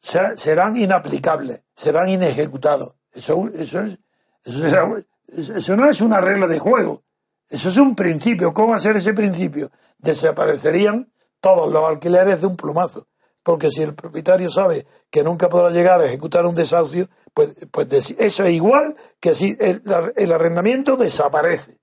serán 0.00 0.76
inaplicables, 0.76 1.62
serán 1.74 2.10
inejecutados. 2.10 2.92
Eso, 3.10 3.48
eso, 3.54 3.80
es, 3.80 3.98
eso, 4.44 5.76
no 5.78 5.88
es 5.88 6.02
una 6.02 6.20
regla 6.20 6.46
de 6.46 6.58
juego, 6.58 7.04
eso 7.48 7.70
es 7.70 7.78
un 7.78 7.96
principio. 7.96 8.52
¿Cómo 8.52 8.78
ser 8.78 8.96
ese 8.96 9.14
principio? 9.14 9.70
Desaparecerían 9.96 11.10
todos 11.40 11.72
los 11.72 11.88
alquileres 11.88 12.42
de 12.42 12.48
un 12.48 12.56
plumazo. 12.56 13.08
Porque 13.46 13.70
si 13.70 13.80
el 13.80 13.94
propietario 13.94 14.50
sabe 14.50 14.88
que 15.08 15.22
nunca 15.22 15.48
podrá 15.48 15.70
llegar 15.70 16.00
a 16.00 16.06
ejecutar 16.06 16.44
un 16.46 16.56
desahucio, 16.56 17.06
pues, 17.32 17.54
pues 17.70 17.86
eso 18.18 18.42
es 18.42 18.52
igual 18.52 18.96
que 19.20 19.36
si 19.36 19.56
el, 19.60 19.84
el 20.16 20.32
arrendamiento 20.32 20.96
desaparece. 20.96 21.78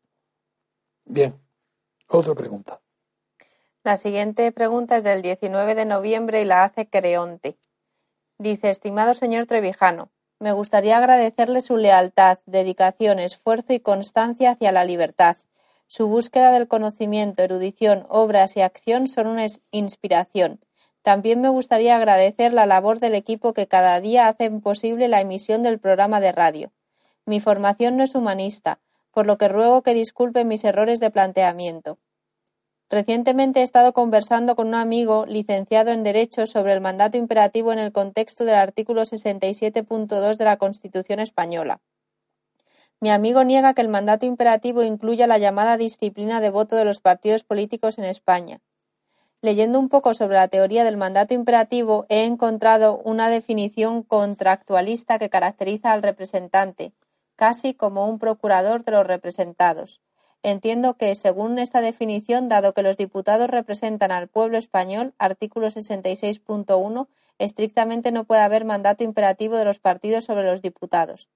Bien, 1.05 1.39
otra 2.09 2.35
pregunta. 2.35 2.81
La 3.81 3.95
siguiente 3.95 4.51
pregunta 4.51 4.97
es 4.97 5.05
del 5.05 5.21
19 5.21 5.73
de 5.75 5.85
noviembre 5.85 6.41
y 6.41 6.45
la 6.45 6.65
hace 6.65 6.89
Creonte. 6.89 7.55
Dice, 8.37 8.69
estimado 8.69 9.13
señor 9.13 9.45
Trevijano, 9.45 10.09
me 10.39 10.51
gustaría 10.51 10.97
agradecerle 10.97 11.61
su 11.61 11.77
lealtad, 11.77 12.39
dedicación, 12.45 13.19
esfuerzo 13.19 13.71
y 13.71 13.79
constancia 13.79 14.51
hacia 14.51 14.73
la 14.73 14.83
libertad. 14.83 15.37
Su 15.87 16.07
búsqueda 16.07 16.51
del 16.51 16.67
conocimiento, 16.67 17.41
erudición, 17.41 18.05
obras 18.09 18.57
y 18.57 18.61
acción 18.61 19.07
son 19.07 19.27
una 19.27 19.45
inspiración. 19.71 20.59
También 21.03 21.41
me 21.41 21.49
gustaría 21.49 21.97
agradecer 21.97 22.53
la 22.53 22.65
labor 22.65 22.99
del 22.99 23.13
equipo 23.13 23.53
que 23.53 23.67
cada 23.67 23.99
día 23.99 24.29
hacen 24.29 24.61
posible 24.61 25.09
la 25.09 25.19
emisión 25.19 25.61
del 25.61 25.77
programa 25.77 26.21
de 26.21 26.31
radio. 26.31 26.71
Mi 27.25 27.41
formación 27.41 27.97
no 27.97 28.03
es 28.03 28.15
humanista, 28.15 28.79
por 29.11 29.27
lo 29.27 29.37
que 29.37 29.49
ruego 29.49 29.83
que 29.83 29.93
disculpe 29.93 30.45
mis 30.45 30.63
errores 30.63 31.01
de 31.01 31.11
planteamiento. 31.11 31.99
Recientemente 32.89 33.59
he 33.59 33.63
estado 33.63 33.91
conversando 33.91 34.55
con 34.55 34.67
un 34.67 34.75
amigo 34.75 35.25
licenciado 35.25 35.91
en 35.91 36.03
Derecho 36.03 36.47
sobre 36.47 36.71
el 36.71 36.79
mandato 36.79 37.17
imperativo 37.17 37.73
en 37.73 37.79
el 37.79 37.91
contexto 37.91 38.45
del 38.45 38.55
artículo 38.55 39.01
67.2 39.01 40.37
de 40.37 40.45
la 40.45 40.57
Constitución 40.57 41.19
española. 41.19 41.81
Mi 43.01 43.09
amigo 43.09 43.43
niega 43.43 43.73
que 43.73 43.81
el 43.81 43.89
mandato 43.89 44.25
imperativo 44.25 44.83
incluya 44.83 45.27
la 45.27 45.37
llamada 45.37 45.75
disciplina 45.75 46.39
de 46.39 46.49
voto 46.49 46.77
de 46.77 46.85
los 46.85 47.01
partidos 47.01 47.43
políticos 47.43 47.97
en 47.97 48.05
España. 48.05 48.61
Leyendo 49.43 49.77
un 49.77 49.89
poco 49.89 50.13
sobre 50.13 50.35
la 50.37 50.47
teoría 50.47 50.85
del 50.85 50.95
mandato 50.95 51.33
imperativo, 51.33 52.05
he 52.07 52.23
encontrado 52.23 53.01
una 53.03 53.27
definición 53.27 54.01
contractualista 54.01 55.19
que 55.19 55.29
caracteriza 55.29 55.91
al 55.91 56.01
representante, 56.01 56.93
casi 57.35 57.73
como 57.73 58.07
un 58.07 58.19
procurador 58.19 58.85
de 58.85 58.93
los 58.93 59.05
representados. 59.05 60.01
Entiendo 60.43 60.95
que, 60.95 61.13
según 61.15 61.59
esta 61.59 61.81
definición, 61.81 62.47
dado 62.47 62.73
que 62.73 62.83
los 62.83 62.95
diputados 62.95 63.49
representan 63.49 64.13
al 64.13 64.29
pueblo 64.29 64.57
español, 64.57 65.13
artículo 65.17 65.67
66.1, 65.67 67.07
estrictamente 67.37 68.13
no 68.13 68.23
puede 68.23 68.43
haber 68.43 68.63
mandato 68.63 69.03
imperativo 69.03 69.57
de 69.57 69.65
los 69.65 69.79
partidos 69.79 70.23
sobre 70.23 70.45
los 70.45 70.61
diputados. 70.61 71.27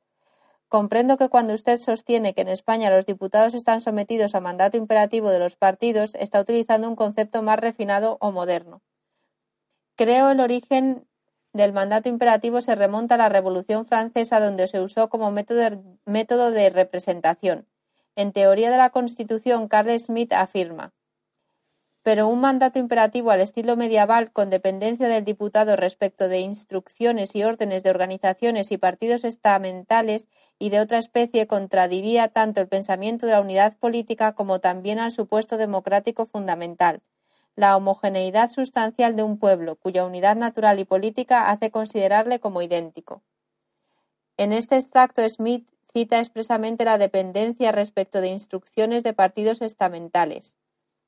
Comprendo 0.69 1.15
que 1.15 1.29
cuando 1.29 1.53
usted 1.53 1.79
sostiene 1.79 2.33
que 2.33 2.41
en 2.41 2.49
España 2.49 2.89
los 2.89 3.05
diputados 3.05 3.53
están 3.53 3.79
sometidos 3.79 4.35
a 4.35 4.41
mandato 4.41 4.75
imperativo 4.75 5.29
de 5.29 5.39
los 5.39 5.55
partidos, 5.55 6.13
está 6.15 6.41
utilizando 6.41 6.89
un 6.89 6.97
concepto 6.97 7.41
más 7.41 7.59
refinado 7.59 8.17
o 8.19 8.31
moderno. 8.31 8.81
Creo 9.95 10.29
el 10.29 10.41
origen 10.41 11.07
del 11.53 11.71
mandato 11.71 12.09
imperativo 12.09 12.59
se 12.59 12.75
remonta 12.75 13.15
a 13.15 13.17
la 13.17 13.29
Revolución 13.29 13.85
Francesa, 13.85 14.41
donde 14.41 14.67
se 14.67 14.81
usó 14.81 15.09
como 15.09 15.31
método 15.31 16.51
de 16.51 16.69
representación. 16.69 17.67
En 18.15 18.33
Teoría 18.33 18.69
de 18.69 18.77
la 18.77 18.89
Constitución, 18.89 19.67
Carl 19.67 19.97
Smith 19.99 20.33
afirma 20.33 20.93
pero 22.07 22.29
un 22.29 22.39
mandato 22.39 22.79
imperativo 22.79 23.31
al 23.31 23.41
estilo 23.41 23.75
medieval 23.75 24.31
con 24.31 24.49
dependencia 24.49 25.09
del 25.09 25.25
diputado 25.25 25.75
respecto 25.75 26.29
de 26.29 26.39
instrucciones 26.39 27.35
y 27.35 27.43
órdenes 27.43 27.83
de 27.83 27.89
organizaciones 27.89 28.71
y 28.71 28.77
partidos 28.77 29.25
estamentales 29.25 30.29
y 30.57 30.69
de 30.69 30.79
otra 30.79 30.99
especie 30.99 31.47
contradiría 31.47 32.29
tanto 32.29 32.61
el 32.61 32.69
pensamiento 32.69 33.25
de 33.25 33.33
la 33.33 33.41
unidad 33.41 33.75
política 33.77 34.31
como 34.35 34.59
también 34.61 34.99
al 34.99 35.11
supuesto 35.11 35.57
democrático 35.57 36.25
fundamental, 36.25 37.01
la 37.57 37.75
homogeneidad 37.75 38.51
sustancial 38.51 39.17
de 39.17 39.23
un 39.23 39.37
pueblo, 39.37 39.75
cuya 39.75 40.05
unidad 40.05 40.37
natural 40.37 40.79
y 40.79 40.85
política 40.85 41.49
hace 41.49 41.71
considerarle 41.71 42.39
como 42.39 42.61
idéntico. 42.61 43.21
En 44.37 44.53
este 44.53 44.77
extracto 44.77 45.27
Smith 45.27 45.67
cita 45.91 46.19
expresamente 46.19 46.85
la 46.85 46.99
dependencia 46.99 47.73
respecto 47.73 48.21
de 48.21 48.29
instrucciones 48.29 49.03
de 49.03 49.11
partidos 49.11 49.61
estamentales. 49.61 50.55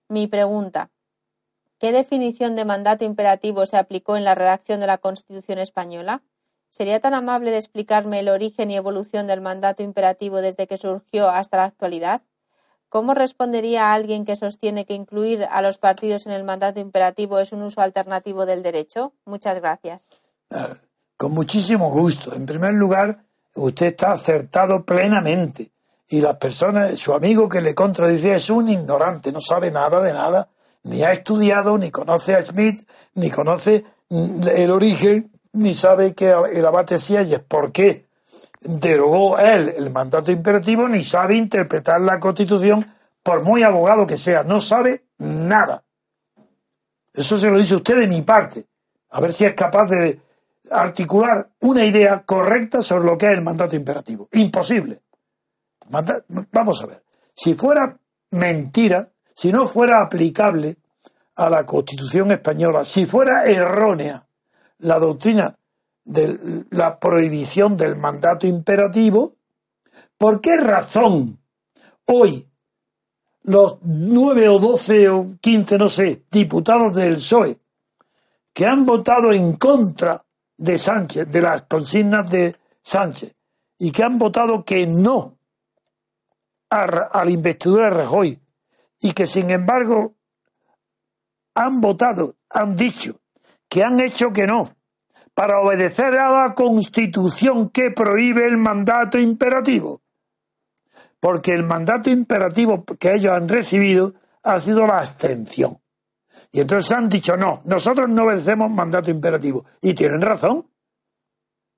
Mi 0.10 0.26
pregunta. 0.26 0.89
¿Qué 1.80 1.91
definición 1.91 2.55
de 2.55 2.66
mandato 2.66 3.05
imperativo 3.05 3.68
se 3.68 3.78
aplicó 3.78 4.18
en 4.18 4.26
la 4.26 4.34
redacción 4.34 4.80
de 4.80 4.88
la 4.88 4.97
Constitución 4.97 5.60
española? 5.60 6.24
¿Sería 6.70 6.99
tan 6.99 7.14
amable 7.14 7.51
de 7.51 7.57
explicarme 7.57 8.20
el 8.20 8.30
origen 8.30 8.72
y 8.72 8.76
evolución 8.76 9.28
del 9.28 9.39
mandato 9.39 9.84
imperativo 9.84 10.41
desde 10.41 10.66
que 10.66 10.78
surgió 10.78 11.30
hasta 11.30 11.57
la 11.57 11.66
actualidad? 11.66 12.22
¿Cómo 12.89 13.14
respondería 13.14 13.86
a 13.86 13.93
alguien 13.93 14.26
que 14.26 14.36
sostiene 14.36 14.86
que 14.86 14.95
incluir 14.95 15.45
a 15.45 15.62
los 15.62 15.78
partidos 15.78 16.26
en 16.26 16.32
el 16.32 16.43
mandato 16.43 16.80
imperativo 16.80 17.38
es 17.38 17.51
un 17.51 17.62
uso 17.62 17.82
alternativo 17.82 18.47
del 18.47 18.64
derecho? 18.64 19.14
Muchas 19.26 19.55
gracias. 19.57 20.24
Con 21.18 21.34
muchísimo 21.34 21.91
gusto. 21.91 22.34
En 22.34 22.47
primer 22.47 22.74
lugar, 22.74 23.26
usted 23.53 23.88
está 23.88 24.14
acertado 24.14 24.84
plenamente. 24.86 25.72
Y 26.10 26.22
las 26.22 26.38
personas, 26.38 26.97
su 26.99 27.14
amigo 27.14 27.47
que 27.47 27.62
le 27.62 27.76
contradice 27.76 28.36
es 28.36 28.49
un 28.49 28.68
ignorante, 28.68 29.32
no 29.32 29.41
sabe 29.41 29.70
nada 29.70 30.01
de 30.01 30.12
nada, 30.12 30.49
ni 30.84 31.03
ha 31.03 31.12
estudiado, 31.12 31.78
ni 31.78 31.91
conoce 31.91 32.36
a 32.36 32.41
Smith, 32.41 32.89
ni 33.14 33.30
conoce 33.30 33.84
el 34.10 34.72
origen, 34.72 35.32
ni 35.53 35.76
sabe 35.76 36.16
que 36.16 36.34
el 36.51 36.66
abate 36.66 36.97
Sieyes, 36.97 37.41
por 37.41 37.72
qué 37.72 38.07
derogó 38.62 39.38
él 39.38 39.74
el 39.78 39.91
mandato 39.91 40.32
imperativo, 40.32 40.89
ni 40.89 41.03
sabe 41.03 41.36
interpretar 41.36 42.01
la 42.01 42.20
Constitución, 42.20 42.86
por 43.22 43.43
muy 43.43 43.62
abogado 43.62 44.07
que 44.07 44.18
sea, 44.18 44.43
no 44.43 44.62
sabe 44.62 45.03
nada. 45.20 45.84
Eso 47.14 47.38
se 47.38 47.51
lo 47.51 47.60
dice 47.60 47.76
usted 47.76 47.99
de 47.99 48.07
mi 48.07 48.24
parte. 48.24 48.66
A 49.12 49.22
ver 49.22 49.32
si 49.32 49.45
es 49.45 49.53
capaz 49.53 49.88
de 49.88 50.20
articular 50.72 51.49
una 51.60 51.86
idea 51.86 52.24
correcta 52.26 52.82
sobre 52.82 53.05
lo 53.05 53.18
que 53.18 53.28
es 53.28 53.34
el 53.34 53.43
mandato 53.43 53.76
imperativo. 53.76 54.28
Imposible. 54.34 55.01
Vamos 55.89 56.81
a 56.83 56.85
ver. 56.85 57.03
si 57.33 57.55
fuera 57.55 57.97
mentira, 58.31 59.11
si 59.33 59.51
no 59.51 59.67
fuera 59.67 60.01
aplicable 60.01 60.75
a 61.35 61.49
la 61.49 61.65
Constitución 61.65 62.31
española, 62.31 62.83
si 62.85 63.05
fuera 63.05 63.45
errónea 63.45 64.27
la 64.79 64.99
doctrina 64.99 65.55
de 66.03 66.65
la 66.71 66.99
prohibición 66.99 67.77
del 67.77 67.95
mandato 67.95 68.45
imperativo, 68.45 69.33
¿por 70.17 70.41
qué 70.41 70.57
razón 70.57 71.39
hoy 72.05 72.47
los 73.43 73.77
nueve 73.81 74.49
o 74.49 74.59
doce 74.59 75.09
o 75.09 75.37
quince, 75.39 75.77
no 75.77 75.89
sé, 75.89 76.23
diputados 76.29 76.93
del 76.93 77.15
PSOE 77.15 77.57
que 78.53 78.65
han 78.65 78.85
votado 78.85 79.31
en 79.31 79.55
contra 79.55 80.25
de 80.57 80.77
Sánchez, 80.77 81.31
de 81.31 81.41
las 81.41 81.63
consignas 81.63 82.29
de 82.29 82.55
Sánchez, 82.81 83.33
y 83.77 83.91
que 83.91 84.03
han 84.03 84.19
votado 84.19 84.65
que 84.65 84.85
no 84.85 85.38
a, 86.70 87.24
la 87.24 87.32
investidura 87.32 87.86
de 87.86 87.91
Rajoy, 87.91 88.41
y 89.01 89.13
que 89.13 89.26
sin 89.26 89.49
embargo 89.49 90.15
han 91.55 91.82
votado, 91.82 92.36
han 92.49 92.76
dicho 92.76 93.20
que 93.67 93.84
han 93.84 93.99
hecho 93.99 94.34
que 94.34 94.47
no, 94.47 94.70
para 95.34 95.61
obedecer 95.61 96.15
a 96.17 96.32
la 96.32 96.53
Constitución 96.53 97.70
que 97.70 97.91
prohíbe 97.91 98.47
el 98.47 98.57
mandato 98.57 99.20
imperativo. 99.20 100.01
Porque 101.20 101.53
el 101.53 101.63
mandato 101.63 102.09
imperativo 102.09 102.86
que 102.86 103.13
ellos 103.13 103.34
han 103.34 103.47
recibido 103.47 104.13
ha 104.43 104.59
sido 104.59 104.88
la 104.88 104.99
abstención. 104.99 105.80
Y 106.51 106.61
entonces 106.61 106.91
han 106.91 107.09
dicho, 107.09 107.38
no, 107.38 107.61
nosotros 107.65 108.09
no 108.09 108.24
obedecemos 108.24 108.72
mandato 108.72 109.11
imperativo. 109.11 109.65
Y 109.82 109.93
tienen 109.93 110.22
razón. 110.22 110.70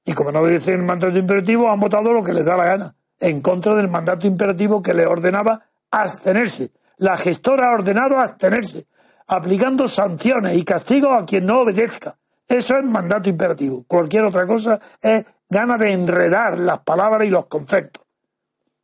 Y 0.06 0.14
como 0.14 0.32
no 0.32 0.40
obedecen 0.40 0.80
el 0.80 0.86
mandato 0.86 1.18
imperativo, 1.18 1.70
han 1.70 1.80
votado 1.80 2.14
lo 2.14 2.24
que 2.24 2.34
les 2.34 2.46
da 2.46 2.58
la 2.58 2.66
gana, 2.66 2.96
en 3.22 3.40
contra 3.42 3.76
del 3.76 3.88
mandato 3.88 4.28
imperativo 4.28 4.82
que 4.82 4.94
les 4.94 5.08
ordenaba 5.08 5.64
abstenerse. 5.92 6.72
La 6.98 7.16
gestora 7.16 7.70
ha 7.70 7.76
ordenado 7.76 8.20
abstenerse, 8.20 8.88
aplicando 9.28 9.88
sanciones 9.88 10.58
y 10.58 10.66
castigos 10.66 11.14
a 11.14 11.26
quien 11.26 11.46
no 11.46 11.62
obedezca. 11.62 12.18
Eso 12.48 12.76
es 12.78 12.84
mandato 12.84 13.30
imperativo. 13.30 13.86
Cualquier 13.88 14.26
otra 14.26 14.46
cosa 14.46 14.80
es 15.02 15.24
gana 15.50 15.78
de 15.78 15.94
enredar 15.94 16.60
las 16.60 16.80
palabras 16.80 17.26
y 17.28 17.32
los 17.32 17.46
conceptos. 17.46 18.04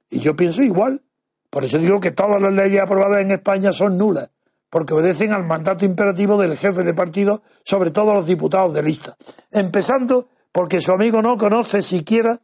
Y 0.10 0.20
yo 0.20 0.36
pienso 0.36 0.62
igual. 0.62 1.04
Por 1.50 1.66
eso 1.66 1.78
digo 1.78 2.00
que 2.00 2.12
todas 2.12 2.42
las 2.42 2.54
leyes 2.54 2.82
aprobadas 2.82 3.22
en 3.22 3.32
España 3.32 3.74
son 3.74 3.98
nulas 3.98 4.30
porque 4.70 4.94
obedecen 4.94 5.32
al 5.32 5.46
mandato 5.46 5.86
imperativo 5.86 6.38
del 6.38 6.58
jefe 6.58 6.84
de 6.84 6.94
partido 6.94 7.42
sobre 7.64 7.92
todos 7.92 8.14
los 8.14 8.26
diputados 8.26 8.74
de 8.74 8.84
lista. 8.84 9.16
Empezando 9.52 10.30
porque 10.52 10.82
su 10.82 10.92
amigo 10.92 11.22
no 11.22 11.38
conoce 11.38 11.82
siquiera 11.82 12.40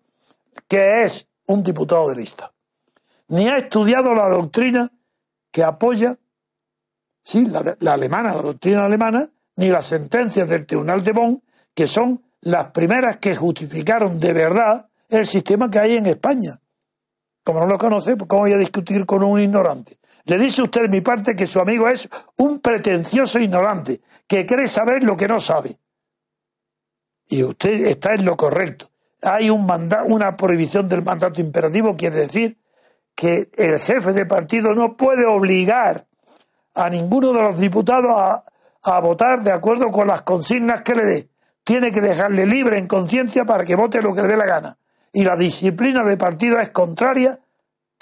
qué 0.67 1.03
es 1.03 1.27
un 1.47 1.63
diputado 1.63 2.09
de 2.09 2.15
lista. 2.15 2.51
Ni 3.27 3.47
ha 3.47 3.57
estudiado 3.57 4.13
la 4.13 4.29
doctrina 4.29 4.91
que 5.51 5.63
apoya, 5.63 6.17
sí, 7.23 7.45
la, 7.45 7.93
alemana, 7.93 8.33
la 8.33 8.41
doctrina 8.41 8.85
alemana, 8.85 9.27
ni 9.55 9.69
las 9.69 9.85
sentencias 9.85 10.49
del 10.49 10.65
Tribunal 10.65 11.03
de 11.03 11.11
Bonn, 11.11 11.43
que 11.73 11.87
son 11.87 12.23
las 12.41 12.71
primeras 12.71 13.17
que 13.17 13.35
justificaron 13.35 14.19
de 14.19 14.33
verdad 14.33 14.89
el 15.09 15.27
sistema 15.27 15.69
que 15.69 15.79
hay 15.79 15.95
en 15.95 16.07
España. 16.07 16.59
Como 17.43 17.59
no 17.59 17.67
lo 17.67 17.77
conoce, 17.77 18.15
pues 18.15 18.27
¿cómo 18.27 18.43
voy 18.43 18.53
a 18.53 18.57
discutir 18.57 19.05
con 19.05 19.23
un 19.23 19.39
ignorante? 19.39 19.99
Le 20.25 20.39
dice 20.39 20.61
usted 20.61 20.83
de 20.83 20.89
mi 20.89 21.01
parte 21.01 21.35
que 21.35 21.47
su 21.47 21.59
amigo 21.59 21.89
es 21.89 22.09
un 22.37 22.59
pretencioso 22.59 23.39
ignorante, 23.39 24.01
que 24.27 24.45
cree 24.45 24.67
saber 24.67 25.03
lo 25.03 25.17
que 25.17 25.27
no 25.27 25.39
sabe. 25.39 25.77
Y 27.27 27.43
usted 27.43 27.85
está 27.85 28.13
en 28.13 28.25
lo 28.25 28.37
correcto. 28.37 28.92
Hay 29.23 29.49
un 29.49 29.67
una 30.07 30.37
prohibición 30.37 30.87
del 30.87 31.03
mandato 31.03 31.41
imperativo, 31.41 31.95
quiere 31.95 32.21
decir 32.21 32.57
que 33.15 33.49
el 33.55 33.79
jefe 33.79 34.13
de 34.13 34.25
partido 34.25 34.73
no 34.73 34.97
puede 34.97 35.25
obligar 35.25 36.07
a 36.75 36.89
ninguno 36.89 37.31
de 37.31 37.41
los 37.41 37.59
diputados 37.59 38.11
a, 38.15 38.43
a 38.83 38.99
votar 38.99 39.43
de 39.43 39.51
acuerdo 39.51 39.91
con 39.91 40.07
las 40.07 40.23
consignas 40.23 40.81
que 40.81 40.95
le 40.95 41.03
dé. 41.03 41.29
Tiene 41.63 41.91
que 41.91 42.01
dejarle 42.01 42.45
libre 42.45 42.77
en 42.77 42.87
conciencia 42.87 43.45
para 43.45 43.63
que 43.63 43.75
vote 43.75 44.01
lo 44.01 44.13
que 44.13 44.23
le 44.23 44.27
dé 44.27 44.37
la 44.37 44.45
gana. 44.45 44.77
Y 45.13 45.23
la 45.23 45.37
disciplina 45.37 46.03
de 46.03 46.17
partido 46.17 46.59
es 46.59 46.71
contraria 46.71 47.39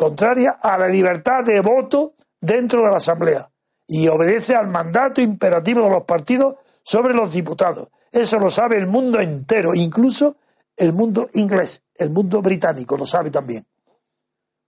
contraria 0.02 0.58
a 0.60 0.80
la 0.80 0.88
libertad 0.88 1.44
de 1.44 1.62
voto 1.62 2.16
dentro 2.40 2.84
de 2.84 2.90
la 2.90 2.98
Asamblea 2.98 3.48
y 3.88 4.08
obedece 4.08 4.56
al 4.56 4.68
mandato 4.68 5.22
imperativo 5.22 5.84
de 5.84 5.92
los 5.92 6.06
partidos 6.06 6.56
sobre 6.82 7.14
los 7.14 7.32
diputados. 7.32 7.90
Eso 8.12 8.40
lo 8.40 8.50
sabe 8.50 8.78
el 8.78 8.88
mundo 8.88 9.20
entero, 9.20 9.76
incluso 9.76 10.38
el 10.78 10.94
mundo 10.94 11.30
inglés, 11.34 11.84
el 11.96 12.10
mundo 12.10 12.42
británico 12.42 12.98
lo 12.98 13.06
sabe 13.06 13.30
también, 13.30 13.66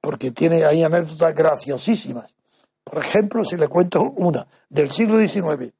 porque 0.02 0.32
tiene 0.32 0.66
ahí 0.66 0.84
anécdotas 0.84 1.34
graciosísimas. 1.34 2.36
Por 2.84 3.00
ejemplo, 3.00 3.46
si 3.46 3.56
le 3.56 3.68
cuento 3.68 4.02
una, 4.02 4.48
del 4.70 4.92
siglo 4.92 5.18
XIX, 5.20 5.74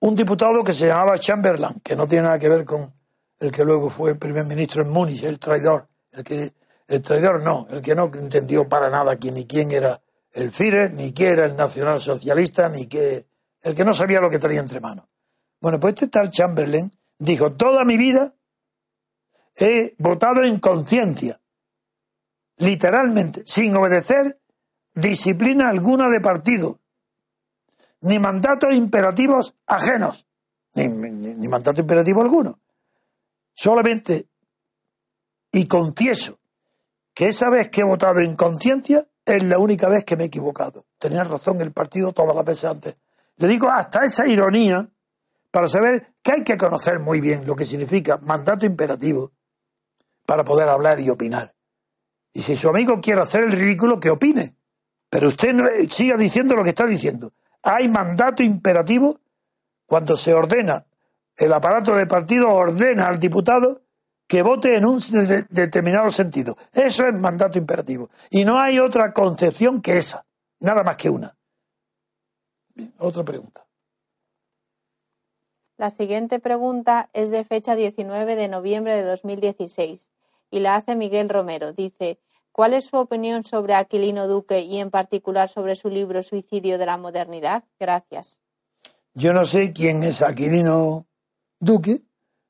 un 0.00 0.14
diputado 0.14 0.62
que 0.62 0.72
se 0.72 0.86
llamaba 0.86 1.18
Chamberlain, 1.18 1.80
que 1.80 1.96
no 1.96 2.06
tiene 2.06 2.24
nada 2.24 2.38
que 2.38 2.48
ver 2.48 2.64
con 2.64 2.92
el 3.40 3.50
que 3.50 3.64
luego 3.64 3.90
fue 3.90 4.14
primer 4.14 4.44
ministro 4.44 4.82
en 4.82 4.90
Múnich, 4.90 5.24
el 5.24 5.38
traidor, 5.38 5.88
el 6.12 6.24
que 6.24 6.52
el 6.86 7.02
traidor 7.02 7.42
no, 7.42 7.66
el 7.70 7.82
que 7.82 7.94
no 7.94 8.10
entendió 8.14 8.68
para 8.68 8.88
nada 8.88 9.16
quién 9.16 9.34
ni 9.34 9.46
quién 9.46 9.70
era 9.70 10.00
el 10.32 10.50
Führer, 10.50 10.92
ni 10.92 11.12
quién 11.12 11.32
era 11.32 11.46
el 11.46 11.56
nacionalsocialista, 11.56 12.68
ni 12.68 12.86
que 12.86 13.26
el 13.62 13.74
que 13.74 13.84
no 13.84 13.92
sabía 13.92 14.20
lo 14.20 14.30
que 14.30 14.38
traía 14.38 14.60
entre 14.60 14.80
manos. 14.80 15.06
Bueno, 15.60 15.80
pues 15.80 15.94
este 15.94 16.08
tal 16.08 16.30
Chamberlain 16.30 16.90
dijo, 17.18 17.52
toda 17.52 17.84
mi 17.84 17.96
vida 17.96 18.34
he 19.56 19.94
votado 19.98 20.44
en 20.44 20.60
conciencia, 20.60 21.40
literalmente, 22.56 23.42
sin 23.44 23.74
obedecer 23.76 24.40
disciplina 24.94 25.68
alguna 25.68 26.08
de 26.08 26.20
partido, 26.20 26.80
ni 28.00 28.18
mandatos 28.18 28.74
imperativos 28.74 29.56
ajenos, 29.66 30.26
ni, 30.74 30.88
ni 30.88 31.48
mandato 31.48 31.80
imperativo 31.80 32.22
alguno. 32.22 32.60
Solamente, 33.54 34.28
y 35.50 35.66
confieso 35.66 36.38
que 37.14 37.28
esa 37.28 37.50
vez 37.50 37.68
que 37.68 37.80
he 37.80 37.84
votado 37.84 38.20
en 38.20 38.36
conciencia 38.36 39.04
es 39.24 39.42
la 39.42 39.58
única 39.58 39.88
vez 39.88 40.04
que 40.04 40.16
me 40.16 40.24
he 40.24 40.26
equivocado. 40.26 40.86
Tenía 40.98 41.24
razón 41.24 41.60
el 41.60 41.72
partido 41.72 42.12
todas 42.12 42.34
las 42.34 42.44
veces 42.44 42.64
antes. 42.66 42.94
Le 43.36 43.48
digo 43.48 43.68
hasta 43.68 44.04
esa 44.04 44.26
ironía 44.26 44.88
para 45.50 45.68
saber 45.68 46.14
que 46.22 46.32
hay 46.32 46.44
que 46.44 46.56
conocer 46.56 46.98
muy 46.98 47.20
bien 47.20 47.46
lo 47.46 47.56
que 47.56 47.64
significa 47.64 48.18
mandato 48.18 48.66
imperativo 48.66 49.32
para 50.26 50.44
poder 50.44 50.68
hablar 50.68 51.00
y 51.00 51.10
opinar. 51.10 51.54
Y 52.32 52.42
si 52.42 52.56
su 52.56 52.68
amigo 52.68 53.00
quiere 53.00 53.22
hacer 53.22 53.44
el 53.44 53.52
ridículo, 53.52 53.98
que 53.98 54.10
opine. 54.10 54.54
Pero 55.10 55.28
usted 55.28 55.54
no, 55.54 55.64
siga 55.88 56.16
diciendo 56.16 56.54
lo 56.54 56.62
que 56.62 56.70
está 56.70 56.86
diciendo. 56.86 57.32
Hay 57.62 57.88
mandato 57.88 58.42
imperativo 58.42 59.18
cuando 59.86 60.16
se 60.16 60.34
ordena, 60.34 60.86
el 61.36 61.52
aparato 61.52 61.94
de 61.94 62.06
partido 62.06 62.50
ordena 62.52 63.06
al 63.06 63.18
diputado 63.18 63.82
que 64.26 64.42
vote 64.42 64.76
en 64.76 64.84
un 64.84 65.00
determinado 65.48 66.10
sentido. 66.10 66.58
Eso 66.72 67.06
es 67.06 67.14
mandato 67.14 67.58
imperativo. 67.58 68.10
Y 68.30 68.44
no 68.44 68.58
hay 68.58 68.78
otra 68.78 69.12
concepción 69.12 69.80
que 69.80 69.96
esa, 69.96 70.26
nada 70.60 70.84
más 70.84 70.98
que 70.98 71.08
una. 71.08 71.34
otra 72.98 73.24
pregunta. 73.24 73.67
La 75.78 75.90
siguiente 75.90 76.40
pregunta 76.40 77.08
es 77.12 77.30
de 77.30 77.44
fecha 77.44 77.76
19 77.76 78.34
de 78.34 78.48
noviembre 78.48 78.96
de 78.96 79.04
2016 79.04 80.10
y 80.50 80.58
la 80.58 80.74
hace 80.74 80.96
Miguel 80.96 81.28
Romero. 81.28 81.72
Dice, 81.72 82.18
¿cuál 82.50 82.74
es 82.74 82.86
su 82.86 82.96
opinión 82.96 83.44
sobre 83.44 83.74
Aquilino 83.74 84.26
Duque 84.26 84.62
y 84.62 84.80
en 84.80 84.90
particular 84.90 85.48
sobre 85.48 85.76
su 85.76 85.88
libro 85.88 86.24
Suicidio 86.24 86.78
de 86.78 86.86
la 86.86 86.96
Modernidad? 86.96 87.62
Gracias. 87.78 88.40
Yo 89.14 89.32
no 89.32 89.44
sé 89.44 89.72
quién 89.72 90.02
es 90.02 90.20
Aquilino 90.20 91.06
Duque, 91.60 92.02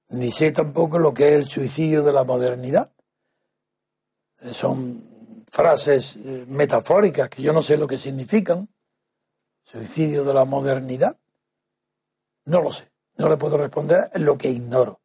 ni 0.09 0.31
sé 0.31 0.51
tampoco 0.51 0.99
lo 0.99 1.13
que 1.13 1.29
es 1.29 1.35
el 1.35 1.49
suicidio 1.49 2.03
de 2.03 2.15
la 2.15 2.25
modernidad. 2.25 2.95
Son 4.39 5.45
frases 5.53 6.17
eh, 6.17 6.47
metafóricas 6.49 7.29
que 7.29 7.43
yo 7.43 7.53
no 7.53 7.61
sé 7.61 7.77
lo 7.77 7.87
que 7.87 7.99
significan. 7.99 8.71
Suicidio 9.65 10.25
de 10.25 10.33
la 10.33 10.47
modernidad. 10.47 11.19
No 12.47 12.63
lo 12.63 12.71
sé. 12.71 12.91
No 13.19 13.29
le 13.29 13.37
puedo 13.37 13.59
responder 13.59 14.11
lo 14.15 14.39
que 14.39 14.49
ignoro. 14.49 15.01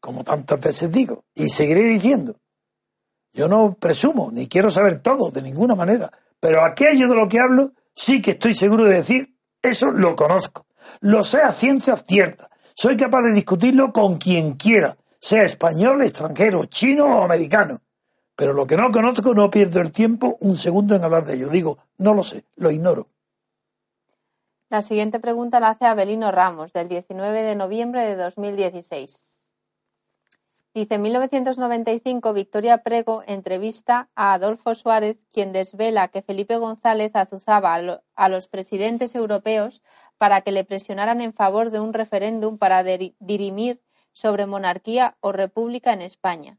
Como 0.00 0.24
tantas 0.24 0.60
veces 0.60 0.92
digo. 0.92 1.24
Y 1.34 1.48
seguiré 1.48 1.82
diciendo. 1.84 2.36
Yo 3.32 3.48
no 3.48 3.74
presumo, 3.74 4.30
ni 4.32 4.48
quiero 4.48 4.70
saber 4.70 5.00
todo, 5.00 5.30
de 5.30 5.42
ninguna 5.42 5.74
manera. 5.74 6.10
Pero 6.40 6.64
aquello 6.64 7.08
de 7.08 7.14
lo 7.14 7.28
que 7.28 7.38
hablo, 7.38 7.70
sí 7.94 8.20
que 8.20 8.32
estoy 8.32 8.54
seguro 8.54 8.84
de 8.84 8.96
decir, 8.96 9.36
eso 9.62 9.90
lo 9.90 10.16
conozco. 10.16 10.66
Lo 11.00 11.22
sé 11.22 11.42
a 11.42 11.52
ciencia 11.52 11.96
cierta. 11.96 12.50
Soy 12.74 12.96
capaz 12.96 13.22
de 13.22 13.32
discutirlo 13.32 13.92
con 13.92 14.18
quien 14.18 14.54
quiera, 14.54 14.96
sea 15.18 15.44
español, 15.44 16.02
extranjero, 16.02 16.64
chino 16.66 17.06
o 17.06 17.22
americano. 17.22 17.80
Pero 18.34 18.52
lo 18.52 18.66
que 18.66 18.76
no 18.76 18.90
conozco 18.90 19.34
no 19.34 19.50
pierdo 19.50 19.80
el 19.80 19.92
tiempo 19.92 20.36
un 20.40 20.56
segundo 20.56 20.94
en 20.94 21.04
hablar 21.04 21.24
de 21.24 21.34
ello. 21.34 21.48
Digo, 21.48 21.78
no 21.98 22.12
lo 22.12 22.22
sé, 22.22 22.44
lo 22.56 22.70
ignoro. 22.70 23.06
La 24.68 24.82
siguiente 24.82 25.20
pregunta 25.20 25.60
la 25.60 25.70
hace 25.70 25.86
Abelino 25.86 26.32
Ramos, 26.32 26.72
del 26.72 26.88
19 26.88 27.42
de 27.42 27.54
noviembre 27.54 28.04
de 28.04 28.16
2016. 28.16 29.26
Dice, 30.74 30.96
en 30.96 31.02
1995, 31.02 32.32
Victoria 32.32 32.82
Prego 32.82 33.22
entrevista 33.28 34.10
a 34.16 34.32
Adolfo 34.32 34.74
Suárez, 34.74 35.18
quien 35.32 35.52
desvela 35.52 36.08
que 36.08 36.20
Felipe 36.20 36.56
González 36.56 37.14
azuzaba 37.14 37.74
a, 38.16 38.28
los 38.28 38.48
presidentes 38.48 39.14
europeos 39.14 39.84
para 40.18 40.40
que 40.40 40.50
le 40.50 40.64
presionaran 40.64 41.20
en 41.20 41.32
favor 41.32 41.70
de 41.70 41.78
un 41.78 41.94
referéndum 41.94 42.58
para 42.58 42.82
dirimir 42.82 43.80
sobre 44.12 44.46
monarquía 44.46 45.16
o 45.20 45.30
república 45.30 45.92
en 45.92 46.02
España. 46.02 46.58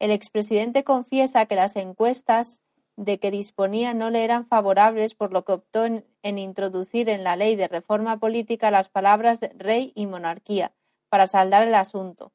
El 0.00 0.10
expresidente 0.10 0.82
confiesa 0.82 1.46
que 1.46 1.54
las 1.54 1.76
encuestas 1.76 2.62
de 3.04 3.18
que 3.18 3.30
disponía 3.30 3.94
no 3.94 4.10
le 4.10 4.24
eran 4.24 4.46
favorables, 4.46 5.14
por 5.14 5.32
lo 5.32 5.44
que 5.44 5.52
optó 5.52 5.84
en, 5.84 6.04
introducir 6.22 7.08
en 7.08 7.24
la 7.24 7.36
ley 7.36 7.56
de 7.56 7.68
reforma 7.68 8.18
política 8.18 8.70
las 8.70 8.88
palabras 8.88 9.40
rey 9.56 9.92
y 9.94 10.06
monarquía, 10.06 10.72
para 11.08 11.26
saldar 11.26 11.66
el 11.66 11.74
asunto 11.74 12.32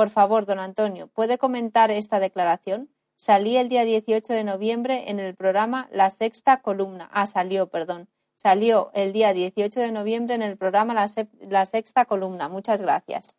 por 0.00 0.08
favor, 0.08 0.46
don 0.46 0.58
Antonio, 0.58 1.08
¿puede 1.08 1.36
comentar 1.36 1.90
esta 1.90 2.20
declaración? 2.20 2.88
Salí 3.16 3.58
el 3.58 3.68
día 3.68 3.84
18 3.84 4.32
de 4.32 4.44
noviembre 4.44 5.10
en 5.10 5.20
el 5.20 5.34
programa 5.34 5.90
La 5.92 6.08
Sexta 6.08 6.62
Columna. 6.62 7.10
Ah, 7.12 7.26
salió, 7.26 7.66
perdón. 7.66 8.08
Salió 8.34 8.90
el 8.94 9.12
día 9.12 9.34
18 9.34 9.78
de 9.78 9.92
noviembre 9.92 10.34
en 10.36 10.40
el 10.40 10.56
programa 10.56 10.94
La, 10.94 11.66
Sexta 11.66 12.06
Columna. 12.06 12.48
Muchas 12.48 12.80
gracias. 12.80 13.36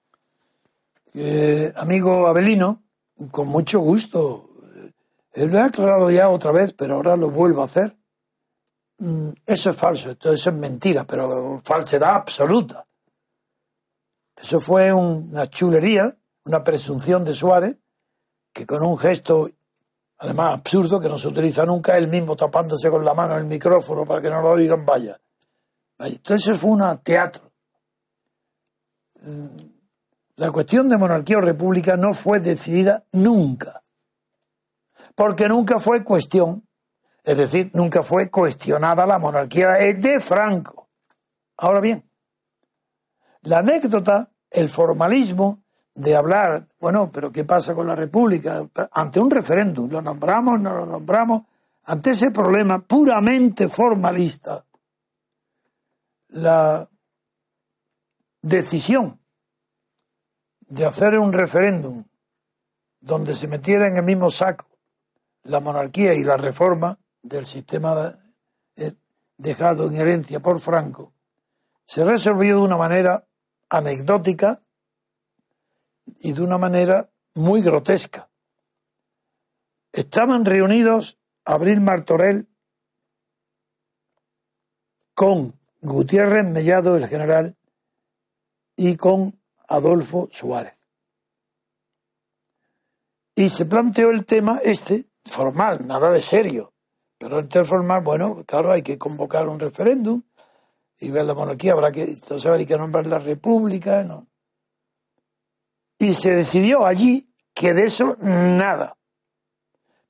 Eh, 1.15 1.73
amigo 1.77 2.27
Abelino, 2.27 2.83
con 3.31 3.47
mucho 3.47 3.79
gusto. 3.79 4.50
Él 5.33 5.51
lo 5.51 5.59
ha 5.59 5.65
aclarado 5.65 6.11
ya 6.11 6.29
otra 6.29 6.51
vez, 6.51 6.73
pero 6.73 6.95
ahora 6.95 7.15
lo 7.15 7.29
vuelvo 7.29 7.61
a 7.61 7.65
hacer. 7.65 7.97
Mm, 8.97 9.29
eso 9.45 9.69
es 9.69 9.75
falso, 9.75 10.11
eso 10.11 10.33
es 10.33 10.53
mentira, 10.53 11.05
pero 11.05 11.61
falsedad 11.63 12.15
absoluta. 12.15 12.85
Eso 14.35 14.59
fue 14.59 14.91
una 14.91 15.47
chulería 15.47 16.17
una 16.45 16.63
presunción 16.63 17.23
de 17.23 17.33
Suárez, 17.33 17.79
que 18.53 18.65
con 18.65 18.83
un 18.83 18.97
gesto, 18.97 19.49
además 20.17 20.55
absurdo, 20.55 20.99
que 20.99 21.07
no 21.07 21.17
se 21.17 21.27
utiliza 21.27 21.65
nunca, 21.65 21.97
él 21.97 22.07
mismo 22.07 22.35
tapándose 22.35 22.89
con 22.89 23.05
la 23.05 23.13
mano 23.13 23.37
el 23.37 23.45
micrófono 23.45 24.05
para 24.05 24.21
que 24.21 24.29
no 24.29 24.41
lo 24.41 24.51
oigan, 24.51 24.85
vaya. 24.85 25.19
Entonces 25.99 26.57
fue 26.57 26.71
un 26.71 26.99
teatro. 27.03 27.51
Mm, 29.23 29.57
la 30.37 30.51
cuestión 30.51 30.89
de 30.89 30.97
monarquía 30.97 31.37
o 31.37 31.41
república 31.41 31.95
no 31.95 32.13
fue 32.13 32.39
decidida 32.39 33.05
nunca, 33.11 33.80
porque 35.21 35.47
nunca 35.47 35.79
fue 35.79 36.03
cuestión, 36.03 36.67
es 37.23 37.37
decir, 37.37 37.69
nunca 37.75 38.01
fue 38.01 38.31
cuestionada 38.31 39.05
la 39.05 39.19
monarquía 39.19 39.73
de 39.73 40.19
Franco. 40.19 40.89
Ahora 41.57 41.79
bien, 41.79 42.09
la 43.43 43.59
anécdota, 43.59 44.31
el 44.49 44.67
formalismo, 44.67 45.61
de 45.93 46.15
hablar, 46.15 46.67
bueno, 46.79 47.11
pero 47.11 47.31
¿qué 47.31 47.43
pasa 47.43 47.75
con 47.75 47.85
la 47.85 47.95
República? 47.95 48.67
Ante 48.93 49.19
un 49.19 49.29
referéndum, 49.29 49.91
lo 49.91 50.01
nombramos, 50.01 50.59
no 50.59 50.75
lo 50.75 50.87
nombramos, 50.87 51.43
ante 51.83 52.09
ese 52.09 52.31
problema 52.31 52.79
puramente 52.79 53.69
formalista, 53.69 54.65
la 56.29 56.89
decisión 58.41 59.21
de 60.61 60.83
hacer 60.83 61.19
un 61.19 61.31
referéndum 61.31 62.05
donde 62.99 63.35
se 63.35 63.47
metiera 63.47 63.87
en 63.87 63.97
el 63.97 64.03
mismo 64.03 64.31
saco 64.31 64.70
la 65.43 65.59
monarquía 65.59 66.13
y 66.13 66.23
la 66.23 66.37
reforma 66.37 66.99
del 67.21 67.45
sistema 67.45 68.15
dejado 69.37 69.87
en 69.87 69.95
herencia 69.95 70.39
por 70.39 70.59
Franco, 70.59 71.13
se 71.85 72.03
resolvió 72.03 72.57
de 72.57 72.61
una 72.61 72.77
manera 72.77 73.27
anecdótica 73.69 74.63
y 76.19 76.33
de 76.33 76.41
una 76.41 76.57
manera 76.57 77.09
muy 77.33 77.61
grotesca. 77.61 78.29
Estaban 79.91 80.45
reunidos 80.45 81.17
Abril 81.43 81.81
Martorell 81.81 82.47
con 85.13 85.59
Gutiérrez 85.81 86.45
Mellado, 86.45 86.95
el 86.95 87.07
general, 87.07 87.57
y 88.75 88.95
con 88.95 89.41
Adolfo 89.67 90.29
Suárez. 90.31 90.77
Y 93.35 93.49
se 93.49 93.65
planteó 93.65 94.11
el 94.11 94.25
tema 94.25 94.59
este, 94.63 95.10
formal, 95.25 95.85
nada 95.87 96.11
de 96.11 96.21
serio. 96.21 96.73
Pero 97.17 97.39
el 97.39 97.65
formal, 97.65 98.03
bueno, 98.03 98.43
claro, 98.45 98.71
hay 98.71 98.81
que 98.81 98.97
convocar 98.97 99.47
un 99.47 99.59
referéndum 99.59 100.23
y 100.99 101.11
ver 101.11 101.25
la 101.25 101.33
monarquía, 101.33 101.73
habrá 101.73 101.91
que, 101.91 102.03
entonces 102.03 102.49
hay 102.49 102.65
que 102.65 102.77
nombrar 102.77 103.07
la 103.07 103.19
república, 103.19 104.03
¿no? 104.03 104.27
Y 105.97 106.13
se 106.13 106.35
decidió 106.35 106.85
allí 106.85 107.31
que 107.53 107.73
de 107.73 107.83
eso 107.83 108.17
nada. 108.19 108.97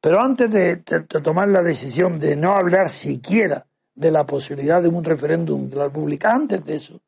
Pero 0.02 0.20
antes 0.20 0.50
de, 0.52 0.78
tomar 1.22 1.48
la 1.48 1.62
decisión 1.62 2.20
de 2.20 2.36
no 2.36 2.54
hablar 2.54 2.90
siquiera 2.90 3.68
de 3.94 4.10
la 4.10 4.26
posibilidad 4.26 4.82
de 4.82 4.88
un 4.88 5.04
referéndum 5.04 5.70
de 5.70 5.76
la 5.76 5.86
República, 5.86 6.34
antes 6.34 6.66
de 6.66 6.76
eso, 6.76 7.02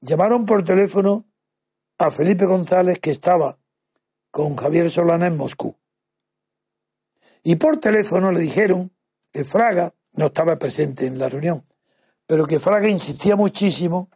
llamaron 0.00 0.44
por 0.44 0.64
teléfono 0.64 1.24
a 1.98 2.10
Felipe 2.10 2.46
González 2.46 2.98
que 2.98 3.10
estaba 3.10 3.58
con 4.30 4.56
Javier 4.56 4.90
Solana 4.90 5.26
en 5.26 5.36
Moscú. 5.36 5.76
Y 7.44 7.56
por 7.56 7.76
teléfono 7.76 8.32
le 8.32 8.40
dijeron 8.40 8.90
que 9.30 9.44
Fraga 9.44 9.94
no 10.14 10.26
estaba 10.26 10.58
presente 10.58 11.06
en 11.06 11.18
la 11.18 11.28
reunión, 11.28 11.66
pero 12.26 12.46
que 12.46 12.58
Fraga 12.58 12.88
insistía 12.88 13.36
muchísimo 13.36 14.10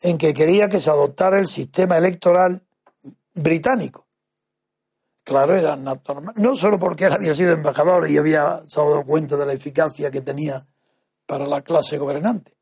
en 0.00 0.18
que 0.18 0.34
quería 0.34 0.68
que 0.68 0.80
se 0.80 0.90
adoptara 0.90 1.38
el 1.38 1.46
sistema 1.46 1.96
electoral 1.96 2.66
británico. 3.34 4.06
Claro, 5.22 5.56
era 5.56 5.76
normal. 5.76 6.34
No 6.36 6.56
solo 6.56 6.78
porque 6.78 7.04
él 7.04 7.12
había 7.12 7.34
sido 7.34 7.52
embajador 7.52 8.10
y 8.10 8.18
había 8.18 8.62
dado 8.74 9.04
cuenta 9.04 9.36
de 9.36 9.46
la 9.46 9.52
eficacia 9.52 10.10
que 10.10 10.20
tenía 10.20 10.66
para 11.24 11.46
la 11.46 11.62
clase 11.62 11.98
gobernante, 11.98 12.56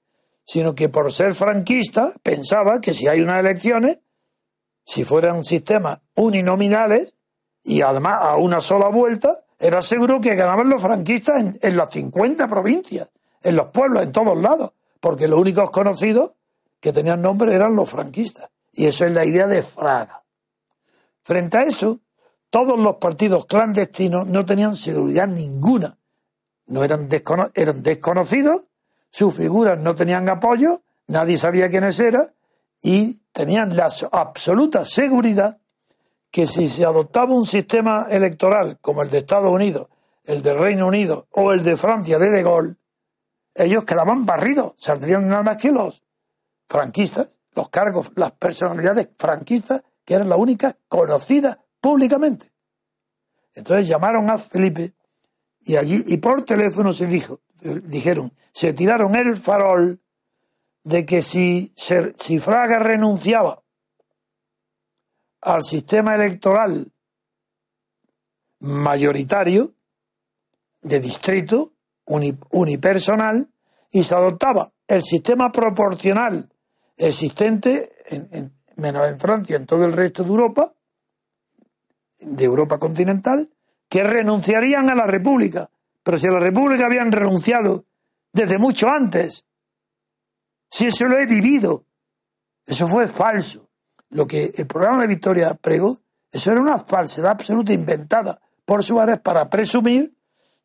sino 0.44 0.74
que 0.74 0.90
por 0.90 1.12
ser 1.12 1.34
franquista 1.34 2.12
pensaba 2.22 2.80
que 2.80 2.92
si 2.92 3.06
hay 3.06 3.20
unas 3.20 3.40
elecciones, 3.40 4.02
si 4.84 5.04
fueran 5.04 5.44
sistemas 5.44 6.00
uninominales 6.14 7.13
y 7.64 7.80
además 7.80 8.18
a 8.20 8.36
una 8.36 8.60
sola 8.60 8.88
vuelta, 8.88 9.44
era 9.58 9.80
seguro 9.80 10.20
que 10.20 10.34
ganaban 10.34 10.68
los 10.68 10.82
franquistas 10.82 11.42
en, 11.60 11.76
las 11.76 11.90
50 11.90 12.46
provincias, 12.46 13.08
en 13.42 13.56
los 13.56 13.68
pueblos, 13.68 14.02
en 14.02 14.12
todos 14.12 14.36
lados, 14.36 14.72
porque 15.00 15.26
los 15.26 15.40
únicos 15.40 15.70
conocidos 15.70 16.34
que 16.78 16.92
tenían 16.92 17.22
nombre 17.22 17.54
eran 17.54 17.74
los 17.74 17.88
franquistas. 17.88 18.50
Y 18.72 18.86
eso 18.86 19.06
es 19.06 19.12
la 19.12 19.24
idea 19.24 19.46
de 19.46 19.62
Fraga. 19.62 20.22
Frente 21.22 21.56
a 21.56 21.62
eso, 21.62 22.00
todos 22.50 22.78
los 22.78 22.96
partidos 22.96 23.46
clandestinos 23.46 24.26
no 24.26 24.44
tenían 24.44 24.76
seguridad 24.76 25.26
ninguna. 25.26 25.96
No 26.66 26.84
eran, 26.84 27.08
eran 27.54 27.82
desconocidos, 27.82 28.64
sus 29.10 29.34
figuras 29.34 29.78
no 29.78 29.94
tenían 29.94 30.28
apoyo, 30.28 30.82
nadie 31.06 31.38
sabía 31.38 31.70
quiénes 31.70 31.98
eran 32.00 32.34
y 32.82 33.22
tenían 33.32 33.74
la 33.76 33.88
absoluta 34.12 34.84
seguridad 34.84 35.58
que 36.34 36.48
si 36.48 36.68
se 36.68 36.84
adoptaba 36.84 37.32
un 37.32 37.46
sistema 37.46 38.08
electoral 38.10 38.78
como 38.80 39.02
el 39.02 39.08
de 39.08 39.18
Estados 39.18 39.52
Unidos, 39.52 39.86
el 40.24 40.42
del 40.42 40.58
Reino 40.58 40.88
Unido 40.88 41.28
o 41.30 41.52
el 41.52 41.62
de 41.62 41.76
Francia 41.76 42.18
de 42.18 42.28
De 42.28 42.42
Gaulle, 42.42 42.74
ellos 43.54 43.84
quedaban 43.84 44.26
barridos, 44.26 44.72
saldrían 44.76 45.28
nada 45.28 45.44
más 45.44 45.58
que 45.58 45.70
los 45.70 46.02
franquistas, 46.68 47.38
los 47.52 47.68
cargos, 47.68 48.10
las 48.16 48.32
personalidades 48.32 49.10
franquistas, 49.16 49.84
que 50.04 50.14
eran 50.14 50.28
las 50.28 50.40
únicas 50.40 50.74
conocidas 50.88 51.56
públicamente. 51.80 52.50
Entonces 53.54 53.86
llamaron 53.86 54.28
a 54.28 54.36
Felipe 54.36 54.92
y 55.60 55.76
allí, 55.76 56.02
y 56.04 56.16
por 56.16 56.42
teléfono 56.42 56.92
se 56.92 57.06
dijo, 57.06 57.42
dijeron, 57.62 58.32
se 58.52 58.72
tiraron 58.72 59.14
el 59.14 59.36
farol 59.36 60.00
de 60.82 61.06
que 61.06 61.22
si, 61.22 61.72
si 61.76 62.40
Fraga 62.40 62.80
renunciaba 62.80 63.62
al 65.44 65.62
sistema 65.62 66.14
electoral 66.14 66.90
mayoritario 68.60 69.70
de 70.80 71.00
distrito 71.00 71.72
unipersonal 72.06 73.50
y 73.90 74.02
se 74.02 74.14
adoptaba 74.14 74.72
el 74.86 75.02
sistema 75.02 75.52
proporcional 75.52 76.50
existente, 76.96 77.92
en, 78.06 78.52
menos 78.76 79.08
en 79.08 79.20
Francia, 79.20 79.56
en 79.56 79.66
todo 79.66 79.84
el 79.84 79.92
resto 79.92 80.22
de 80.22 80.28
Europa, 80.30 80.74
de 82.18 82.44
Europa 82.44 82.78
continental, 82.78 83.50
que 83.88 84.02
renunciarían 84.02 84.90
a 84.90 84.94
la 84.94 85.06
República. 85.06 85.70
Pero 86.02 86.18
si 86.18 86.26
a 86.26 86.32
la 86.32 86.40
República 86.40 86.86
habían 86.86 87.12
renunciado 87.12 87.84
desde 88.32 88.58
mucho 88.58 88.88
antes, 88.88 89.46
si 90.70 90.86
eso 90.86 91.06
lo 91.06 91.18
he 91.18 91.26
vivido, 91.26 91.86
eso 92.66 92.88
fue 92.88 93.08
falso. 93.08 93.68
Lo 94.14 94.28
que 94.28 94.52
el 94.54 94.68
programa 94.68 95.02
de 95.02 95.08
Victoria 95.08 95.54
pregó, 95.54 95.98
eso 96.30 96.52
era 96.52 96.60
una 96.60 96.78
falsedad 96.78 97.32
absoluta 97.32 97.72
inventada 97.72 98.40
por 98.64 98.84
Suárez 98.84 99.18
para 99.18 99.50
presumir 99.50 100.14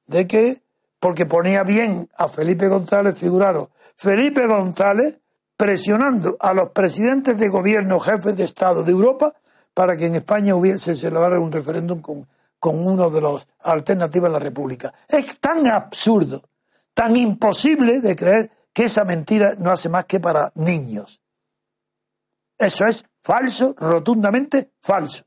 de 0.06 0.28
que, 0.28 0.62
porque 1.00 1.26
ponía 1.26 1.64
bien 1.64 2.08
a 2.16 2.28
Felipe 2.28 2.68
González, 2.68 3.18
figuraros, 3.18 3.70
Felipe 3.98 4.46
González 4.46 5.22
presionando 5.58 6.38
a 6.40 6.54
los 6.54 6.70
presidentes 6.70 7.40
de 7.40 7.50
gobierno, 7.50 8.00
jefes 8.00 8.38
de 8.38 8.44
Estado 8.44 8.84
de 8.84 8.92
Europa, 8.92 9.34
para 9.74 9.98
que 9.98 10.06
en 10.06 10.16
España 10.16 10.54
hubiese 10.54 10.96
celebrado 10.96 11.42
un 11.42 11.52
referéndum 11.52 12.02
con, 12.02 12.28
con 12.60 12.86
uno 12.86 13.10
de 13.10 13.20
los 13.20 13.48
alternativas 13.62 14.30
a 14.30 14.34
la 14.34 14.40
República. 14.40 14.94
Es 15.08 15.40
tan 15.40 15.66
absurdo, 15.66 16.44
tan 16.94 17.16
imposible 17.16 18.00
de 18.00 18.16
creer 18.16 18.52
que 18.72 18.84
esa 18.84 19.06
mentira 19.06 19.56
no 19.58 19.72
hace 19.72 19.90
más 19.90 20.06
que 20.06 20.20
para 20.20 20.52
niños. 20.54 21.20
Eso 22.60 22.86
es 22.86 23.06
falso, 23.30 23.76
rotundamente 23.78 24.74
falso. 24.82 25.24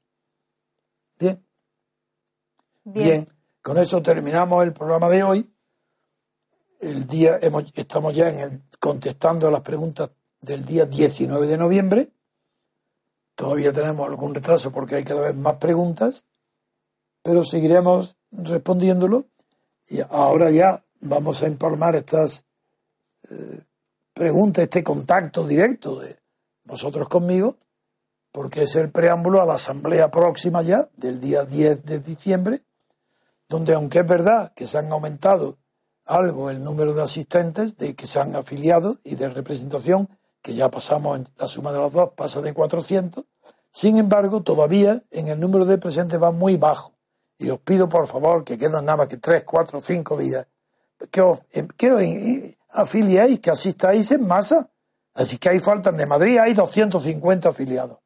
Bien. 1.20 1.46
Bien. 2.82 3.24
Con 3.62 3.78
eso 3.78 4.02
terminamos 4.02 4.64
el 4.64 4.72
programa 4.72 5.08
de 5.08 5.22
hoy. 5.22 5.54
El 6.80 7.06
día 7.06 7.38
estamos 7.74 8.16
ya 8.16 8.28
en 8.28 8.68
contestando 8.80 9.46
a 9.46 9.52
las 9.52 9.60
preguntas 9.60 10.10
del 10.40 10.64
día 10.64 10.84
19 10.84 11.46
de 11.46 11.56
noviembre. 11.56 12.08
Todavía 13.36 13.72
tenemos 13.72 14.08
algún 14.08 14.34
retraso 14.34 14.72
porque 14.72 14.96
hay 14.96 15.04
cada 15.04 15.20
vez 15.20 15.36
más 15.36 15.58
preguntas, 15.58 16.24
pero 17.22 17.44
seguiremos 17.44 18.16
respondiéndolo. 18.32 19.26
Y 19.86 20.00
ahora 20.10 20.50
ya 20.50 20.84
vamos 21.02 21.40
a 21.44 21.46
informar 21.46 21.94
estas 21.94 22.46
eh, 23.30 23.62
preguntas, 24.12 24.64
este 24.64 24.82
contacto 24.82 25.46
directo 25.46 26.00
de 26.00 26.16
vosotros 26.64 27.08
conmigo, 27.08 27.58
porque 28.32 28.62
es 28.62 28.74
el 28.76 28.90
preámbulo 28.90 29.42
a 29.42 29.46
la 29.46 29.54
asamblea 29.54 30.10
próxima 30.10 30.62
ya, 30.62 30.88
del 30.96 31.20
día 31.20 31.44
10 31.44 31.84
de 31.84 31.98
diciembre, 32.00 32.62
donde 33.48 33.74
aunque 33.74 34.00
es 34.00 34.06
verdad 34.06 34.52
que 34.54 34.66
se 34.66 34.78
han 34.78 34.90
aumentado 34.90 35.58
algo 36.06 36.50
el 36.50 36.64
número 36.64 36.94
de 36.94 37.02
asistentes, 37.02 37.76
de 37.76 37.94
que 37.94 38.06
se 38.06 38.18
han 38.18 38.34
afiliado 38.34 38.98
y 39.04 39.14
de 39.16 39.28
representación, 39.28 40.08
que 40.40 40.54
ya 40.54 40.70
pasamos, 40.70 41.18
en 41.18 41.28
la 41.36 41.46
suma 41.46 41.72
de 41.72 41.78
los 41.78 41.92
dos 41.92 42.10
pasa 42.16 42.40
de 42.40 42.54
400, 42.54 43.24
sin 43.70 43.98
embargo, 43.98 44.42
todavía 44.42 45.02
en 45.10 45.28
el 45.28 45.38
número 45.38 45.64
de 45.64 45.78
presentes 45.78 46.20
va 46.20 46.30
muy 46.30 46.56
bajo. 46.56 46.92
Y 47.38 47.50
os 47.50 47.60
pido 47.60 47.88
por 47.88 48.06
favor 48.06 48.44
que 48.44 48.58
quedan 48.58 48.84
nada 48.84 48.98
más 48.98 49.08
que 49.08 49.16
3, 49.16 49.44
4, 49.44 49.80
5 49.80 50.16
días, 50.18 50.46
que 51.10 51.20
os, 51.20 51.40
que 51.76 51.92
os 51.92 52.02
afiliéis, 52.70 53.40
que 53.40 53.50
asistáis 53.50 54.12
en 54.12 54.26
masa. 54.26 54.70
Así 55.14 55.38
que 55.38 55.48
hay 55.48 55.60
faltan 55.60 55.96
de 55.96 56.06
Madrid, 56.06 56.38
hay 56.38 56.54
250 56.54 57.48
afiliados. 57.48 58.01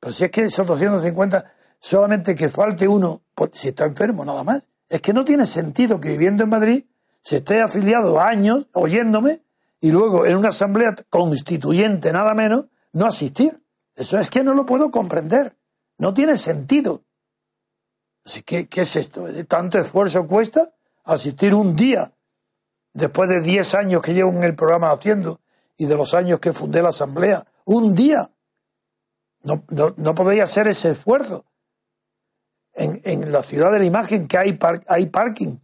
Pero 0.00 0.12
si 0.12 0.24
es 0.24 0.30
que 0.30 0.42
esos 0.42 0.66
250, 0.66 1.52
solamente 1.78 2.34
que 2.34 2.48
falte 2.48 2.88
uno, 2.88 3.22
si 3.52 3.68
está 3.68 3.84
enfermo 3.84 4.24
nada 4.24 4.42
más. 4.42 4.66
Es 4.88 5.00
que 5.00 5.12
no 5.12 5.24
tiene 5.24 5.46
sentido 5.46 6.00
que 6.00 6.08
viviendo 6.08 6.42
en 6.42 6.50
Madrid 6.50 6.84
se 7.22 7.38
esté 7.38 7.60
afiliado 7.60 8.20
años 8.20 8.66
oyéndome 8.72 9.42
y 9.80 9.92
luego 9.92 10.26
en 10.26 10.36
una 10.36 10.48
asamblea 10.48 10.94
constituyente 11.08 12.12
nada 12.12 12.34
menos 12.34 12.68
no 12.92 13.06
asistir. 13.06 13.62
Eso 13.94 14.18
es 14.18 14.30
que 14.30 14.42
no 14.42 14.54
lo 14.54 14.66
puedo 14.66 14.90
comprender. 14.90 15.56
No 15.98 16.14
tiene 16.14 16.36
sentido. 16.36 17.04
Así 18.24 18.42
que, 18.42 18.68
¿qué 18.68 18.82
es 18.82 18.96
esto? 18.96 19.26
¿Tanto 19.46 19.78
esfuerzo 19.78 20.26
cuesta 20.26 20.72
asistir 21.04 21.54
un 21.54 21.76
día 21.76 22.12
después 22.92 23.28
de 23.28 23.40
10 23.40 23.74
años 23.74 24.02
que 24.02 24.14
llevo 24.14 24.30
en 24.30 24.44
el 24.44 24.56
programa 24.56 24.90
haciendo 24.90 25.40
y 25.76 25.86
de 25.86 25.96
los 25.96 26.14
años 26.14 26.40
que 26.40 26.52
fundé 26.52 26.82
la 26.82 26.90
asamblea? 26.90 27.46
Un 27.64 27.94
día. 27.94 28.30
No, 29.42 29.64
no, 29.68 29.94
no 29.96 30.14
podéis 30.14 30.42
hacer 30.42 30.68
ese 30.68 30.90
esfuerzo. 30.90 31.44
En, 32.74 33.00
en, 33.04 33.32
la 33.32 33.42
ciudad 33.42 33.72
de 33.72 33.80
la 33.80 33.84
imagen 33.84 34.28
que 34.28 34.38
hay, 34.38 34.58
hay 34.86 35.06
parking 35.06 35.58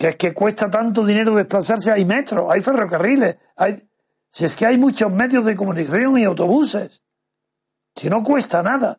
que 0.00 0.08
es 0.08 0.16
que 0.16 0.32
cuesta 0.32 0.70
tanto 0.70 1.04
dinero 1.04 1.34
desplazarse, 1.34 1.92
hay 1.92 2.06
metros, 2.06 2.50
hay 2.50 2.62
ferrocarriles, 2.62 3.36
hay, 3.54 3.86
si 4.30 4.46
es 4.46 4.56
que 4.56 4.64
hay 4.64 4.78
muchos 4.78 5.12
medios 5.12 5.44
de 5.44 5.54
comunicación 5.54 6.16
y 6.16 6.24
autobuses, 6.24 7.04
si 7.94 8.08
no 8.08 8.24
cuesta 8.24 8.62
nada. 8.62 8.98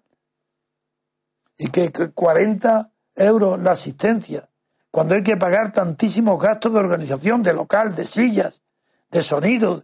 Y 1.57 1.72
que, 1.72 1.91
40 1.91 2.91
euros 3.15 3.59
la 3.59 3.72
asistencia, 3.72 4.47
cuando 4.91 5.15
hay 5.15 5.24
que 5.24 5.38
pagar 5.38 5.72
tantísimos 5.72 6.39
gastos 6.39 6.72
de 6.74 6.80
organización, 6.80 7.41
de 7.41 7.53
local, 7.53 7.95
de 7.95 8.05
sillas, 8.05 8.61
de 9.09 9.24
sonido, 9.24 9.84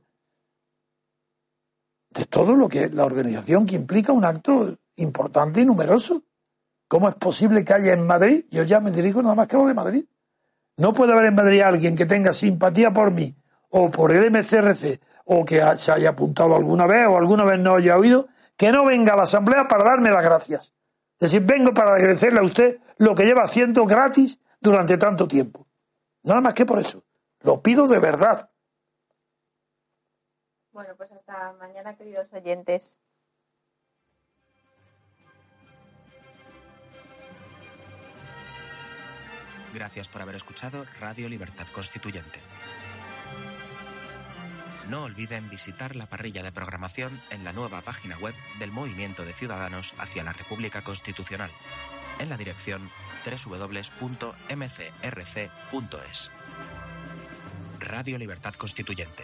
de 2.17 2.25
todo 2.25 2.55
lo 2.55 2.67
que 2.67 2.89
la 2.89 3.05
organización 3.05 3.65
que 3.65 3.75
implica 3.75 4.11
un 4.11 4.25
acto 4.25 4.77
importante 4.95 5.61
y 5.61 5.65
numeroso. 5.65 6.23
¿Cómo 6.89 7.09
es 7.09 7.15
posible 7.15 7.63
que 7.63 7.73
haya 7.73 7.93
en 7.93 8.07
Madrid? 8.07 8.45
Yo 8.49 8.63
ya 8.63 8.79
me 8.79 8.91
dirijo 8.91 9.21
nada 9.21 9.35
más 9.35 9.47
que 9.47 9.57
lo 9.57 9.67
de 9.67 9.73
Madrid 9.73 10.05
no 10.77 10.93
puede 10.93 11.13
haber 11.13 11.25
en 11.25 11.35
Madrid 11.35 11.61
alguien 11.61 11.95
que 11.95 12.05
tenga 12.05 12.33
simpatía 12.33 12.91
por 12.91 13.11
mí 13.11 13.35
o 13.69 13.89
por 13.89 14.11
el 14.11 14.31
MCRC 14.31 15.01
o 15.25 15.43
que 15.43 15.61
se 15.77 15.91
haya 15.91 16.09
apuntado 16.09 16.55
alguna 16.55 16.85
vez 16.85 17.07
o 17.07 17.17
alguna 17.17 17.43
vez 17.43 17.59
no 17.59 17.75
haya 17.75 17.97
oído, 17.97 18.27
que 18.55 18.71
no 18.71 18.85
venga 18.85 19.13
a 19.13 19.17
la 19.17 19.23
asamblea 19.23 19.67
para 19.67 19.83
darme 19.83 20.11
las 20.11 20.23
gracias. 20.23 20.73
Es 21.19 21.31
decir, 21.31 21.41
vengo 21.41 21.73
para 21.73 21.95
agradecerle 21.95 22.39
a 22.39 22.43
usted 22.43 22.79
lo 22.97 23.15
que 23.15 23.25
lleva 23.25 23.43
haciendo 23.43 23.85
gratis 23.85 24.39
durante 24.61 24.97
tanto 24.97 25.27
tiempo. 25.27 25.67
Nada 26.23 26.41
más 26.41 26.53
que 26.53 26.65
por 26.65 26.79
eso. 26.79 27.03
Lo 27.41 27.61
pido 27.61 27.87
de 27.87 27.99
verdad. 27.99 28.49
Bueno, 30.77 30.95
pues 30.95 31.11
hasta 31.11 31.53
mañana, 31.53 31.97
queridos 31.97 32.31
oyentes. 32.31 32.99
Gracias 39.73 40.07
por 40.07 40.21
haber 40.21 40.35
escuchado 40.35 40.85
Radio 40.99 41.29
Libertad 41.29 41.65
Constituyente. 41.73 42.39
No 44.87 45.05
olviden 45.05 45.49
visitar 45.49 45.95
la 45.95 46.05
parrilla 46.05 46.43
de 46.43 46.51
programación 46.51 47.19
en 47.31 47.43
la 47.43 47.53
nueva 47.53 47.81
página 47.81 48.15
web 48.19 48.35
del 48.59 48.69
Movimiento 48.71 49.25
de 49.25 49.33
Ciudadanos 49.33 49.95
hacia 49.97 50.23
la 50.23 50.33
República 50.33 50.83
Constitucional, 50.83 51.49
en 52.19 52.29
la 52.29 52.37
dirección 52.37 52.87
www.mcrc.es. 53.25 53.91
Radio 57.79 58.19
Libertad 58.19 58.53
Constituyente. 58.53 59.23